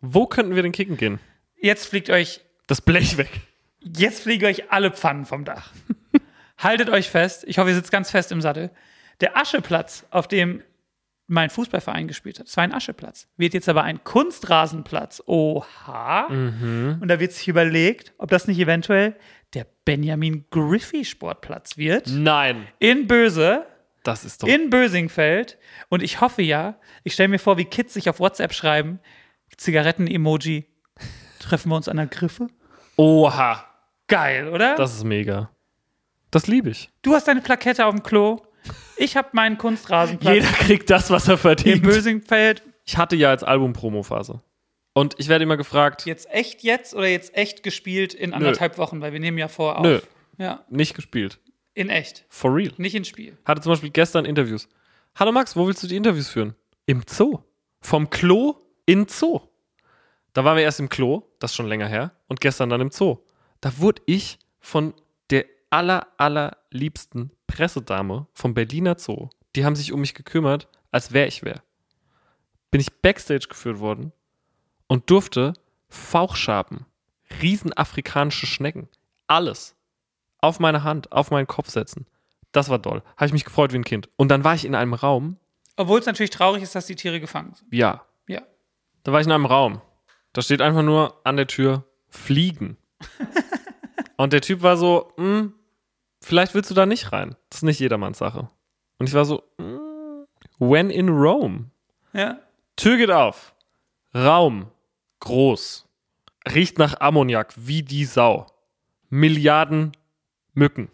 Wo 0.00 0.26
könnten 0.26 0.54
wir 0.54 0.62
denn 0.62 0.72
kicken 0.72 0.96
gehen? 0.96 1.18
Jetzt 1.60 1.86
fliegt 1.86 2.10
euch, 2.10 2.40
Das 2.66 2.80
Blech 2.80 3.16
weg. 3.16 3.30
jetzt 3.80 4.22
fliegen 4.22 4.46
euch 4.46 4.70
alle 4.72 4.90
Pfannen 4.90 5.24
vom 5.24 5.44
Dach. 5.44 5.72
Haltet 6.58 6.90
euch 6.90 7.08
fest. 7.08 7.44
Ich 7.46 7.58
hoffe, 7.58 7.70
ihr 7.70 7.74
sitzt 7.74 7.90
ganz 7.92 8.10
fest 8.10 8.32
im 8.32 8.40
Sattel. 8.40 8.70
Der 9.20 9.36
Ascheplatz, 9.36 10.06
auf 10.10 10.28
dem 10.28 10.62
mein 11.32 11.48
Fußballverein 11.48 12.08
gespielt 12.08 12.40
hat, 12.40 12.48
das 12.48 12.56
war 12.56 12.64
ein 12.64 12.74
Ascheplatz, 12.74 13.28
wird 13.36 13.54
jetzt 13.54 13.68
aber 13.68 13.84
ein 13.84 14.02
Kunstrasenplatz. 14.02 15.22
Oha. 15.26 16.24
Und 16.26 17.06
da 17.06 17.20
wird 17.20 17.32
sich 17.32 17.46
überlegt, 17.46 18.12
ob 18.18 18.30
das 18.30 18.48
nicht 18.48 18.58
eventuell 18.58 19.14
der 19.54 19.64
Benjamin 19.84 20.44
Griffey 20.50 21.04
Sportplatz 21.04 21.76
wird. 21.76 22.08
Nein. 22.08 22.66
In 22.80 23.06
Böse, 23.06 23.64
Das 24.02 24.24
ist 24.24 24.42
doch. 24.42 24.48
in 24.48 24.70
Bösingfeld. 24.70 25.56
Und 25.88 26.02
ich 26.02 26.20
hoffe 26.20 26.42
ja, 26.42 26.78
ich 27.04 27.12
stelle 27.14 27.28
mir 27.28 27.38
vor, 27.38 27.56
wie 27.58 27.64
Kids 27.64 27.94
sich 27.94 28.08
auf 28.10 28.18
WhatsApp 28.18 28.52
schreiben, 28.52 28.98
Zigaretten-Emoji, 29.56 30.66
treffen 31.40 31.70
wir 31.70 31.76
uns 31.76 31.88
an 31.88 31.96
der 31.96 32.06
Griffe? 32.06 32.46
Oha. 32.96 33.64
Geil, 34.06 34.48
oder? 34.48 34.74
Das 34.76 34.94
ist 34.94 35.04
mega. 35.04 35.50
Das 36.30 36.46
liebe 36.46 36.70
ich. 36.70 36.90
du 37.02 37.14
hast 37.14 37.26
deine 37.26 37.40
Plakette 37.40 37.84
auf 37.86 37.94
dem 37.94 38.02
Klo. 38.02 38.40
Ich 38.96 39.16
habe 39.16 39.28
meinen 39.32 39.58
Kunstrasenplatz 39.58 40.34
Jeder 40.34 40.48
kriegt 40.48 40.90
das, 40.90 41.10
was 41.10 41.26
er 41.26 41.32
in 41.34 41.38
verdient. 41.38 41.82
Bösingfeld. 41.82 42.62
Ich 42.84 42.96
hatte 42.98 43.16
ja 43.16 43.30
als 43.30 43.42
Album-Promo-Phase. 43.42 44.42
Und 44.92 45.14
ich 45.18 45.28
werde 45.28 45.44
immer 45.44 45.56
gefragt, 45.56 46.04
Jetzt 46.06 46.28
echt 46.30 46.62
jetzt 46.62 46.94
oder 46.94 47.06
jetzt 47.06 47.34
echt 47.36 47.62
gespielt 47.62 48.12
in 48.14 48.34
anderthalb 48.34 48.76
Wochen, 48.78 49.00
weil 49.00 49.12
wir 49.12 49.20
nehmen 49.20 49.38
ja 49.38 49.48
vor 49.48 49.78
auf. 49.78 49.82
Nö. 49.84 50.00
Ja, 50.38 50.64
nicht 50.68 50.94
gespielt. 50.94 51.38
in 51.74 51.88
echt, 51.88 52.24
For 52.28 52.54
real. 52.54 52.72
nicht 52.76 52.94
in 52.94 53.04
Spiel. 53.04 53.36
Hatte 53.44 53.60
zum 53.62 53.72
Beispiel 53.72 53.90
gestern 53.90 54.24
Interviews. 54.24 54.68
Hallo 55.18 55.32
Max, 55.32 55.54
wo 55.56 55.66
willst 55.66 55.82
du 55.82 55.86
die 55.86 55.96
Interviews 55.96 56.28
führen? 56.28 56.54
Im 56.86 57.02
Zoo. 57.08 57.38
Vom 57.80 58.10
Klo 58.10 58.56
in 58.86 59.06
Zoo. 59.08 59.40
Da 60.32 60.44
waren 60.44 60.56
wir 60.56 60.62
erst 60.64 60.80
im 60.80 60.88
Klo, 60.88 61.22
das 61.38 61.50
ist 61.50 61.56
schon 61.56 61.66
länger 61.68 61.86
her, 61.88 62.12
und 62.28 62.40
gestern 62.40 62.68
dann 62.70 62.80
im 62.80 62.90
Zoo. 62.90 63.18
Da 63.60 63.78
wurde 63.78 64.02
ich 64.06 64.38
von 64.60 64.94
der 65.30 65.44
aller, 65.70 66.06
allerliebsten 66.18 67.30
Pressedame 67.46 68.26
vom 68.32 68.54
Berliner 68.54 68.96
Zoo, 68.98 69.28
die 69.56 69.64
haben 69.64 69.76
sich 69.76 69.92
um 69.92 70.00
mich 70.00 70.14
gekümmert, 70.14 70.68
als 70.92 71.12
wäre 71.12 71.26
ich 71.26 71.42
wer. 71.42 71.62
Bin 72.70 72.80
ich 72.80 72.92
Backstage 73.02 73.46
geführt 73.48 73.80
worden 73.80 74.12
und 74.86 75.10
durfte 75.10 75.54
Fauchschaben, 75.88 76.86
riesenafrikanische 77.42 78.46
Schnecken, 78.46 78.88
alles 79.26 79.76
auf 80.38 80.60
meine 80.60 80.84
Hand, 80.84 81.10
auf 81.12 81.30
meinen 81.30 81.46
Kopf 81.48 81.68
setzen. 81.68 82.06
Das 82.52 82.68
war 82.68 82.78
doll. 82.78 83.02
Habe 83.16 83.26
ich 83.26 83.32
mich 83.32 83.44
gefreut 83.44 83.72
wie 83.72 83.78
ein 83.78 83.84
Kind. 83.84 84.08
Und 84.16 84.28
dann 84.28 84.42
war 84.44 84.54
ich 84.54 84.64
in 84.64 84.74
einem 84.74 84.94
Raum, 84.94 85.36
Obwohl 85.76 86.00
es 86.00 86.06
natürlich 86.06 86.30
traurig 86.30 86.62
ist, 86.62 86.74
dass 86.74 86.86
die 86.86 86.96
Tiere 86.96 87.20
gefangen 87.20 87.54
sind. 87.54 87.72
ja, 87.72 88.04
Ja. 88.28 88.42
da 89.02 89.12
war 89.12 89.20
ich 89.20 89.26
in 89.26 89.32
einem 89.32 89.46
Raum. 89.46 89.80
Da 90.32 90.42
steht 90.42 90.60
einfach 90.62 90.82
nur 90.82 91.20
an 91.24 91.36
der 91.36 91.46
Tür 91.46 91.84
Fliegen. 92.08 92.76
Und 94.16 94.32
der 94.32 94.40
Typ 94.40 94.62
war 94.62 94.76
so, 94.76 95.12
"Hm, 95.16 95.54
vielleicht 96.20 96.54
willst 96.54 96.70
du 96.70 96.74
da 96.74 96.86
nicht 96.86 97.12
rein. 97.12 97.36
Das 97.48 97.58
ist 97.58 97.62
nicht 97.64 97.80
jedermanns 97.80 98.18
Sache. 98.18 98.50
Und 98.98 99.08
ich 99.08 99.14
war 99.14 99.24
so, 99.24 99.42
"Hm, 99.58 100.26
when 100.58 100.90
in 100.90 101.08
Rome. 101.08 101.70
Ja. 102.12 102.38
Tür 102.76 102.96
geht 102.96 103.10
auf. 103.10 103.54
Raum. 104.14 104.66
Groß. 105.20 105.86
Riecht 106.54 106.78
nach 106.78 107.00
Ammoniak 107.00 107.52
wie 107.56 107.82
die 107.82 108.04
Sau. 108.04 108.46
Milliarden 109.08 109.92
Mücken. 110.54 110.90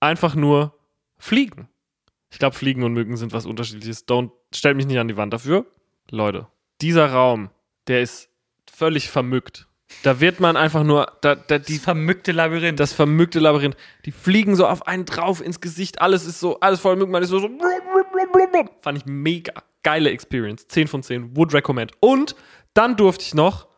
Einfach 0.00 0.34
nur 0.34 0.78
Fliegen. 1.18 1.68
Ich 2.30 2.38
glaube, 2.38 2.56
Fliegen 2.56 2.82
und 2.82 2.92
Mücken 2.92 3.16
sind 3.16 3.32
was 3.32 3.46
unterschiedliches. 3.46 4.06
Don't, 4.08 4.30
stellt 4.52 4.76
mich 4.76 4.86
nicht 4.86 4.98
an 4.98 5.08
die 5.08 5.16
Wand 5.16 5.32
dafür. 5.32 5.66
Leute, 6.10 6.48
dieser 6.80 7.12
Raum, 7.12 7.50
der 7.86 8.02
ist 8.02 8.28
völlig 8.70 9.10
vermückt. 9.10 9.66
Da 10.02 10.18
wird 10.20 10.40
man 10.40 10.56
einfach 10.56 10.82
nur, 10.82 11.12
da, 11.20 11.34
da, 11.34 11.58
die, 11.58 11.74
Die 11.74 11.78
vermückte 11.78 12.32
Labyrinth. 12.32 12.80
das 12.80 12.92
vermückte 12.92 13.38
Labyrinth. 13.38 13.76
Die 14.04 14.12
fliegen 14.12 14.56
so 14.56 14.66
auf 14.66 14.86
einen 14.86 15.04
drauf 15.04 15.40
ins 15.40 15.60
Gesicht. 15.60 16.00
Alles 16.00 16.24
ist 16.26 16.40
so, 16.40 16.58
alles 16.60 16.80
voll 16.80 16.96
Mücken. 16.96 17.12
Man 17.12 17.22
ist 17.22 17.28
so, 17.28 17.38
so. 17.38 17.48
Fand 18.80 18.98
ich 18.98 19.06
mega. 19.06 19.52
Geile 19.82 20.10
Experience. 20.10 20.66
10 20.66 20.88
von 20.88 21.02
10. 21.02 21.36
Would 21.36 21.52
recommend. 21.54 21.92
Und 22.00 22.34
dann 22.72 22.96
durfte 22.96 23.24
ich 23.24 23.34
noch 23.34 23.68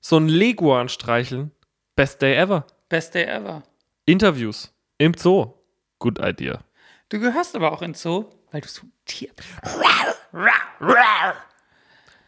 so 0.00 0.16
ein 0.16 0.28
Leguan 0.28 0.88
streicheln. 0.88 1.50
Best 1.96 2.22
day 2.22 2.34
ever. 2.34 2.66
Best 2.88 3.14
Day 3.14 3.24
ever. 3.24 3.62
Interviews 4.06 4.72
im 4.98 5.14
Zoo. 5.14 5.52
Good 5.98 6.18
idea. 6.20 6.60
Du 7.08 7.18
gehörst 7.18 7.54
aber 7.56 7.72
auch 7.72 7.82
ins 7.82 8.02
Zoo, 8.02 8.26
weil 8.50 8.60
du 8.60 8.68
so 8.68 8.82
ein 8.86 8.92
Tier 9.04 9.30
bist. 9.36 9.48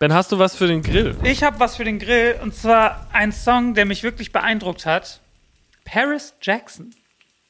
Ben, 0.05 0.13
hast 0.13 0.33
du 0.33 0.39
was 0.39 0.55
für 0.55 0.67
den 0.67 0.83
Grill? 0.83 1.17
Ich 1.23 1.43
habe 1.43 1.59
was 1.61 1.77
für 1.77 1.85
den 1.85 1.99
Grill 1.99 2.39
und 2.43 2.55
zwar 2.55 3.09
ein 3.15 3.33
Song, 3.33 3.73
der 3.73 3.87
mich 3.87 4.03
wirklich 4.03 4.33
beeindruckt 4.33 4.85
hat. 4.85 5.23
Paris 5.87 6.35
Jackson. 6.43 6.95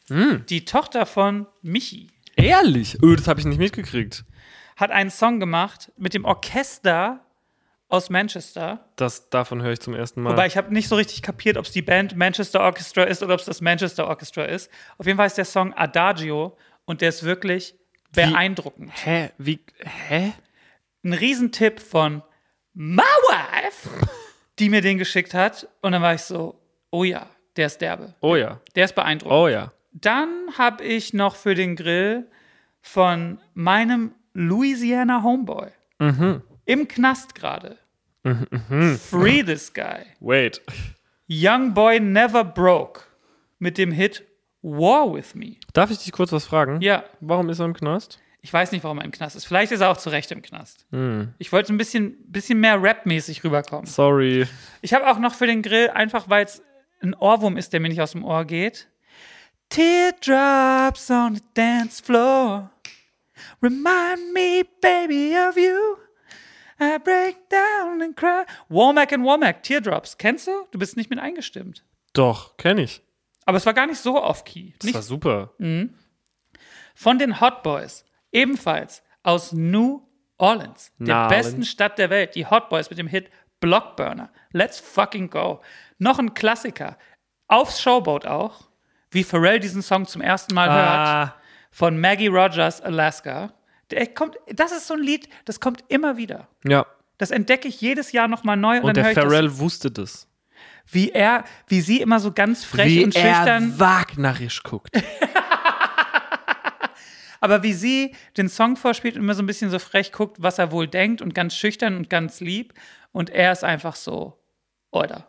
Die 0.09 0.65
Tochter 0.65 1.05
von 1.05 1.49
Michi 1.63 2.13
Ehrlich? 2.37 3.03
Öh, 3.03 3.17
das 3.17 3.27
habe 3.27 3.41
ich 3.41 3.47
nicht 3.47 3.59
mitgekriegt. 3.59 4.25
hat 4.77 4.93
einen 4.93 5.11
Song 5.11 5.41
gemacht 5.41 5.91
mit 5.97 6.15
dem 6.15 6.25
Orchester 6.25 7.27
aus 7.89 8.09
Manchester. 8.09 8.89
Das, 8.95 9.31
davon 9.31 9.61
höre 9.61 9.73
ich 9.73 9.81
zum 9.81 9.97
ersten 9.97 10.23
Mal. 10.23 10.31
Wobei 10.31 10.47
ich 10.47 10.57
habe 10.57 10.73
nicht 10.73 10.87
so 10.87 10.95
richtig 10.95 11.23
kapiert, 11.23 11.57
ob 11.57 11.65
es 11.65 11.73
die 11.73 11.83
Band 11.83 12.15
Manchester 12.15 12.61
Orchestra 12.61 13.03
ist 13.03 13.21
oder 13.25 13.35
ob 13.35 13.41
es 13.41 13.47
das 13.47 13.63
Manchester 13.63 14.07
Orchestra 14.07 14.45
ist. 14.45 14.71
Auf 14.99 15.07
jeden 15.07 15.17
Fall 15.17 15.27
ist 15.27 15.39
der 15.39 15.45
Song 15.45 15.75
Adagio 15.75 16.57
und 16.85 17.01
der 17.01 17.09
ist 17.09 17.25
wirklich 17.25 17.75
beeindruckend. 18.13 18.93
hä? 19.05 19.33
Wie? 19.39 19.59
Hä? 20.07 20.35
Ein 21.03 21.15
Riesentipp 21.15 21.81
von 21.81 22.23
My 22.75 23.03
Wife, 23.03 23.89
die 24.59 24.69
mir 24.69 24.81
den 24.81 24.99
geschickt 24.99 25.33
hat. 25.33 25.69
Und 25.81 25.93
dann 25.93 26.03
war 26.03 26.15
ich 26.15 26.23
so, 26.23 26.61
oh 26.91 27.05
ja, 27.05 27.29
der 27.57 27.67
ist 27.67 27.81
derbe. 27.81 28.15
Oh 28.21 28.35
ja. 28.37 28.61
Der 28.75 28.85
ist 28.85 28.95
beeindruckend. 28.95 29.39
Oh 29.39 29.49
ja. 29.49 29.73
Dann 29.93 30.29
habe 30.59 30.83
ich 30.83 31.15
noch 31.15 31.37
für 31.37 31.55
den 31.55 31.77
Grill 31.77 32.27
von 32.81 33.39
meinem 33.55 34.13
Louisiana 34.33 35.23
Homeboy. 35.23 35.69
Im 36.67 36.89
Knast 36.89 37.35
gerade. 37.37 37.79
Free 38.99 39.43
this 39.45 39.73
guy. 39.73 40.05
Wait. 40.21 40.61
Young 41.29 41.73
Boy 41.75 42.01
Never 42.01 42.43
Broke. 42.45 43.03
Mit 43.61 43.79
dem 43.79 43.93
Hit 43.93 44.25
War 44.63 45.15
With 45.15 45.35
Me. 45.37 45.57
Darf 45.73 45.91
ich 45.93 45.99
dich 45.99 46.11
kurz 46.13 46.33
was 46.33 46.45
fragen? 46.45 46.81
Ja, 46.81 47.05
Warum 47.21 47.49
ist 47.51 47.61
er 47.61 47.67
im 47.67 47.75
Knast? 47.75 48.19
Ich 48.45 48.53
weiß 48.53 48.73
nicht, 48.73 48.85
warum 48.85 48.99
er 48.99 49.07
im 49.07 49.11
Knast 49.11 49.37
ist. 49.37 49.47
Vielleicht 49.47 49.73
ist 49.73 49.81
er 49.81 49.89
auch 49.91 49.97
zu 49.97 50.11
Recht 50.11 50.31
im 50.31 50.43
Knast. 50.43 50.87
Ich 51.39 51.51
wollte 51.51 51.73
ein 51.73 51.79
bisschen, 51.79 52.31
bisschen 52.31 52.61
mehr 52.61 52.81
Rap-mäßig 52.81 53.43
rüberkommen. 53.43 53.87
Sorry. 53.87 54.47
Ich 54.83 54.93
habe 54.93 55.11
auch 55.11 55.19
noch 55.19 55.35
für 55.35 55.47
den 55.47 55.63
Grill, 55.63 55.89
einfach 55.89 56.29
weil 56.29 56.45
es 56.45 56.63
ein 57.01 57.15
Ohrwurm 57.15 57.57
ist, 57.57 57.73
der 57.73 57.81
mir 57.81 57.89
nicht 57.89 58.03
aus 58.03 58.13
dem 58.13 58.23
Ohr 58.23 58.45
geht. 58.45 58.87
Teardrops 59.71 61.11
on 61.11 61.37
the 61.37 61.43
dance 61.55 62.03
floor. 62.05 62.71
Remind 63.63 64.35
me, 64.35 64.63
baby, 64.83 65.35
of 65.49 65.57
you. 65.57 65.97
I 66.79 66.99
break 67.03 67.49
down 67.49 68.03
and 68.03 68.15
cry. 68.15 68.45
Womack 68.69 69.15
and 69.15 69.25
Womack, 69.25 69.63
Teardrops. 69.63 70.19
Kennst 70.19 70.49
du? 70.49 70.67
Du 70.71 70.79
bist 70.79 70.99
nicht 70.99 71.09
mit 71.09 71.19
eingestimmt. 71.19 71.83
Doch, 72.13 72.59
kenne 72.59 72.83
ich. 72.83 73.01
Aber 73.47 73.57
es 73.57 73.65
war 73.65 73.73
gar 73.73 73.87
nicht 73.87 74.01
so 74.01 74.23
off-key. 74.23 74.75
Das 74.79 74.85
Nicht 74.85 74.95
war 74.95 75.03
super. 75.03 75.55
von 76.95 77.19
den 77.19 77.41
Hot 77.41 77.63
Boys, 77.63 78.05
ebenfalls 78.35 79.03
aus 79.23 79.53
New 79.53 80.03
Orleans, 80.37 80.93
der 80.99 81.29
besten. 81.29 81.65
Stadt 81.65 81.97
der 81.99 82.11
Welt. 82.11 82.35
Die 82.35 82.45
Hot 82.47 82.69
Boys 82.69 82.91
mit 82.91 82.99
dem 82.99 83.07
Hit 83.07 83.31
Blockburner. 83.61 84.31
Let's 84.53 84.79
fucking 84.81 85.31
go. 85.31 85.61
Noch 85.99 86.19
ein 86.19 86.35
Klassiker. 86.35 86.99
Aufs 87.49 87.81
Showboat 87.81 88.27
auch, 88.27 88.69
wie 89.11 89.23
Pharrell 89.25 89.61
diesen 89.61 89.81
Song 89.81 90.07
zum 90.07 90.21
ersten 90.21 90.55
Mal 90.55 90.69
hört, 90.71 90.99
Ah, 91.31 91.35
von 91.71 91.99
Maggie 92.01 92.27
Rogers, 92.27 92.81
Alaska. 92.83 93.53
Der 93.91 94.07
kommt, 94.09 94.37
das 94.49 94.73
ist 94.73 94.87
so 94.87 94.95
ein 94.95 95.01
Lied, 95.03 95.29
das 95.45 95.61
kommt 95.61 95.85
immer 95.89 96.17
wieder. 96.17 96.49
ja. 96.65 96.85
Das 97.17 97.31
entdecke 97.31 97.69
ich 97.69 97.81
jedes 97.81 98.11
Jahr 98.11 98.27
nochmal 98.27 98.57
neu 98.57 98.79
und, 98.79 98.85
Und 98.85 98.87
dann 98.89 98.95
der 98.97 99.05
höre 99.05 99.11
ich 99.11 99.15
das, 99.15 99.25
Pharrell 99.25 99.59
wusste 99.59 99.91
das. 99.93 100.27
wie 100.91 101.11
er, 101.13 101.45
wie 101.69 101.81
sie 101.81 102.01
immer 102.01 102.19
so 102.19 102.33
ganz 102.33 102.65
frech 102.65 103.05
und 103.05 103.15
schüchtern 103.15 103.79
wagnerisch 103.79 104.65
guckt. 104.65 104.91
Aber 107.45 107.63
wie 107.63 107.75
sie 107.75 108.15
den 108.39 108.49
Song 108.49 108.77
vorspielt 108.77 109.17
und 109.17 109.21
immer 109.23 109.35
so 109.35 109.43
ein 109.43 109.47
bisschen 109.47 109.69
so 109.71 109.79
frech 109.79 110.13
guckt, 110.13 110.39
was 110.41 110.59
er 110.59 110.73
wohl 110.73 110.89
denkt 110.89 111.21
und 111.21 111.35
ganz 111.35 111.55
schüchtern 111.55 111.95
und 111.97 112.09
ganz 112.09 112.41
lieb. 112.41 112.73
Und 113.13 113.29
er 113.29 113.53
ist 113.53 113.65
einfach 113.65 113.97
so, 113.97 114.39
oder, 114.91 115.27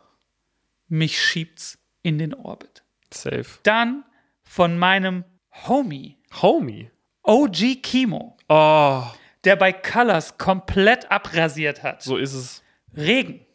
mich 0.88 1.22
schiebt's 1.22 1.78
in 2.04 2.18
den 2.18 2.34
Orbit. 2.34 2.84
Safe. 3.14 3.44
Dann 3.64 4.06
von 4.44 4.78
meinem 4.78 5.26
Homie, 5.68 6.18
Homie. 6.42 6.90
OG 7.24 7.82
Kimo, 7.84 8.38
Oh, 8.48 9.04
der 9.44 9.56
bei 9.58 9.74
Colors 9.74 10.38
komplett 10.38 11.12
abrasiert 11.12 11.84
hat. 11.84 12.02
so 12.02 12.16
ist 12.18 12.34
es. 12.34 12.64
Regen. 12.96 13.46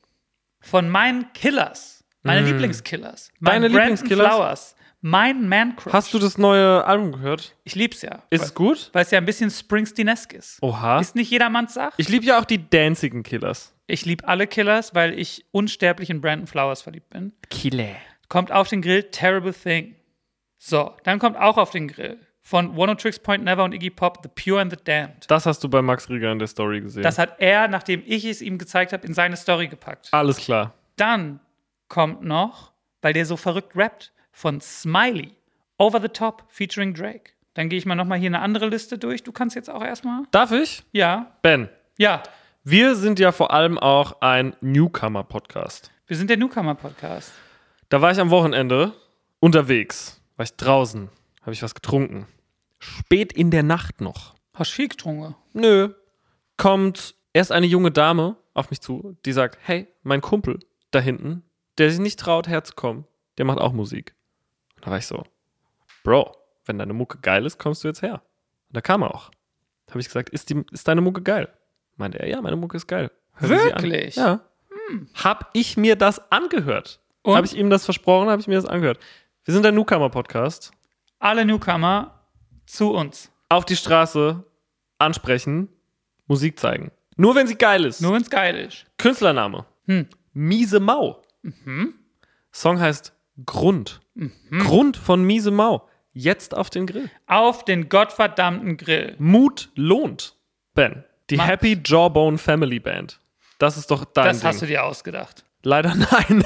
Von 0.61 0.91
meinen 0.91 1.33
Killers. 1.33 2.05
Meine 2.23 2.43
Lieblingskillers. 2.43 3.31
Mein 3.39 3.41
Mm. 3.41 3.63
Deine 3.63 3.71
Brandon 3.71 3.81
Lieblingskillers? 3.97 4.29
Flowers. 4.35 4.77
Mein 5.03 5.49
Man 5.49 5.77
Crush. 5.77 5.93
Hast 5.95 6.13
du 6.13 6.19
das 6.19 6.37
neue 6.37 6.85
Album 6.85 7.13
gehört? 7.13 7.57
Ich 7.65 7.75
lieb's 7.75 8.03
ja. 8.03 8.23
Ist 8.29 8.45
es 8.45 8.55
gut? 8.55 8.91
Weil 8.93 9.05
es 9.05 9.11
ja 9.11 9.19
ein 9.19 9.25
bisschen 9.25 9.51
Springsteenesk 9.51 10.35
ist. 10.35 10.59
Oha. 10.63 11.01
Ist 11.01 11.17
nicht 11.17 11.31
jedermanns 11.31 11.75
Sache. 11.75 11.95
Ich 11.97 12.09
liebe 12.11 12.27
ja 12.27 12.39
auch 12.39 12.45
die 12.45 12.69
danzigen 12.69 13.23
Killers. 13.23 13.75
Ich 13.87 14.05
liebe 14.05 14.29
alle 14.29 14.47
Killers, 14.47 14.95
weil 14.95 15.19
ich 15.19 15.47
unsterblich 15.53 16.11
in 16.11 16.21
Brandon 16.21 16.47
Flowers 16.47 16.83
verliebt 16.83 17.09
bin. 17.11 17.33
Killer. 17.49 17.97
Kommt 18.29 18.53
auf 18.53 18.69
den 18.69 18.83
Grill 18.83 19.05
Terrible 19.05 19.55
Thing. 19.55 19.97
So, 20.59 20.95
dann 21.05 21.19
kommt 21.19 21.39
auch 21.39 21.57
auf 21.57 21.71
den 21.71 21.89
Grill 21.89 22.19
von 22.43 22.77
One 22.77 22.97
Tricks 22.97 23.19
Point 23.19 23.45
Never 23.45 23.65
und 23.65 23.73
Iggy 23.73 23.91
Pop 23.91 24.19
The 24.23 24.29
Pure 24.29 24.61
and 24.61 24.71
the 24.71 24.79
Damned. 24.85 25.25
Das 25.29 25.47
hast 25.47 25.65
du 25.65 25.69
bei 25.71 25.81
Max 25.81 26.11
Rieger 26.11 26.31
in 26.31 26.39
der 26.39 26.49
Story 26.49 26.83
gesehen. 26.83 27.03
Das 27.03 27.19
hat 27.19 27.37
er, 27.39 27.69
nachdem 27.69 28.03
ich 28.05 28.27
es 28.27 28.43
ihm 28.43 28.59
gezeigt 28.59 28.93
habe, 28.93 29.07
in 29.07 29.15
seine 29.15 29.37
Story 29.37 29.69
gepackt. 29.69 30.09
Alles 30.13 30.37
klar. 30.37 30.75
Dann 30.97 31.41
kommt 31.89 32.23
noch, 32.23 32.73
weil 33.01 33.15
der 33.15 33.25
so 33.25 33.39
verrückt 33.39 33.75
rappt, 33.75 34.13
von 34.33 34.61
Smiley 34.61 35.33
Over 35.79 36.01
the 36.01 36.09
Top 36.09 36.45
featuring 36.49 36.95
Drake. 36.95 37.33
Dann 37.55 37.69
gehe 37.69 37.79
ich 37.79 37.87
mal 37.87 37.95
nochmal 37.95 38.19
hier 38.19 38.29
eine 38.29 38.41
andere 38.41 38.69
Liste 38.69 38.99
durch. 38.99 39.23
Du 39.23 39.33
kannst 39.33 39.57
jetzt 39.57 39.71
auch 39.71 39.83
erstmal. 39.83 40.23
Darf 40.31 40.53
ich? 40.53 40.85
Ja, 40.93 41.33
Ben, 41.43 41.69
ja. 41.99 42.23
wir 42.65 42.95
sind 42.95 43.19
ja 43.19 43.33
vor 43.33 43.53
allem 43.53 43.79
auch 43.79 44.21
ein 44.21 44.55
Newcomer-Podcast. 44.61 45.91
Wir 46.07 46.17
sind 46.17 46.31
der 46.31 46.37
Newcomer-Podcast. 46.37 47.33
Da 47.89 48.01
war 48.01 48.13
ich 48.13 48.21
am 48.21 48.31
Wochenende 48.31 48.93
unterwegs. 49.41 50.21
War 50.37 50.45
ich 50.45 50.55
draußen. 50.57 51.09
Habe 51.43 51.53
ich 51.53 51.63
was 51.63 51.75
getrunken. 51.75 52.27
Spät 52.79 53.33
in 53.33 53.51
der 53.51 53.63
Nacht 53.63 54.01
noch. 54.01 54.35
Hast 54.55 54.71
viel 54.73 54.89
getrunken. 54.89 55.35
Nö. 55.53 55.95
Kommt 56.57 57.15
erst 57.33 57.53
eine 57.53 57.67
junge 57.67 57.91
Dame 57.91 58.37
auf 58.55 58.71
mich 58.71 58.81
zu, 58.81 59.17
die 59.25 59.33
sagt, 59.33 59.59
hey, 59.63 59.89
mein 60.03 60.21
Kumpel 60.21 60.59
da 60.91 60.99
hinten, 60.99 61.43
der 61.79 61.91
sich 61.91 62.01
nicht 62.01 62.19
traut, 62.21 62.49
herzukommen, 62.49 63.07
der 63.39 63.45
macht 63.45 63.59
auch 63.59 63.73
Musik. 63.73 64.15
Da 64.81 64.91
war 64.91 64.99
ich 64.99 65.07
so, 65.07 65.25
Bro, 66.05 66.37
wenn 66.65 66.79
deine 66.79 66.93
Mucke 66.93 67.19
geil 67.19 67.45
ist, 67.47 67.59
kommst 67.59 67.85
du 67.85 67.89
jetzt 67.89 68.03
her. 68.03 68.23
Und 68.69 68.77
da 68.77 68.81
kam 68.81 69.03
er 69.03 69.15
auch. 69.15 69.31
Da 69.87 69.93
habe 69.93 70.01
ich 70.01 70.07
gesagt, 70.07 70.31
ist, 70.31 70.51
die, 70.51 70.65
ist 70.71 70.87
deine 70.89 71.01
Mucke 71.01 71.23
geil? 71.23 71.49
Meinte 71.97 72.19
er, 72.19 72.29
ja, 72.29 72.41
meine 72.41 72.57
Mucke 72.57 72.77
ist 72.77 72.87
geil. 72.87 73.11
Hör. 73.35 73.49
Wirklich? 73.49 74.17
Ja. 74.17 74.41
Hab 75.15 75.51
ich 75.53 75.77
mir 75.77 75.97
das 75.97 76.31
angehört? 76.31 77.01
Habe 77.27 77.47
ich 77.47 77.57
ihm 77.57 77.71
das 77.71 77.85
versprochen? 77.85 78.29
Habe 78.29 78.41
ich 78.41 78.49
mir 78.49 78.55
das 78.55 78.67
angehört? 78.67 78.99
Wir 79.45 79.55
sind 79.55 79.67
ein 79.67 79.75
Newcomer-Podcast. 79.75 80.73
Alle 81.19 81.45
Newcomer 81.45 82.21
zu 82.67 82.93
uns. 82.93 83.31
Auf 83.49 83.65
die 83.65 83.77
Straße 83.77 84.45
ansprechen, 84.99 85.69
Musik 86.27 86.59
zeigen. 86.59 86.91
Nur 87.17 87.35
wenn 87.35 87.47
sie 87.47 87.57
geil 87.57 87.85
ist. 87.85 88.01
Nur 88.01 88.15
wenn's 88.15 88.31
geil 88.31 88.57
ist. 88.57 88.87
Künstlername. 88.97 89.67
Hm. 89.87 90.07
Miese 90.33 90.81
Mau. 90.81 91.23
Song 92.53 92.81
heißt 92.81 93.13
Grund. 93.47 94.01
Grund 94.51 94.97
von 94.97 95.23
Miese 95.25 95.51
Mau. 95.51 95.89
Jetzt 96.13 96.57
auf 96.57 96.71
den 96.71 96.87
Grill. 96.87 97.09
Auf 97.27 97.65
den 97.65 97.89
gottverdammten 97.89 98.77
Grill. 98.77 99.15
Mut 99.19 99.71
lohnt. 99.77 100.35
Ben. 100.75 101.05
Die 101.31 101.37
Max. 101.37 101.49
Happy 101.49 101.81
Jawbone 101.85 102.39
Family 102.39 102.81
Band. 102.81 103.21
Das 103.59 103.77
ist 103.77 103.91
doch 103.91 104.05
dein 104.05 104.25
Das 104.27 104.41
Ding. 104.41 104.49
hast 104.49 104.63
du 104.63 104.67
dir 104.67 104.85
ausgedacht. 104.85 105.45
Leider 105.63 105.95
nein. 106.11 106.45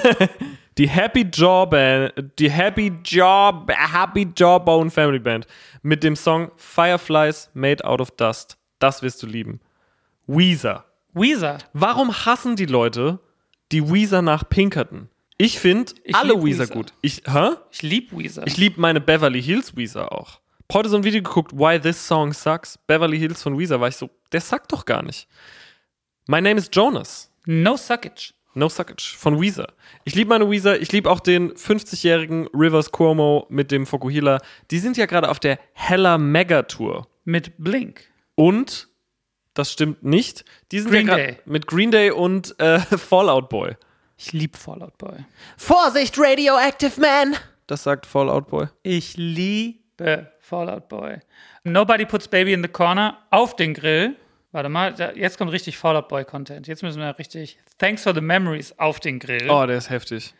Die 0.76 0.88
Happy 0.88 1.24
Jawbone, 1.32 2.12
die 2.38 2.50
Happy 2.50 2.92
Jaw, 3.04 3.64
Happy 3.68 4.28
Jawbone 4.36 4.90
Family 4.90 5.20
Band 5.20 5.46
mit 5.82 6.02
dem 6.02 6.16
Song 6.16 6.50
Fireflies 6.56 7.48
Made 7.54 7.84
Out 7.84 8.00
of 8.00 8.10
Dust. 8.10 8.58
Das 8.80 9.00
wirst 9.02 9.22
du 9.22 9.26
lieben. 9.28 9.60
Weezer. 10.26 10.84
Weezer. 11.12 11.58
Warum 11.72 12.12
hassen 12.12 12.56
die 12.56 12.66
Leute 12.66 13.20
die 13.70 13.88
Weezer 13.88 14.20
nach 14.20 14.48
Pinkerton? 14.48 15.08
Ich 15.36 15.58
finde 15.58 15.92
alle 16.12 16.34
lieb 16.34 16.44
Weezer 16.44 16.62
Weezer. 16.64 16.74
gut. 16.74 16.92
Ich, 17.00 17.22
hä? 17.26 17.50
Ich 17.70 17.82
lieb 17.82 18.16
Weezer. 18.16 18.46
Ich 18.46 18.56
liebe 18.56 18.80
meine 18.80 19.00
Beverly 19.00 19.42
Hills 19.42 19.76
Weezer 19.76 20.12
auch. 20.12 20.40
Heute 20.72 20.88
so 20.88 20.96
ein 20.96 21.04
Video 21.04 21.22
geguckt, 21.22 21.52
Why 21.52 21.78
This 21.80 22.06
Song 22.06 22.32
Sucks. 22.32 22.78
Beverly 22.78 23.18
Hills 23.18 23.42
von 23.42 23.58
Weezer 23.58 23.80
war 23.80 23.88
ich 23.88 23.96
so, 23.96 24.10
der 24.32 24.40
sagt 24.40 24.72
doch 24.72 24.84
gar 24.84 25.02
nicht. 25.02 25.28
My 26.26 26.40
Name 26.40 26.56
is 26.58 26.70
Jonas. 26.72 27.30
no 27.46 27.76
Suckage. 27.76 28.32
No 28.54 28.68
Suckage 28.68 29.16
von 29.16 29.40
Weezer. 29.40 29.66
Ich 30.04 30.14
liebe 30.14 30.28
meine 30.30 30.48
Weezer. 30.48 30.80
Ich 30.80 30.92
liebe 30.92 31.10
auch 31.10 31.20
den 31.20 31.52
50-jährigen 31.54 32.46
Rivers 32.54 32.92
Cuomo 32.92 33.46
mit 33.50 33.72
dem 33.72 33.84
Fokuhila. 33.86 34.38
Die 34.70 34.78
sind 34.78 34.96
ja 34.96 35.06
gerade 35.06 35.28
auf 35.28 35.40
der 35.40 35.58
Hella 35.72 36.16
Mega 36.18 36.62
Tour. 36.62 37.08
Mit 37.24 37.52
Blink. 37.58 38.02
Und, 38.36 38.88
das 39.54 39.72
stimmt 39.72 40.04
nicht, 40.04 40.44
die 40.72 40.80
sind 40.80 40.90
Green 40.90 41.08
ja 41.08 41.16
Day. 41.16 41.38
mit 41.46 41.66
Green 41.66 41.90
Day 41.90 42.10
und 42.12 42.58
äh, 42.60 42.78
Fallout 42.96 43.48
Boy. 43.48 43.76
Ich 44.16 44.32
lieb 44.32 44.56
Fallout 44.56 44.96
Boy. 44.98 45.24
Vorsicht, 45.56 46.18
Radioactive 46.18 47.00
Man! 47.00 47.36
Das 47.66 47.82
sagt 47.82 48.06
Fallout 48.06 48.48
Boy. 48.48 48.66
Ich 48.82 49.16
liebe 49.16 50.30
Fallout 50.38 50.88
Boy. 50.88 51.18
Nobody 51.64 52.04
puts 52.04 52.28
Baby 52.28 52.52
in 52.52 52.62
the 52.62 52.68
Corner 52.68 53.18
auf 53.30 53.56
den 53.56 53.74
Grill. 53.74 54.16
Warte 54.52 54.68
mal, 54.68 54.92
da, 54.94 55.10
jetzt 55.12 55.36
kommt 55.38 55.50
richtig 55.50 55.76
Fallout 55.78 56.08
Boy 56.08 56.24
Content. 56.24 56.68
Jetzt 56.68 56.82
müssen 56.82 57.00
wir 57.00 57.18
richtig 57.18 57.58
Thanks 57.78 58.02
for 58.04 58.14
the 58.14 58.20
Memories 58.20 58.78
auf 58.78 59.00
den 59.00 59.18
Grill. 59.18 59.50
Oh, 59.50 59.66
der 59.66 59.78
ist 59.78 59.90
heftig. 59.90 60.32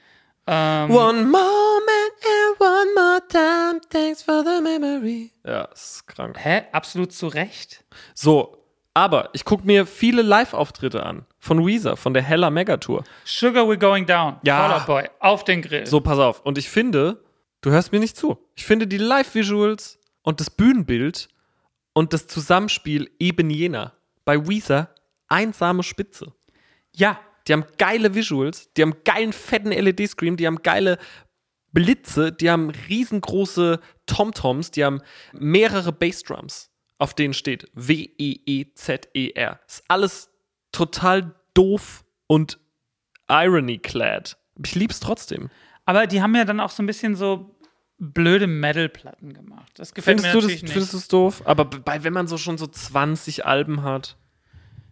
Ähm, 0.46 0.90
One 0.90 1.24
moment 1.24 2.14
and 2.22 2.60
one 2.60 2.94
more 2.94 3.20
time, 3.28 3.80
thanks 3.88 4.22
for 4.22 4.44
the 4.44 4.60
memory. 4.60 5.32
Ja, 5.44 5.62
ist 5.72 6.06
krank. 6.06 6.36
Hä? 6.38 6.64
Absolut 6.70 7.12
zu 7.12 7.28
Recht. 7.28 7.82
So, 8.14 8.63
aber 8.94 9.30
ich 9.32 9.44
gucke 9.44 9.66
mir 9.66 9.86
viele 9.86 10.22
Live-Auftritte 10.22 11.04
an. 11.04 11.26
Von 11.38 11.66
Weezer, 11.66 11.96
von 11.96 12.14
der 12.14 12.22
Hella 12.22 12.50
Mega 12.50 12.76
Tour. 12.76 13.04
Sugar 13.24 13.64
We're 13.64 13.76
Going 13.76 14.06
Down. 14.06 14.36
Ja. 14.44 14.68
Fallout 14.68 14.86
Boy 14.86 15.10
auf 15.18 15.44
den 15.44 15.62
Grill. 15.62 15.86
So, 15.86 16.00
pass 16.00 16.18
auf. 16.18 16.40
Und 16.40 16.56
ich 16.56 16.68
finde, 16.70 17.22
du 17.60 17.70
hörst 17.70 17.92
mir 17.92 18.00
nicht 18.00 18.16
zu. 18.16 18.38
Ich 18.54 18.64
finde 18.64 18.86
die 18.86 18.98
Live-Visuals 18.98 19.98
und 20.22 20.40
das 20.40 20.48
Bühnenbild 20.50 21.28
und 21.92 22.12
das 22.12 22.26
Zusammenspiel 22.26 23.10
eben 23.18 23.50
jener. 23.50 23.92
Bei 24.24 24.48
Weezer 24.48 24.94
einsame 25.28 25.82
Spitze. 25.82 26.32
Ja. 26.92 27.18
Die 27.46 27.52
haben 27.52 27.66
geile 27.76 28.14
Visuals, 28.14 28.72
die 28.72 28.80
haben 28.80 28.96
geilen 29.04 29.34
fetten 29.34 29.70
LED-Screen, 29.70 30.38
die 30.38 30.46
haben 30.46 30.62
geile 30.62 30.98
Blitze, 31.72 32.32
die 32.32 32.50
haben 32.50 32.70
riesengroße 32.70 33.80
Tom-Toms, 34.06 34.70
die 34.70 34.84
haben 34.84 35.02
mehrere 35.32 35.92
Bassdrums, 35.92 36.70
auf 36.98 37.14
denen 37.14 37.34
steht 37.34 37.70
W-E-E-Z-E-R. 37.74 39.60
Ist 39.66 39.84
alles 39.88 40.30
total 40.72 41.34
doof 41.54 42.04
und 42.26 42.58
irony-clad. 43.28 44.36
Ich 44.64 44.74
lieb's 44.74 45.00
trotzdem. 45.00 45.50
Aber 45.86 46.06
die 46.06 46.22
haben 46.22 46.34
ja 46.34 46.44
dann 46.44 46.60
auch 46.60 46.70
so 46.70 46.82
ein 46.82 46.86
bisschen 46.86 47.14
so 47.16 47.54
blöde 47.98 48.46
Metal-Platten 48.46 49.32
gemacht. 49.34 49.72
Das 49.76 49.94
gefällt 49.94 50.20
Findest 50.20 50.26
mir 50.26 50.32
du 50.32 50.38
das, 50.38 50.44
natürlich 50.44 50.62
nicht. 50.62 50.72
findest 50.72 50.92
du 50.92 50.98
es 50.98 51.08
doof? 51.08 51.42
Aber 51.44 51.64
bei, 51.64 52.04
wenn 52.04 52.12
man 52.12 52.26
so 52.26 52.38
schon 52.38 52.58
so 52.58 52.66
20 52.66 53.46
Alben 53.46 53.82
hat. 53.82 54.16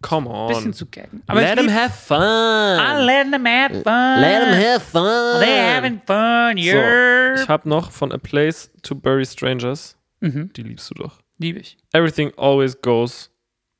Come 0.03 0.29
on. 0.29 0.49
Bisschen 0.49 0.73
zu 0.73 0.87
gaggen. 0.87 1.23
Aber 1.29 1.41
Let 1.41 1.61
lieb, 1.61 1.71
have 1.71 1.93
fun. 1.93 2.19
I 2.21 3.05
let 3.05 3.31
them 3.31 3.47
have 3.47 3.83
fun. 3.83 3.93
have 4.25 4.81
fun. 4.81 5.41
They're 5.41 5.77
having 5.77 6.01
fun, 6.05 6.57
So, 6.57 6.77
yeah. 6.77 7.35
ich 7.41 7.49
habe 7.49 7.69
noch 7.69 7.93
von 7.93 8.11
A 8.11 8.19
Place 8.19 8.71
to 8.83 8.97
Bury 8.97 9.25
Strangers. 9.25 9.97
Mhm. 10.19 10.53
Die 10.55 10.63
liebst 10.63 10.91
du 10.91 10.95
doch. 10.95 11.22
Liebe 11.43 11.59
ich. 11.59 11.76
Everything 11.93 12.32
always 12.36 12.80
goes 12.80 13.28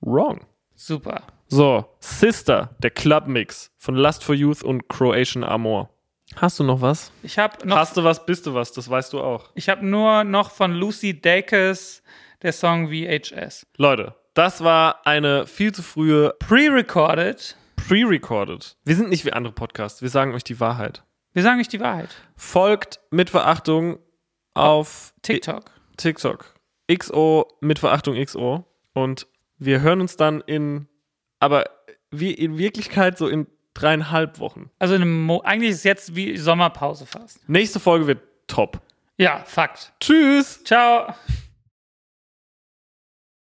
wrong. 0.01 0.45
Super. 0.75 1.23
So, 1.47 1.85
Sister, 2.01 2.75
der 2.83 2.91
Club-Mix 2.91 3.71
von 3.77 3.95
Lust 3.95 4.25
for 4.25 4.35
Youth 4.35 4.65
und 4.65 4.89
Croatian 4.89 5.45
Amor. 5.45 5.89
Hast 6.35 6.59
du 6.59 6.65
noch 6.65 6.81
was? 6.81 7.13
Ich 7.23 7.39
habe 7.39 7.65
noch 7.67 7.77
Hast 7.77 7.97
du 7.97 8.03
was, 8.03 8.27
bist 8.27 8.47
du 8.47 8.55
was, 8.55 8.73
das 8.73 8.91
weißt 8.91 9.13
du 9.13 9.21
auch. 9.21 9.51
Ich 9.55 9.69
habe 9.69 9.87
nur 9.87 10.25
noch 10.25 10.51
von 10.51 10.73
Lucy 10.73 11.21
Dacus 11.21 12.03
der 12.43 12.53
Song 12.53 12.89
VHS. 12.89 13.67
Leute, 13.77 14.17
das 14.35 14.65
war 14.65 15.07
eine 15.07 15.47
viel 15.47 15.73
zu 15.73 15.83
frühe 15.83 16.35
Pre-recorded. 16.41 17.57
Pre-recorded. 17.77 18.77
Wir 18.85 18.97
sind 18.97 19.11
nicht 19.11 19.25
wie 19.25 19.33
andere 19.33 19.55
Podcasts, 19.55 20.03
wir 20.03 20.09
sagen 20.09 20.35
euch 20.35 20.45
die 20.45 20.59
Wahrheit. 20.59 21.05
Wir 21.33 21.45
sagen 21.45 21.61
euch 21.61 21.69
die 21.69 21.81
Wahrheit. 21.81 22.11
Folgt 22.35 22.99
mit 23.11 23.31
Verachtung 23.31 24.01
auf 24.55 25.15
TikTok. 25.23 25.71
TikTok. 25.97 26.52
XO 26.97 27.49
mit 27.61 27.79
Verachtung 27.79 28.23
XO. 28.23 28.65
Und 28.93 29.27
wir 29.59 29.81
hören 29.81 30.01
uns 30.01 30.17
dann 30.17 30.41
in, 30.43 30.89
aber 31.39 31.65
wie 32.11 32.33
in 32.33 32.59
Wirklichkeit 32.59 33.19
so 33.19 33.29
in 33.29 33.47
dreieinhalb 33.75 34.39
Wochen. 34.39 34.71
Also 34.79 34.95
in 34.95 35.03
einem 35.03 35.23
Mo 35.23 35.41
eigentlich 35.41 35.71
ist 35.71 35.79
es 35.79 35.85
jetzt 35.85 36.15
wie 36.15 36.37
Sommerpause 36.37 37.07
fast. 37.07 37.49
Nächste 37.49 37.81
Folge 37.81 38.07
wird 38.07 38.21
top. 38.47 38.81
Ja, 39.17 39.43
Fakt. 39.47 39.93
Tschüss! 40.01 40.63
Ciao. 40.65 41.15